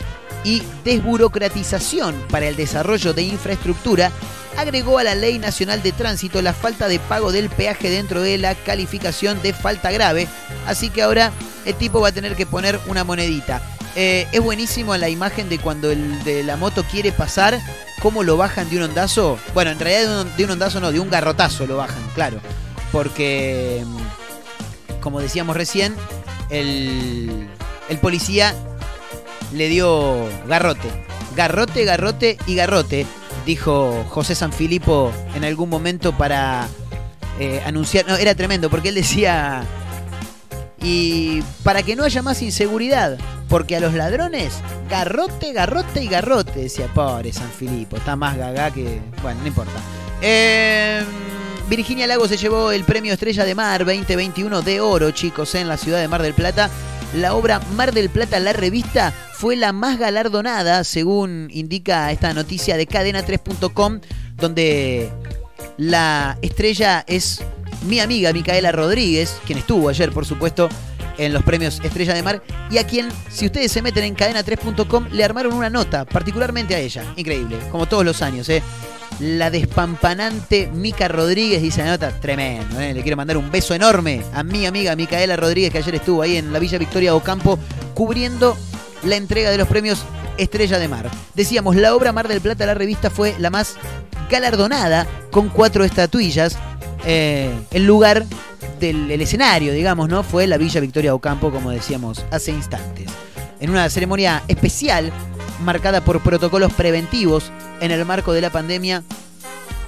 y 0.47 0.62
desburocratización 0.84 2.14
para 2.30 2.47
el 2.47 2.55
desarrollo 2.55 3.12
de 3.12 3.22
infraestructura 3.22 4.12
agregó 4.57 4.99
a 4.99 5.03
la 5.03 5.16
Ley 5.16 5.40
Nacional 5.40 5.82
de 5.82 5.90
Tránsito 5.90 6.40
la 6.40 6.53
falta 6.53 6.86
de 6.86 7.01
pago 7.01 7.32
del 7.32 7.51
peaje 7.51 7.90
dentro 7.90 8.22
de 8.22 8.38
la 8.38 8.55
calificación 8.55 9.42
de 9.42 9.53
falta 9.53 9.90
grave. 9.90 10.28
Así 10.64 10.88
que 10.88 11.03
ahora 11.03 11.32
el 11.64 11.74
tipo 11.74 12.01
va 12.01 12.09
a 12.09 12.12
tener 12.12 12.36
que 12.36 12.47
poner 12.47 12.78
una 12.86 13.03
monedita. 13.03 13.61
Eh, 13.97 14.28
es 14.30 14.40
buenísimo 14.40 14.97
la 14.97 15.09
imagen 15.09 15.49
de 15.49 15.59
cuando 15.59 15.92
la 15.92 16.57
moto 16.57 16.84
quiere 16.84 17.11
pasar, 17.11 17.61
cómo 18.01 18.22
lo 18.22 18.36
bajan 18.36 18.70
de 18.70 18.76
un 18.76 18.84
ondazo. 18.84 19.38
Bueno, 19.53 19.72
en 19.72 19.80
realidad 19.80 20.09
de 20.09 20.20
un, 20.22 20.36
de 20.36 20.44
un 20.44 20.51
ondazo 20.53 20.78
no, 20.78 20.92
de 20.92 21.01
un 21.01 21.11
garrotazo 21.11 21.66
lo 21.66 21.76
bajan, 21.76 22.03
claro. 22.14 22.38
Porque, 22.92 23.84
mm, 23.84 25.01
como 25.01 25.20
decíamos 25.20 25.57
recién, 25.57 25.97
el, 26.51 27.49
el 27.88 27.99
policía 27.99 28.55
le 29.57 29.68
dio 29.68 30.28
garrote. 30.46 30.88
Garrote, 31.34 31.84
garrote 31.84 32.38
y 32.46 32.54
garrote, 32.54 33.07
dijo 33.44 34.04
José 34.09 34.34
Sanfilippo 34.34 35.12
en 35.34 35.44
algún 35.44 35.68
momento 35.68 36.16
para 36.16 36.66
eh, 37.38 37.62
anunciar. 37.66 38.07
No, 38.07 38.16
era 38.16 38.34
tremendo, 38.34 38.70
porque 38.70 38.90
él 38.90 38.94
decía. 38.94 39.64
Y 40.80 41.42
para 41.64 41.82
que 41.82 41.96
no 41.96 42.04
haya 42.04 42.22
más 42.22 42.42
inseguridad, 42.42 43.18
porque 43.48 43.76
a 43.76 43.80
los 43.80 43.94
ladrones, 43.94 44.54
garrote, 44.88 45.52
garrote 45.52 46.02
y 46.02 46.07
garrote, 46.07 46.61
decía, 46.61 46.86
pobre 46.94 47.32
Sanfilippo, 47.32 47.96
está 47.96 48.14
más 48.14 48.36
gaga 48.36 48.70
que. 48.70 49.00
Bueno, 49.22 49.40
no 49.40 49.46
importa. 49.48 49.80
Eh, 50.22 51.02
Virginia 51.68 52.07
Lago 52.07 52.28
se 52.28 52.36
llevó 52.36 52.70
el 52.70 52.84
premio 52.84 53.12
Estrella 53.12 53.44
de 53.44 53.54
Mar 53.54 53.84
2021 53.84 54.62
de 54.62 54.80
oro, 54.80 55.11
chicos, 55.11 55.54
en 55.57 55.68
la 55.68 55.76
ciudad 55.76 56.00
de 56.00 56.09
Mar 56.09 56.22
del 56.22 56.34
Plata. 56.34 56.70
La 57.14 57.34
obra 57.34 57.61
Mar 57.74 57.92
del 57.92 58.11
Plata, 58.11 58.38
la 58.40 58.52
revista, 58.52 59.12
fue 59.34 59.57
la 59.57 59.72
más 59.72 59.98
galardonada, 59.98 60.84
según 60.84 61.48
indica 61.52 62.11
esta 62.11 62.32
noticia 62.34 62.76
de 62.76 62.88
cadena3.com, 62.88 64.00
donde 64.36 65.11
la 65.76 66.38
estrella 66.42 67.04
es 67.07 67.42
mi 67.86 68.00
amiga 68.00 68.32
Micaela 68.32 68.72
Rodríguez, 68.72 69.36
quien 69.46 69.59
estuvo 69.59 69.88
ayer, 69.88 70.11
por 70.12 70.26
supuesto, 70.26 70.68
en 71.18 71.32
los 71.32 71.42
premios 71.42 71.80
Estrella 71.82 72.14
de 72.14 72.22
Mar, 72.22 72.42
y 72.70 72.78
a 72.78 72.86
quien, 72.86 73.08
si 73.30 73.46
ustedes 73.46 73.72
se 73.72 73.82
meten 73.82 74.04
en 74.04 74.16
cadena3.com, 74.16 75.08
le 75.12 75.24
armaron 75.24 75.52
una 75.54 75.70
nota, 75.70 76.04
particularmente 76.04 76.74
a 76.74 76.78
ella. 76.78 77.04
Increíble, 77.16 77.58
como 77.70 77.86
todos 77.86 78.04
los 78.04 78.22
años, 78.22 78.48
¿eh? 78.48 78.62
La 79.20 79.50
despampanante 79.50 80.68
Mica 80.74 81.08
Rodríguez 81.08 81.62
dice 81.62 81.82
la 81.82 81.92
nota, 81.92 82.10
tremendo, 82.20 82.78
¿eh? 82.80 82.92
Le 82.92 83.02
quiero 83.02 83.16
mandar 83.16 83.38
un 83.38 83.50
beso 83.50 83.72
enorme 83.72 84.22
a 84.34 84.42
mi 84.42 84.66
amiga 84.66 84.94
Micaela 84.94 85.36
Rodríguez, 85.36 85.72
que 85.72 85.78
ayer 85.78 85.94
estuvo 85.94 86.22
ahí 86.22 86.36
en 86.36 86.52
la 86.52 86.58
Villa 86.58 86.76
Victoria 86.76 87.14
Ocampo, 87.14 87.58
cubriendo 87.94 88.56
la 89.04 89.16
entrega 89.16 89.50
de 89.50 89.58
los 89.58 89.68
premios 89.68 90.04
Estrella 90.36 90.78
de 90.78 90.88
Mar. 90.88 91.10
Decíamos, 91.34 91.76
la 91.76 91.94
obra 91.94 92.12
Mar 92.12 92.28
del 92.28 92.42
Plata, 92.42 92.66
la 92.66 92.74
revista, 92.74 93.08
fue 93.08 93.34
la 93.38 93.48
más 93.48 93.76
galardonada 94.30 95.06
con 95.30 95.48
cuatro 95.48 95.84
estatuillas. 95.84 96.58
Eh, 97.05 97.53
el 97.70 97.86
lugar 97.86 98.24
del 98.80 99.11
el 99.11 99.20
escenario, 99.20 99.72
digamos, 99.72 100.09
¿no? 100.09 100.22
Fue 100.22 100.47
la 100.47 100.59
Villa 100.59 100.80
Victoria 100.80 101.14
Ocampo, 101.14 101.51
como 101.51 101.70
decíamos 101.70 102.24
hace 102.30 102.51
instantes. 102.51 103.11
En 103.61 103.70
una 103.70 103.88
ceremonia 103.88 104.42
especial, 104.49 105.12
marcada 105.64 106.03
por 106.03 106.20
protocolos 106.20 106.72
preventivos 106.72 107.51
en 107.80 107.90
el 107.90 108.05
marco 108.05 108.32
de 108.32 108.40
la 108.40 108.51
pandemia 108.51 109.03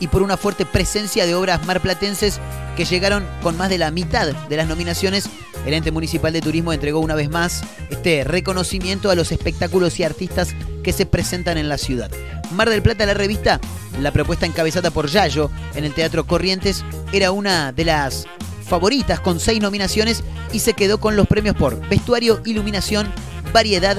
y 0.01 0.09
por 0.09 0.23
una 0.23 0.37
fuerte 0.37 0.65
presencia 0.67 1.27
de 1.27 1.35
obras 1.35 1.65
marplatenses 1.67 2.41
que 2.77 2.85
llegaron 2.85 3.27
con 3.43 3.57
más 3.57 3.69
de 3.69 3.79
la 3.79 3.91
mitad 3.91 4.27
de 4.27 4.57
las 4.57 4.69
nominaciones, 4.69 5.29
el 5.67 5.75
ente 5.75 5.91
municipal 5.91 6.33
de 6.33 6.41
turismo 6.41 6.73
entregó 6.73 7.01
una 7.01 7.15
vez 7.15 7.29
más 7.29 7.63
este 7.91 8.25
reconocimiento 8.25 9.11
a 9.11 9.15
los 9.15 9.33
espectáculos 9.33 9.99
y 9.99 10.05
artistas 10.05 10.55
que 10.83 10.93
se 10.93 11.07
presentan 11.07 11.59
en 11.59 11.69
la 11.69 11.79
ciudad. 11.79 12.11
Mar 12.53 12.71
del 12.71 12.83
Plata, 12.83 13.05
la 13.05 13.15
revista, 13.15 13.61
la 14.01 14.13
propuesta 14.13 14.47
encabezada 14.47 14.91
por 14.91 15.09
Yayo 15.09 15.51
en 15.75 15.85
el 15.85 15.93
Teatro 15.93 16.27
Corrientes, 16.27 16.85
era 17.13 17.33
una 17.33 17.73
de 17.73 17.85
las 17.85 18.27
favoritas 18.67 19.21
con 19.21 19.41
seis 19.41 19.61
nominaciones 19.61 20.23
y 20.53 20.61
se 20.61 20.75
quedó 20.75 20.99
con 20.99 21.17
los 21.17 21.27
premios 21.27 21.57
por 21.57 21.87
vestuario, 21.89 22.41
iluminación, 22.45 23.13
variedad 23.53 23.99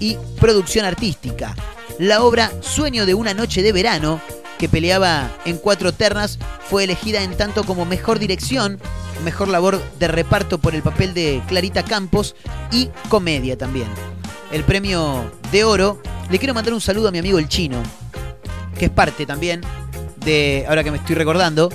y 0.00 0.16
producción 0.40 0.84
artística. 0.84 1.54
La 1.98 2.22
obra 2.22 2.52
Sueño 2.60 3.06
de 3.06 3.14
una 3.14 3.34
noche 3.34 3.62
de 3.62 3.72
verano, 3.72 4.20
que 4.58 4.68
peleaba 4.68 5.30
en 5.44 5.56
cuatro 5.56 5.92
ternas, 5.92 6.38
fue 6.68 6.84
elegida 6.84 7.22
en 7.22 7.36
tanto 7.36 7.64
como 7.64 7.84
mejor 7.84 8.18
dirección, 8.18 8.78
mejor 9.24 9.48
labor 9.48 9.80
de 9.98 10.08
reparto 10.08 10.58
por 10.58 10.74
el 10.74 10.82
papel 10.82 11.14
de 11.14 11.42
Clarita 11.48 11.84
Campos 11.84 12.34
y 12.70 12.90
comedia 13.08 13.56
también. 13.56 13.88
El 14.52 14.64
premio 14.64 15.30
de 15.52 15.64
oro, 15.64 16.02
le 16.30 16.38
quiero 16.38 16.54
mandar 16.54 16.74
un 16.74 16.80
saludo 16.80 17.08
a 17.08 17.10
mi 17.10 17.18
amigo 17.18 17.38
el 17.38 17.48
chino, 17.48 17.82
que 18.78 18.86
es 18.86 18.90
parte 18.90 19.26
también 19.26 19.60
de, 20.24 20.64
ahora 20.68 20.84
que 20.84 20.90
me 20.90 20.98
estoy 20.98 21.14
recordando, 21.14 21.70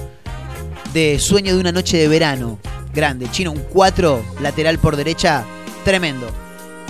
de 0.93 1.17
Sueño 1.19 1.53
de 1.53 1.59
una 1.59 1.71
noche 1.71 1.97
de 1.97 2.07
verano. 2.07 2.59
Grande, 2.93 3.29
chino, 3.31 3.51
un 3.51 3.63
4 3.71 4.23
lateral 4.41 4.77
por 4.77 4.95
derecha, 4.95 5.43
tremendo. 5.83 6.27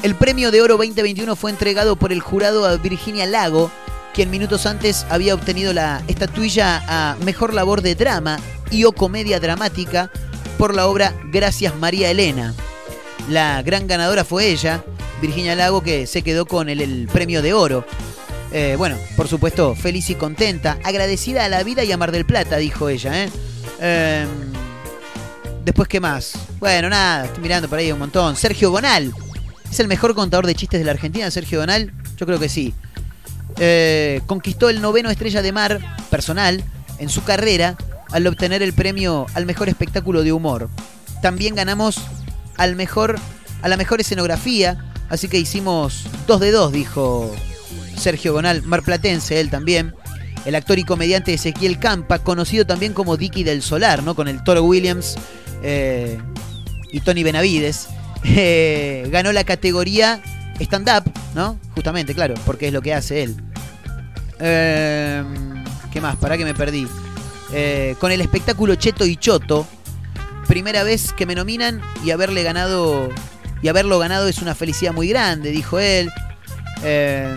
El 0.01 0.15
premio 0.15 0.51
de 0.51 0.61
oro 0.61 0.75
2021 0.75 1.35
fue 1.37 1.51
entregado 1.51 1.95
por 1.95 2.11
el 2.11 2.19
jurado 2.19 2.65
a 2.65 2.75
Virginia 2.75 3.25
Lago, 3.25 3.71
quien 4.13 4.29
minutos 4.29 4.67
antes 4.67 5.05
había 5.09 5.33
obtenido 5.33 5.73
la 5.73 6.03
estatuilla 6.07 6.83
a 6.87 7.15
Mejor 7.25 7.53
Labor 7.53 7.81
de 7.81 7.95
Drama 7.95 8.39
y 8.69 8.83
o 8.83 8.91
Comedia 8.91 9.39
Dramática 9.39 10.11
por 10.57 10.75
la 10.75 10.87
obra 10.87 11.13
Gracias 11.31 11.75
María 11.75 12.11
Elena. 12.11 12.53
La 13.29 13.63
gran 13.63 13.87
ganadora 13.87 14.23
fue 14.23 14.47
ella, 14.47 14.83
Virginia 15.19 15.55
Lago, 15.55 15.81
que 15.81 16.05
se 16.05 16.21
quedó 16.21 16.45
con 16.45 16.69
el, 16.69 17.07
premio 17.11 17.41
de 17.41 17.53
oro. 17.53 17.85
Eh, 18.51 18.75
bueno, 18.77 18.97
por 19.15 19.27
supuesto, 19.27 19.73
feliz 19.73 20.09
y 20.11 20.15
contenta, 20.15 20.77
agradecida 20.83 21.45
a 21.45 21.49
la 21.49 21.63
vida 21.63 21.83
y 21.83 21.91
a 21.91 21.97
Mar 21.97 22.11
del 22.11 22.25
Plata, 22.25 22.57
dijo 22.57 22.89
ella. 22.89 23.23
¿eh? 23.23 23.29
Eh, 23.79 24.25
después, 25.65 25.87
¿qué 25.87 25.99
más? 25.99 26.33
Bueno, 26.59 26.87
nada, 26.89 27.25
estoy 27.25 27.41
mirando 27.41 27.67
por 27.67 27.79
ahí 27.79 27.91
un 27.91 27.99
montón. 27.99 28.35
Sergio 28.35 28.69
Gonal. 28.69 29.11
¿Es 29.71 29.79
el 29.79 29.87
mejor 29.87 30.13
contador 30.13 30.45
de 30.45 30.53
chistes 30.53 30.79
de 30.79 30.85
la 30.85 30.91
Argentina, 30.91 31.31
Sergio 31.31 31.61
Gonal? 31.61 31.91
Yo 32.15 32.27
creo 32.27 32.37
que 32.37 32.47
sí. 32.47 32.75
Eh, 33.59 34.21
conquistó 34.25 34.69
el 34.69 34.81
noveno 34.81 35.09
estrella 35.09 35.41
de 35.41 35.51
mar 35.51 35.79
personal 36.09 36.63
en 36.97 37.09
su 37.09 37.23
carrera 37.23 37.77
al 38.11 38.27
obtener 38.27 38.61
el 38.61 38.73
premio 38.73 39.25
al 39.33 39.45
mejor 39.45 39.69
espectáculo 39.69 40.23
de 40.23 40.31
humor. 40.31 40.69
También 41.21 41.55
ganamos 41.55 42.01
al 42.57 42.75
mejor, 42.75 43.19
a 43.61 43.67
la 43.67 43.77
mejor 43.77 44.01
escenografía, 44.01 44.91
así 45.09 45.27
que 45.27 45.39
hicimos 45.39 46.05
dos 46.27 46.39
de 46.39 46.51
dos, 46.51 46.71
dijo 46.71 47.33
Sergio 47.97 48.33
Gonal, 48.33 48.63
marplatense, 48.63 49.39
él 49.39 49.49
también. 49.49 49.93
El 50.45 50.55
actor 50.55 50.77
y 50.77 50.83
comediante 50.83 51.33
Ezequiel 51.33 51.79
Campa, 51.79 52.19
conocido 52.19 52.65
también 52.65 52.93
como 52.93 53.15
Dicky 53.15 53.43
del 53.43 53.61
Solar, 53.61 54.03
¿no? 54.03 54.13
Con 54.13 54.27
el 54.27 54.43
Toro 54.43 54.63
Williams 54.63 55.15
eh, 55.63 56.19
y 56.91 56.99
Tony 56.99 57.23
Benavides. 57.23 57.87
eh, 58.25 59.07
ganó 59.09 59.31
la 59.31 59.43
categoría 59.43 60.21
stand-up, 60.59 61.11
¿no? 61.33 61.57
Justamente, 61.75 62.13
claro, 62.13 62.35
porque 62.45 62.67
es 62.67 62.73
lo 62.73 62.81
que 62.81 62.93
hace 62.93 63.23
él. 63.23 63.35
Eh, 64.39 65.23
¿Qué 65.91 66.01
más? 66.01 66.15
Para 66.17 66.37
que 66.37 66.45
me 66.45 66.53
perdí. 66.53 66.87
Eh, 67.51 67.95
con 67.99 68.11
el 68.11 68.21
espectáculo 68.21 68.75
Cheto 68.75 69.05
y 69.05 69.15
Choto. 69.15 69.67
Primera 70.47 70.83
vez 70.83 71.13
que 71.13 71.25
me 71.25 71.35
nominan 71.35 71.81
y 72.03 72.11
haberle 72.11 72.43
ganado. 72.43 73.09
Y 73.61 73.67
haberlo 73.67 73.97
ganado 73.99 74.27
es 74.27 74.41
una 74.41 74.55
felicidad 74.55 74.91
muy 74.91 75.07
grande, 75.07 75.51
dijo 75.51 75.79
él. 75.79 76.11
Eh, 76.83 77.33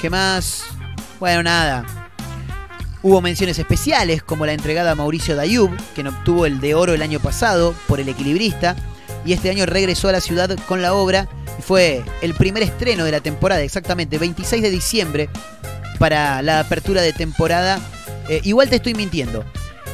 ¿Qué 0.00 0.08
más? 0.08 0.64
Bueno, 1.20 1.42
nada. 1.42 1.84
Hubo 3.02 3.20
menciones 3.20 3.58
especiales, 3.58 4.22
como 4.22 4.46
la 4.46 4.54
entregada 4.54 4.92
a 4.92 4.94
Mauricio 4.94 5.36
Dayub, 5.36 5.70
quien 5.94 6.06
obtuvo 6.06 6.46
el 6.46 6.60
de 6.60 6.74
oro 6.74 6.94
el 6.94 7.02
año 7.02 7.20
pasado 7.20 7.74
por 7.86 8.00
el 8.00 8.08
equilibrista, 8.08 8.76
y 9.26 9.34
este 9.34 9.50
año 9.50 9.66
regresó 9.66 10.08
a 10.08 10.12
la 10.12 10.22
ciudad 10.22 10.58
con 10.66 10.80
la 10.80 10.94
obra, 10.94 11.28
fue 11.66 12.02
el 12.20 12.34
primer 12.34 12.62
estreno 12.62 13.04
de 13.04 13.12
la 13.12 13.20
temporada, 13.20 13.62
exactamente, 13.62 14.18
26 14.18 14.62
de 14.62 14.70
diciembre, 14.70 15.28
para 15.98 16.42
la 16.42 16.60
apertura 16.60 17.00
de 17.02 17.12
temporada. 17.12 17.78
Eh, 18.28 18.40
igual 18.44 18.68
te 18.68 18.76
estoy 18.76 18.94
mintiendo. 18.94 19.44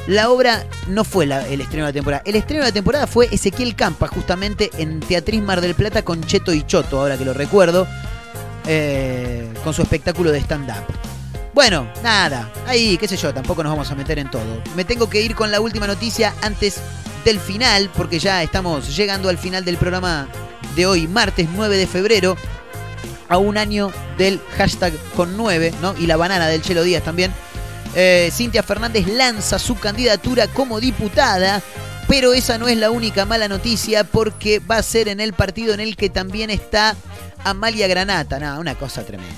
La 0.07 0.31
obra 0.31 0.65
no 0.89 1.05
fue 1.05 1.27
la- 1.27 1.47
el 1.47 1.61
estreno 1.61 1.85
de 1.87 1.91
la 1.91 1.95
temporada. 1.95 2.23
El 2.25 2.35
estreno 2.35 2.63
de 2.65 2.71
la 2.71 2.75
temporada 2.75 3.07
fue 3.07 3.29
Ezequiel 3.31 3.77
Campa, 3.77 4.09
justamente 4.09 4.71
en 4.79 5.01
Teatriz 5.01 5.43
Mar 5.43 5.61
del 5.61 5.75
Plata 5.75 6.03
con 6.03 6.25
Cheto 6.25 6.53
y 6.53 6.67
Choto, 6.67 7.01
ahora 7.01 7.17
que 7.19 7.25
lo 7.25 7.35
recuerdo, 7.35 7.87
eh, 8.67 9.53
con 9.63 9.75
su 9.75 9.83
espectáculo 9.83 10.33
de 10.33 10.39
stand-up. 10.41 10.85
Bueno, 11.55 11.87
nada, 12.03 12.51
ahí, 12.67 12.97
qué 12.97 13.07
sé 13.09 13.17
yo, 13.17 13.35
tampoco 13.35 13.63
nos 13.63 13.73
vamos 13.73 13.91
a 13.91 13.95
meter 13.95 14.19
en 14.19 14.31
todo. 14.31 14.63
Me 14.77 14.85
tengo 14.85 15.11
que 15.11 15.21
ir 15.21 15.35
con 15.35 15.51
la 15.51 15.61
última 15.61 15.87
noticia 15.87 16.35
antes 16.43 16.77
del 17.25 17.39
final, 17.39 17.91
porque 17.97 18.19
ya 18.19 18.43
estamos 18.43 18.97
llegando 18.97 19.29
al 19.29 19.37
final 19.39 19.65
del 19.65 19.77
programa 19.77 20.29
de 20.75 20.87
hoy, 20.87 21.09
martes 21.09 21.49
9 21.53 21.77
de 21.77 21.87
febrero, 21.87 22.37
a 23.29 23.39
un 23.39 23.57
año 23.57 23.93
del 24.19 24.41
hashtag 24.57 24.93
con 25.17 25.37
9, 25.37 25.73
¿no? 25.81 25.95
Y 25.99 26.07
la 26.07 26.17
banana 26.17 26.49
del 26.49 26.63
Chelo 26.63 26.83
Díaz 26.83 27.05
también. 27.05 27.33
Eh, 27.95 28.31
Cintia 28.33 28.63
Fernández 28.63 29.07
lanza 29.07 29.59
su 29.59 29.79
candidatura 29.79 30.47
como 30.49 30.81
diputada, 30.81 31.63
pero 32.09 32.35
esa 32.35 32.59
no 32.59 32.69
es 32.69 32.77
la 32.77 32.91
única 32.91 33.25
mala 33.25 33.49
noticia 33.49 34.05
porque 34.05 34.59
va 34.59 34.79
a 34.79 34.83
ser 34.83 35.09
en 35.09 35.21
el 35.21 35.33
partido 35.33 35.75
en 35.75 35.81
el 35.81 35.97
que 35.97 36.11
también 36.11 36.51
está 36.51 36.97
Amalia 37.45 37.89
Granata. 37.89 38.39
Nada, 38.39 38.59
una 38.59 38.75
cosa 38.75 39.05
tremenda. 39.05 39.35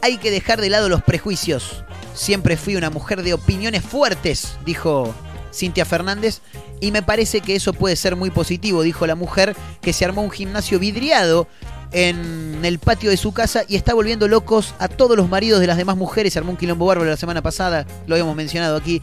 Hay 0.00 0.18
que 0.18 0.30
dejar 0.30 0.60
de 0.60 0.70
lado 0.70 0.88
los 0.88 1.02
prejuicios. 1.02 1.84
Siempre 2.14 2.56
fui 2.56 2.76
una 2.76 2.90
mujer 2.90 3.22
de 3.22 3.34
opiniones 3.34 3.82
fuertes, 3.82 4.54
dijo 4.64 5.14
Cintia 5.52 5.84
Fernández, 5.84 6.40
y 6.80 6.90
me 6.92 7.02
parece 7.02 7.40
que 7.40 7.54
eso 7.54 7.72
puede 7.72 7.96
ser 7.96 8.16
muy 8.16 8.30
positivo, 8.30 8.82
dijo 8.82 9.06
la 9.06 9.14
mujer, 9.14 9.54
que 9.80 9.92
se 9.92 10.04
armó 10.04 10.22
un 10.22 10.30
gimnasio 10.30 10.78
vidriado 10.78 11.46
en 11.92 12.60
el 12.64 12.78
patio 12.78 13.10
de 13.10 13.16
su 13.18 13.32
casa 13.32 13.64
y 13.68 13.76
está 13.76 13.92
volviendo 13.94 14.26
locos 14.28 14.74
a 14.78 14.88
todos 14.88 15.16
los 15.16 15.28
maridos 15.28 15.60
de 15.60 15.66
las 15.66 15.76
demás 15.76 15.96
mujeres. 15.96 16.32
Se 16.32 16.38
armó 16.38 16.52
un 16.52 16.56
quilombo 16.56 16.86
bárbaro 16.86 17.10
la 17.10 17.16
semana 17.16 17.42
pasada, 17.42 17.86
lo 18.06 18.14
habíamos 18.14 18.34
mencionado 18.34 18.76
aquí. 18.76 19.02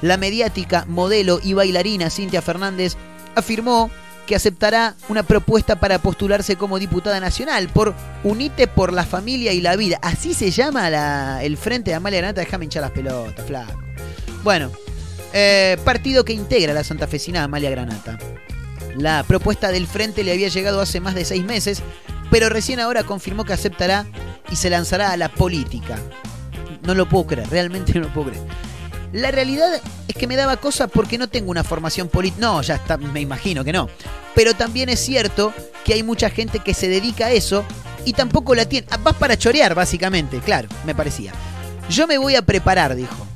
La 0.00 0.16
mediática, 0.16 0.86
modelo 0.88 1.40
y 1.42 1.52
bailarina 1.52 2.08
Cintia 2.08 2.40
Fernández 2.40 2.96
afirmó 3.34 3.90
que 4.26 4.36
aceptará 4.36 4.94
una 5.08 5.22
propuesta 5.24 5.80
para 5.80 5.98
postularse 5.98 6.56
como 6.56 6.78
diputada 6.78 7.20
nacional 7.20 7.68
por 7.68 7.94
Unite 8.24 8.68
por 8.68 8.92
la 8.92 9.04
Familia 9.04 9.52
y 9.52 9.60
la 9.60 9.76
Vida. 9.76 9.98
Así 10.02 10.32
se 10.34 10.50
llama 10.50 10.88
la- 10.88 11.42
el 11.42 11.56
frente 11.58 11.90
de 11.90 11.96
Amalia 11.96 12.20
Granata. 12.20 12.40
Déjame 12.40 12.64
hinchar 12.64 12.82
las 12.82 12.92
pelotas, 12.92 13.44
flaco. 13.44 13.78
Bueno, 14.42 14.70
eh, 15.32 15.76
partido 15.84 16.24
que 16.24 16.32
integra 16.32 16.72
la 16.72 16.84
santafesina 16.84 17.44
Amalia 17.44 17.70
Granata. 17.70 18.18
La 18.96 19.22
propuesta 19.24 19.70
del 19.70 19.86
frente 19.86 20.24
le 20.24 20.32
había 20.32 20.48
llegado 20.48 20.80
hace 20.80 21.00
más 21.00 21.14
de 21.14 21.24
seis 21.24 21.44
meses, 21.44 21.82
pero 22.30 22.48
recién 22.48 22.80
ahora 22.80 23.04
confirmó 23.04 23.44
que 23.44 23.52
aceptará 23.52 24.06
y 24.50 24.56
se 24.56 24.70
lanzará 24.70 25.12
a 25.12 25.16
la 25.16 25.28
política. 25.28 25.98
No 26.82 26.94
lo 26.94 27.08
puedo 27.08 27.26
creer, 27.26 27.48
realmente 27.50 27.92
no 27.94 28.00
lo 28.00 28.12
puedo 28.12 28.30
creer. 28.30 28.44
La 29.12 29.30
realidad 29.32 29.80
es 30.06 30.14
que 30.14 30.26
me 30.28 30.36
daba 30.36 30.56
cosa 30.56 30.86
porque 30.86 31.18
no 31.18 31.28
tengo 31.28 31.50
una 31.50 31.64
formación 31.64 32.08
política. 32.08 32.40
No, 32.46 32.62
ya 32.62 32.76
está, 32.76 32.96
me 32.96 33.20
imagino 33.20 33.64
que 33.64 33.72
no. 33.72 33.88
Pero 34.36 34.54
también 34.54 34.88
es 34.88 35.00
cierto 35.00 35.52
que 35.84 35.94
hay 35.94 36.04
mucha 36.04 36.30
gente 36.30 36.60
que 36.60 36.74
se 36.74 36.88
dedica 36.88 37.26
a 37.26 37.32
eso 37.32 37.64
y 38.04 38.12
tampoco 38.12 38.54
la 38.54 38.66
tiene. 38.66 38.86
Ah, 38.90 38.98
Vas 39.02 39.16
para 39.16 39.36
chorear, 39.36 39.74
básicamente, 39.74 40.38
claro, 40.38 40.68
me 40.84 40.94
parecía. 40.94 41.32
Yo 41.88 42.06
me 42.06 42.18
voy 42.18 42.36
a 42.36 42.42
preparar, 42.42 42.94
dijo. 42.94 43.26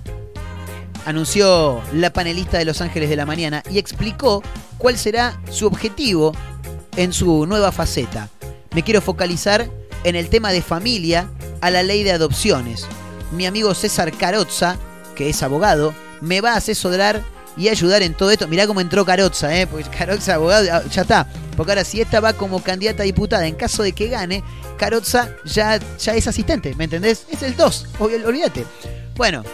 Anunció 1.06 1.82
la 1.92 2.12
panelista 2.12 2.58
de 2.58 2.64
Los 2.64 2.80
Ángeles 2.80 3.10
de 3.10 3.16
la 3.16 3.26
Mañana 3.26 3.62
y 3.70 3.78
explicó 3.78 4.42
cuál 4.78 4.96
será 4.96 5.38
su 5.50 5.66
objetivo 5.66 6.34
en 6.96 7.12
su 7.12 7.46
nueva 7.46 7.72
faceta. 7.72 8.30
Me 8.74 8.82
quiero 8.82 9.00
focalizar 9.00 9.68
en 10.04 10.16
el 10.16 10.28
tema 10.28 10.52
de 10.52 10.62
familia 10.62 11.28
a 11.60 11.70
la 11.70 11.82
ley 11.82 12.02
de 12.02 12.12
adopciones. 12.12 12.86
Mi 13.32 13.46
amigo 13.46 13.74
César 13.74 14.12
Carozza, 14.12 14.76
que 15.14 15.28
es 15.28 15.42
abogado, 15.42 15.94
me 16.20 16.40
va 16.40 16.52
a 16.52 16.56
asesorar 16.56 17.22
y 17.56 17.68
ayudar 17.68 18.02
en 18.02 18.14
todo 18.14 18.30
esto. 18.30 18.48
Mirá 18.48 18.66
cómo 18.66 18.80
entró 18.80 19.04
Carozza, 19.04 19.56
¿eh? 19.56 19.66
Porque 19.66 19.88
Carozza, 19.90 20.34
abogado, 20.34 20.66
ah, 20.72 20.82
ya 20.90 21.02
está. 21.02 21.26
Porque 21.56 21.72
ahora 21.72 21.84
si 21.84 22.00
esta 22.00 22.20
va 22.20 22.32
como 22.32 22.62
candidata 22.62 23.02
a 23.02 23.06
diputada, 23.06 23.46
en 23.46 23.54
caso 23.54 23.82
de 23.82 23.92
que 23.92 24.08
gane, 24.08 24.42
Carozza 24.76 25.30
ya, 25.44 25.78
ya 25.98 26.14
es 26.14 26.26
asistente, 26.26 26.74
¿me 26.74 26.84
entendés? 26.84 27.26
Es 27.30 27.42
el 27.42 27.56
2, 27.56 27.86
olvídate. 27.98 28.64
Bueno, 29.16 29.44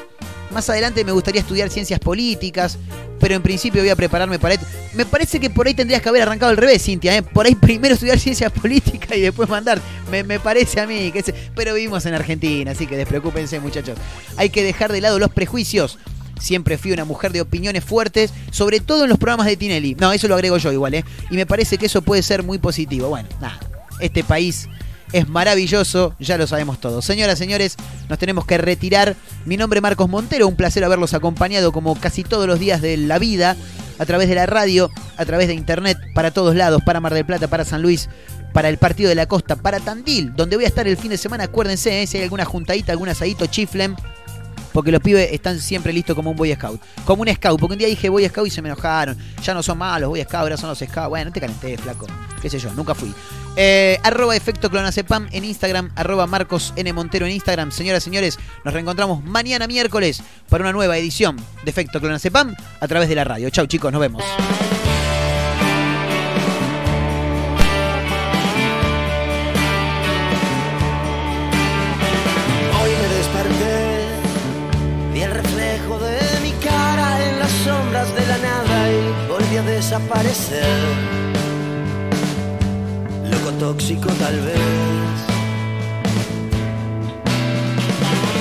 más 0.51 0.69
adelante 0.69 1.05
me 1.05 1.13
gustaría 1.13 1.41
estudiar 1.41 1.71
ciencias 1.71 2.01
políticas, 2.01 2.79
pero 3.19 3.35
en 3.35 3.43
principio 3.43 3.83
voy 3.83 3.91
a 3.91 3.97
prepararme 3.97 4.39
para 4.39 4.55
esto. 4.55 4.67
Me 4.95 5.05
parece 5.07 5.39
que 5.39 5.51
por 5.51 5.67
ahí 5.67 5.75
tendrías 5.75 6.03
que 6.03 6.09
haber 6.09 6.23
arrancado 6.23 6.51
al 6.51 6.57
revés, 6.57 6.83
Cintia, 6.83 7.17
¿eh? 7.17 7.23
Por 7.23 7.47
ahí 7.47 7.55
primero 7.55 7.95
estudiar 7.95 8.19
ciencias 8.19 8.51
políticas 8.53 9.17
y 9.17 9.21
después 9.21 9.49
mandar. 9.49 9.81
Me, 10.11 10.25
me 10.25 10.41
parece 10.41 10.81
a 10.81 10.87
mí, 10.87 11.13
que 11.13 11.35
pero 11.55 11.75
vivimos 11.75 12.05
en 12.07 12.15
Argentina, 12.15 12.73
así 12.73 12.87
que 12.87 12.97
despreocúpense, 12.97 13.61
muchachos. 13.61 13.99
Hay 14.37 14.51
que 14.51 14.65
dejar 14.65 14.93
de 14.93 15.01
lado 15.01 15.19
los 15.19 15.31
prejuicios. 15.31 15.99
Siempre 16.41 16.79
fui 16.79 16.93
una 16.93 17.05
mujer 17.05 17.33
de 17.33 17.43
opiniones 17.43 17.85
fuertes, 17.85 18.33
sobre 18.51 18.81
todo 18.81 19.05
en 19.05 19.11
los 19.11 19.19
programas 19.19 19.47
de 19.47 19.57
Tinelli. 19.57 19.95
No, 19.97 20.11
eso 20.11 20.27
lo 20.27 20.35
agrego 20.35 20.57
yo 20.57 20.73
igual, 20.73 20.95
¿eh? 20.95 21.05
Y 21.31 21.37
me 21.37 21.45
parece 21.45 21.77
que 21.77 21.87
eso 21.87 22.01
puede 22.01 22.23
ser 22.23 22.43
muy 22.43 22.59
positivo. 22.59 23.09
Bueno, 23.11 23.29
nada, 23.41 23.61
este 24.01 24.25
país 24.25 24.67
es 25.13 25.29
maravilloso, 25.29 26.15
ya 26.19 26.39
lo 26.39 26.47
sabemos 26.47 26.81
todos. 26.81 27.05
Señoras, 27.05 27.39
señores, 27.39 27.77
nos 28.09 28.19
tenemos 28.19 28.45
que 28.45 28.59
retirar. 28.59 29.17
Mi 29.45 29.57
nombre 29.57 29.79
es 29.79 29.83
Marcos 29.83 30.09
Montero, 30.09 30.47
un 30.47 30.57
placer 30.57 30.85
haberlos 30.85 31.15
acompañado 31.15 31.73
como 31.73 31.99
casi 31.99 32.25
todos 32.25 32.47
los 32.47 32.59
días 32.59 32.81
de 32.81 32.97
la 32.97 33.19
vida, 33.19 33.57
a 33.99 34.07
través 34.07 34.29
de 34.29 34.35
la 34.35 34.47
radio, 34.47 34.91
a 35.17 35.25
través 35.27 35.49
de 35.49 35.55
internet, 35.55 35.99
para 36.15 36.31
todos 36.31 36.55
lados, 36.55 36.83
para 36.85 37.01
Mar 37.01 37.13
del 37.13 37.27
Plata, 37.27 37.49
para 37.49 37.65
San 37.65 37.83
Luis, 37.83 38.09
para 38.53 38.69
el 38.69 38.79
Partido 38.79 39.09
de 39.09 39.15
la 39.15 39.27
Costa, 39.27 39.57
para 39.57 39.79
Tandil, 39.81 40.35
donde 40.35 40.57
voy 40.57 40.65
a 40.65 40.69
estar 40.69 40.89
el 40.89 40.97
fin 40.97 41.11
de 41.11 41.19
semana. 41.19 41.45
Acuérdense, 41.45 42.03
¿eh? 42.03 42.07
si 42.07 42.17
hay 42.17 42.25
alguna 42.25 42.45
juntadita, 42.45 42.93
algún 42.93 43.09
asadito, 43.09 43.47
chiflen. 43.47 43.97
Porque 44.73 44.93
los 44.93 45.01
pibes 45.01 45.33
están 45.33 45.59
siempre 45.59 45.93
listos 45.93 46.15
como 46.15 46.31
un 46.31 46.37
Boy 46.37 46.55
Scout. 46.55 46.81
Como 47.05 47.23
un 47.23 47.29
Scout. 47.35 47.61
Porque 47.61 47.75
un 47.75 47.79
día 47.79 47.89
dije 47.89 48.09
Boy 48.09 48.29
Scout 48.29 48.47
y 48.47 48.51
se 48.51 48.63
me 48.63 48.69
enojaron. 48.69 49.17
Ya 49.43 49.55
no 49.55 49.63
son 49.63 49.79
malos, 49.79 50.09
Boy 50.09 50.23
Scout, 50.23 50.35
ahora 50.43 50.57
son 50.57 50.69
los 50.69 50.79
Scouts. 50.79 51.09
Bueno, 51.09 51.27
no 51.27 51.33
te 51.33 51.41
calenté, 51.41 51.77
flaco. 51.79 52.07
Qué 52.41 52.49
sé 52.49 52.59
yo, 52.59 52.73
nunca 52.73 52.95
fui. 52.95 53.13
Eh, 53.57 53.99
arroba 54.03 54.37
efecto 54.37 54.71
clonacepam 54.71 55.29
en 55.33 55.45
Instagram. 55.45 55.91
Arroba 55.97 56.27
Marcos 56.27 56.73
N. 56.77 56.93
Montero 56.93 57.27
en 57.27 57.33
Instagram. 57.33 57.71
Señoras, 57.71 58.03
señores, 58.03 58.39
nos 58.65 58.73
reencontramos 58.73 59.25
mañana 59.25 59.67
miércoles 59.67 60.23
para 60.49 60.63
una 60.63 60.73
nueva 60.73 60.97
edición 60.97 61.37
de 61.65 61.71
efecto 61.71 62.01
clonacepam 62.01 62.55
a 62.81 62.89
través 62.89 63.09
de 63.09 63.15
la 63.15 63.25
radio. 63.25 63.51
Chau 63.51 63.67
chicos, 63.67 63.93
nos 63.93 64.01
vemos. 64.01 64.25
A 80.13 80.23
desaparecer. 80.23 80.65
Loco 83.31 83.53
tóxico 83.59 84.09
tal 84.19 84.41
vez. 84.41 85.17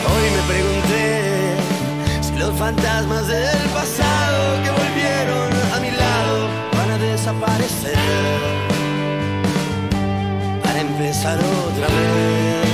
Hoy 0.09 0.25
me 0.35 0.41
pregunté 0.53 1.55
si 2.21 2.37
los 2.37 2.57
fantasmas 2.57 3.27
del 3.27 3.69
pasado 3.73 4.63
que 4.63 4.71
volvieron 4.71 5.49
a 5.75 5.79
mi 5.79 5.91
lado 5.91 6.47
van 6.77 6.91
a 6.91 6.97
desaparecer. 6.97 7.97
Para 10.63 10.81
empezar 10.81 11.37
otra 11.37 11.87
vez. 11.87 12.68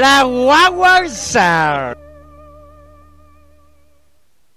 La 0.00 0.24
guagua 0.24 1.10
Sar. 1.10 1.99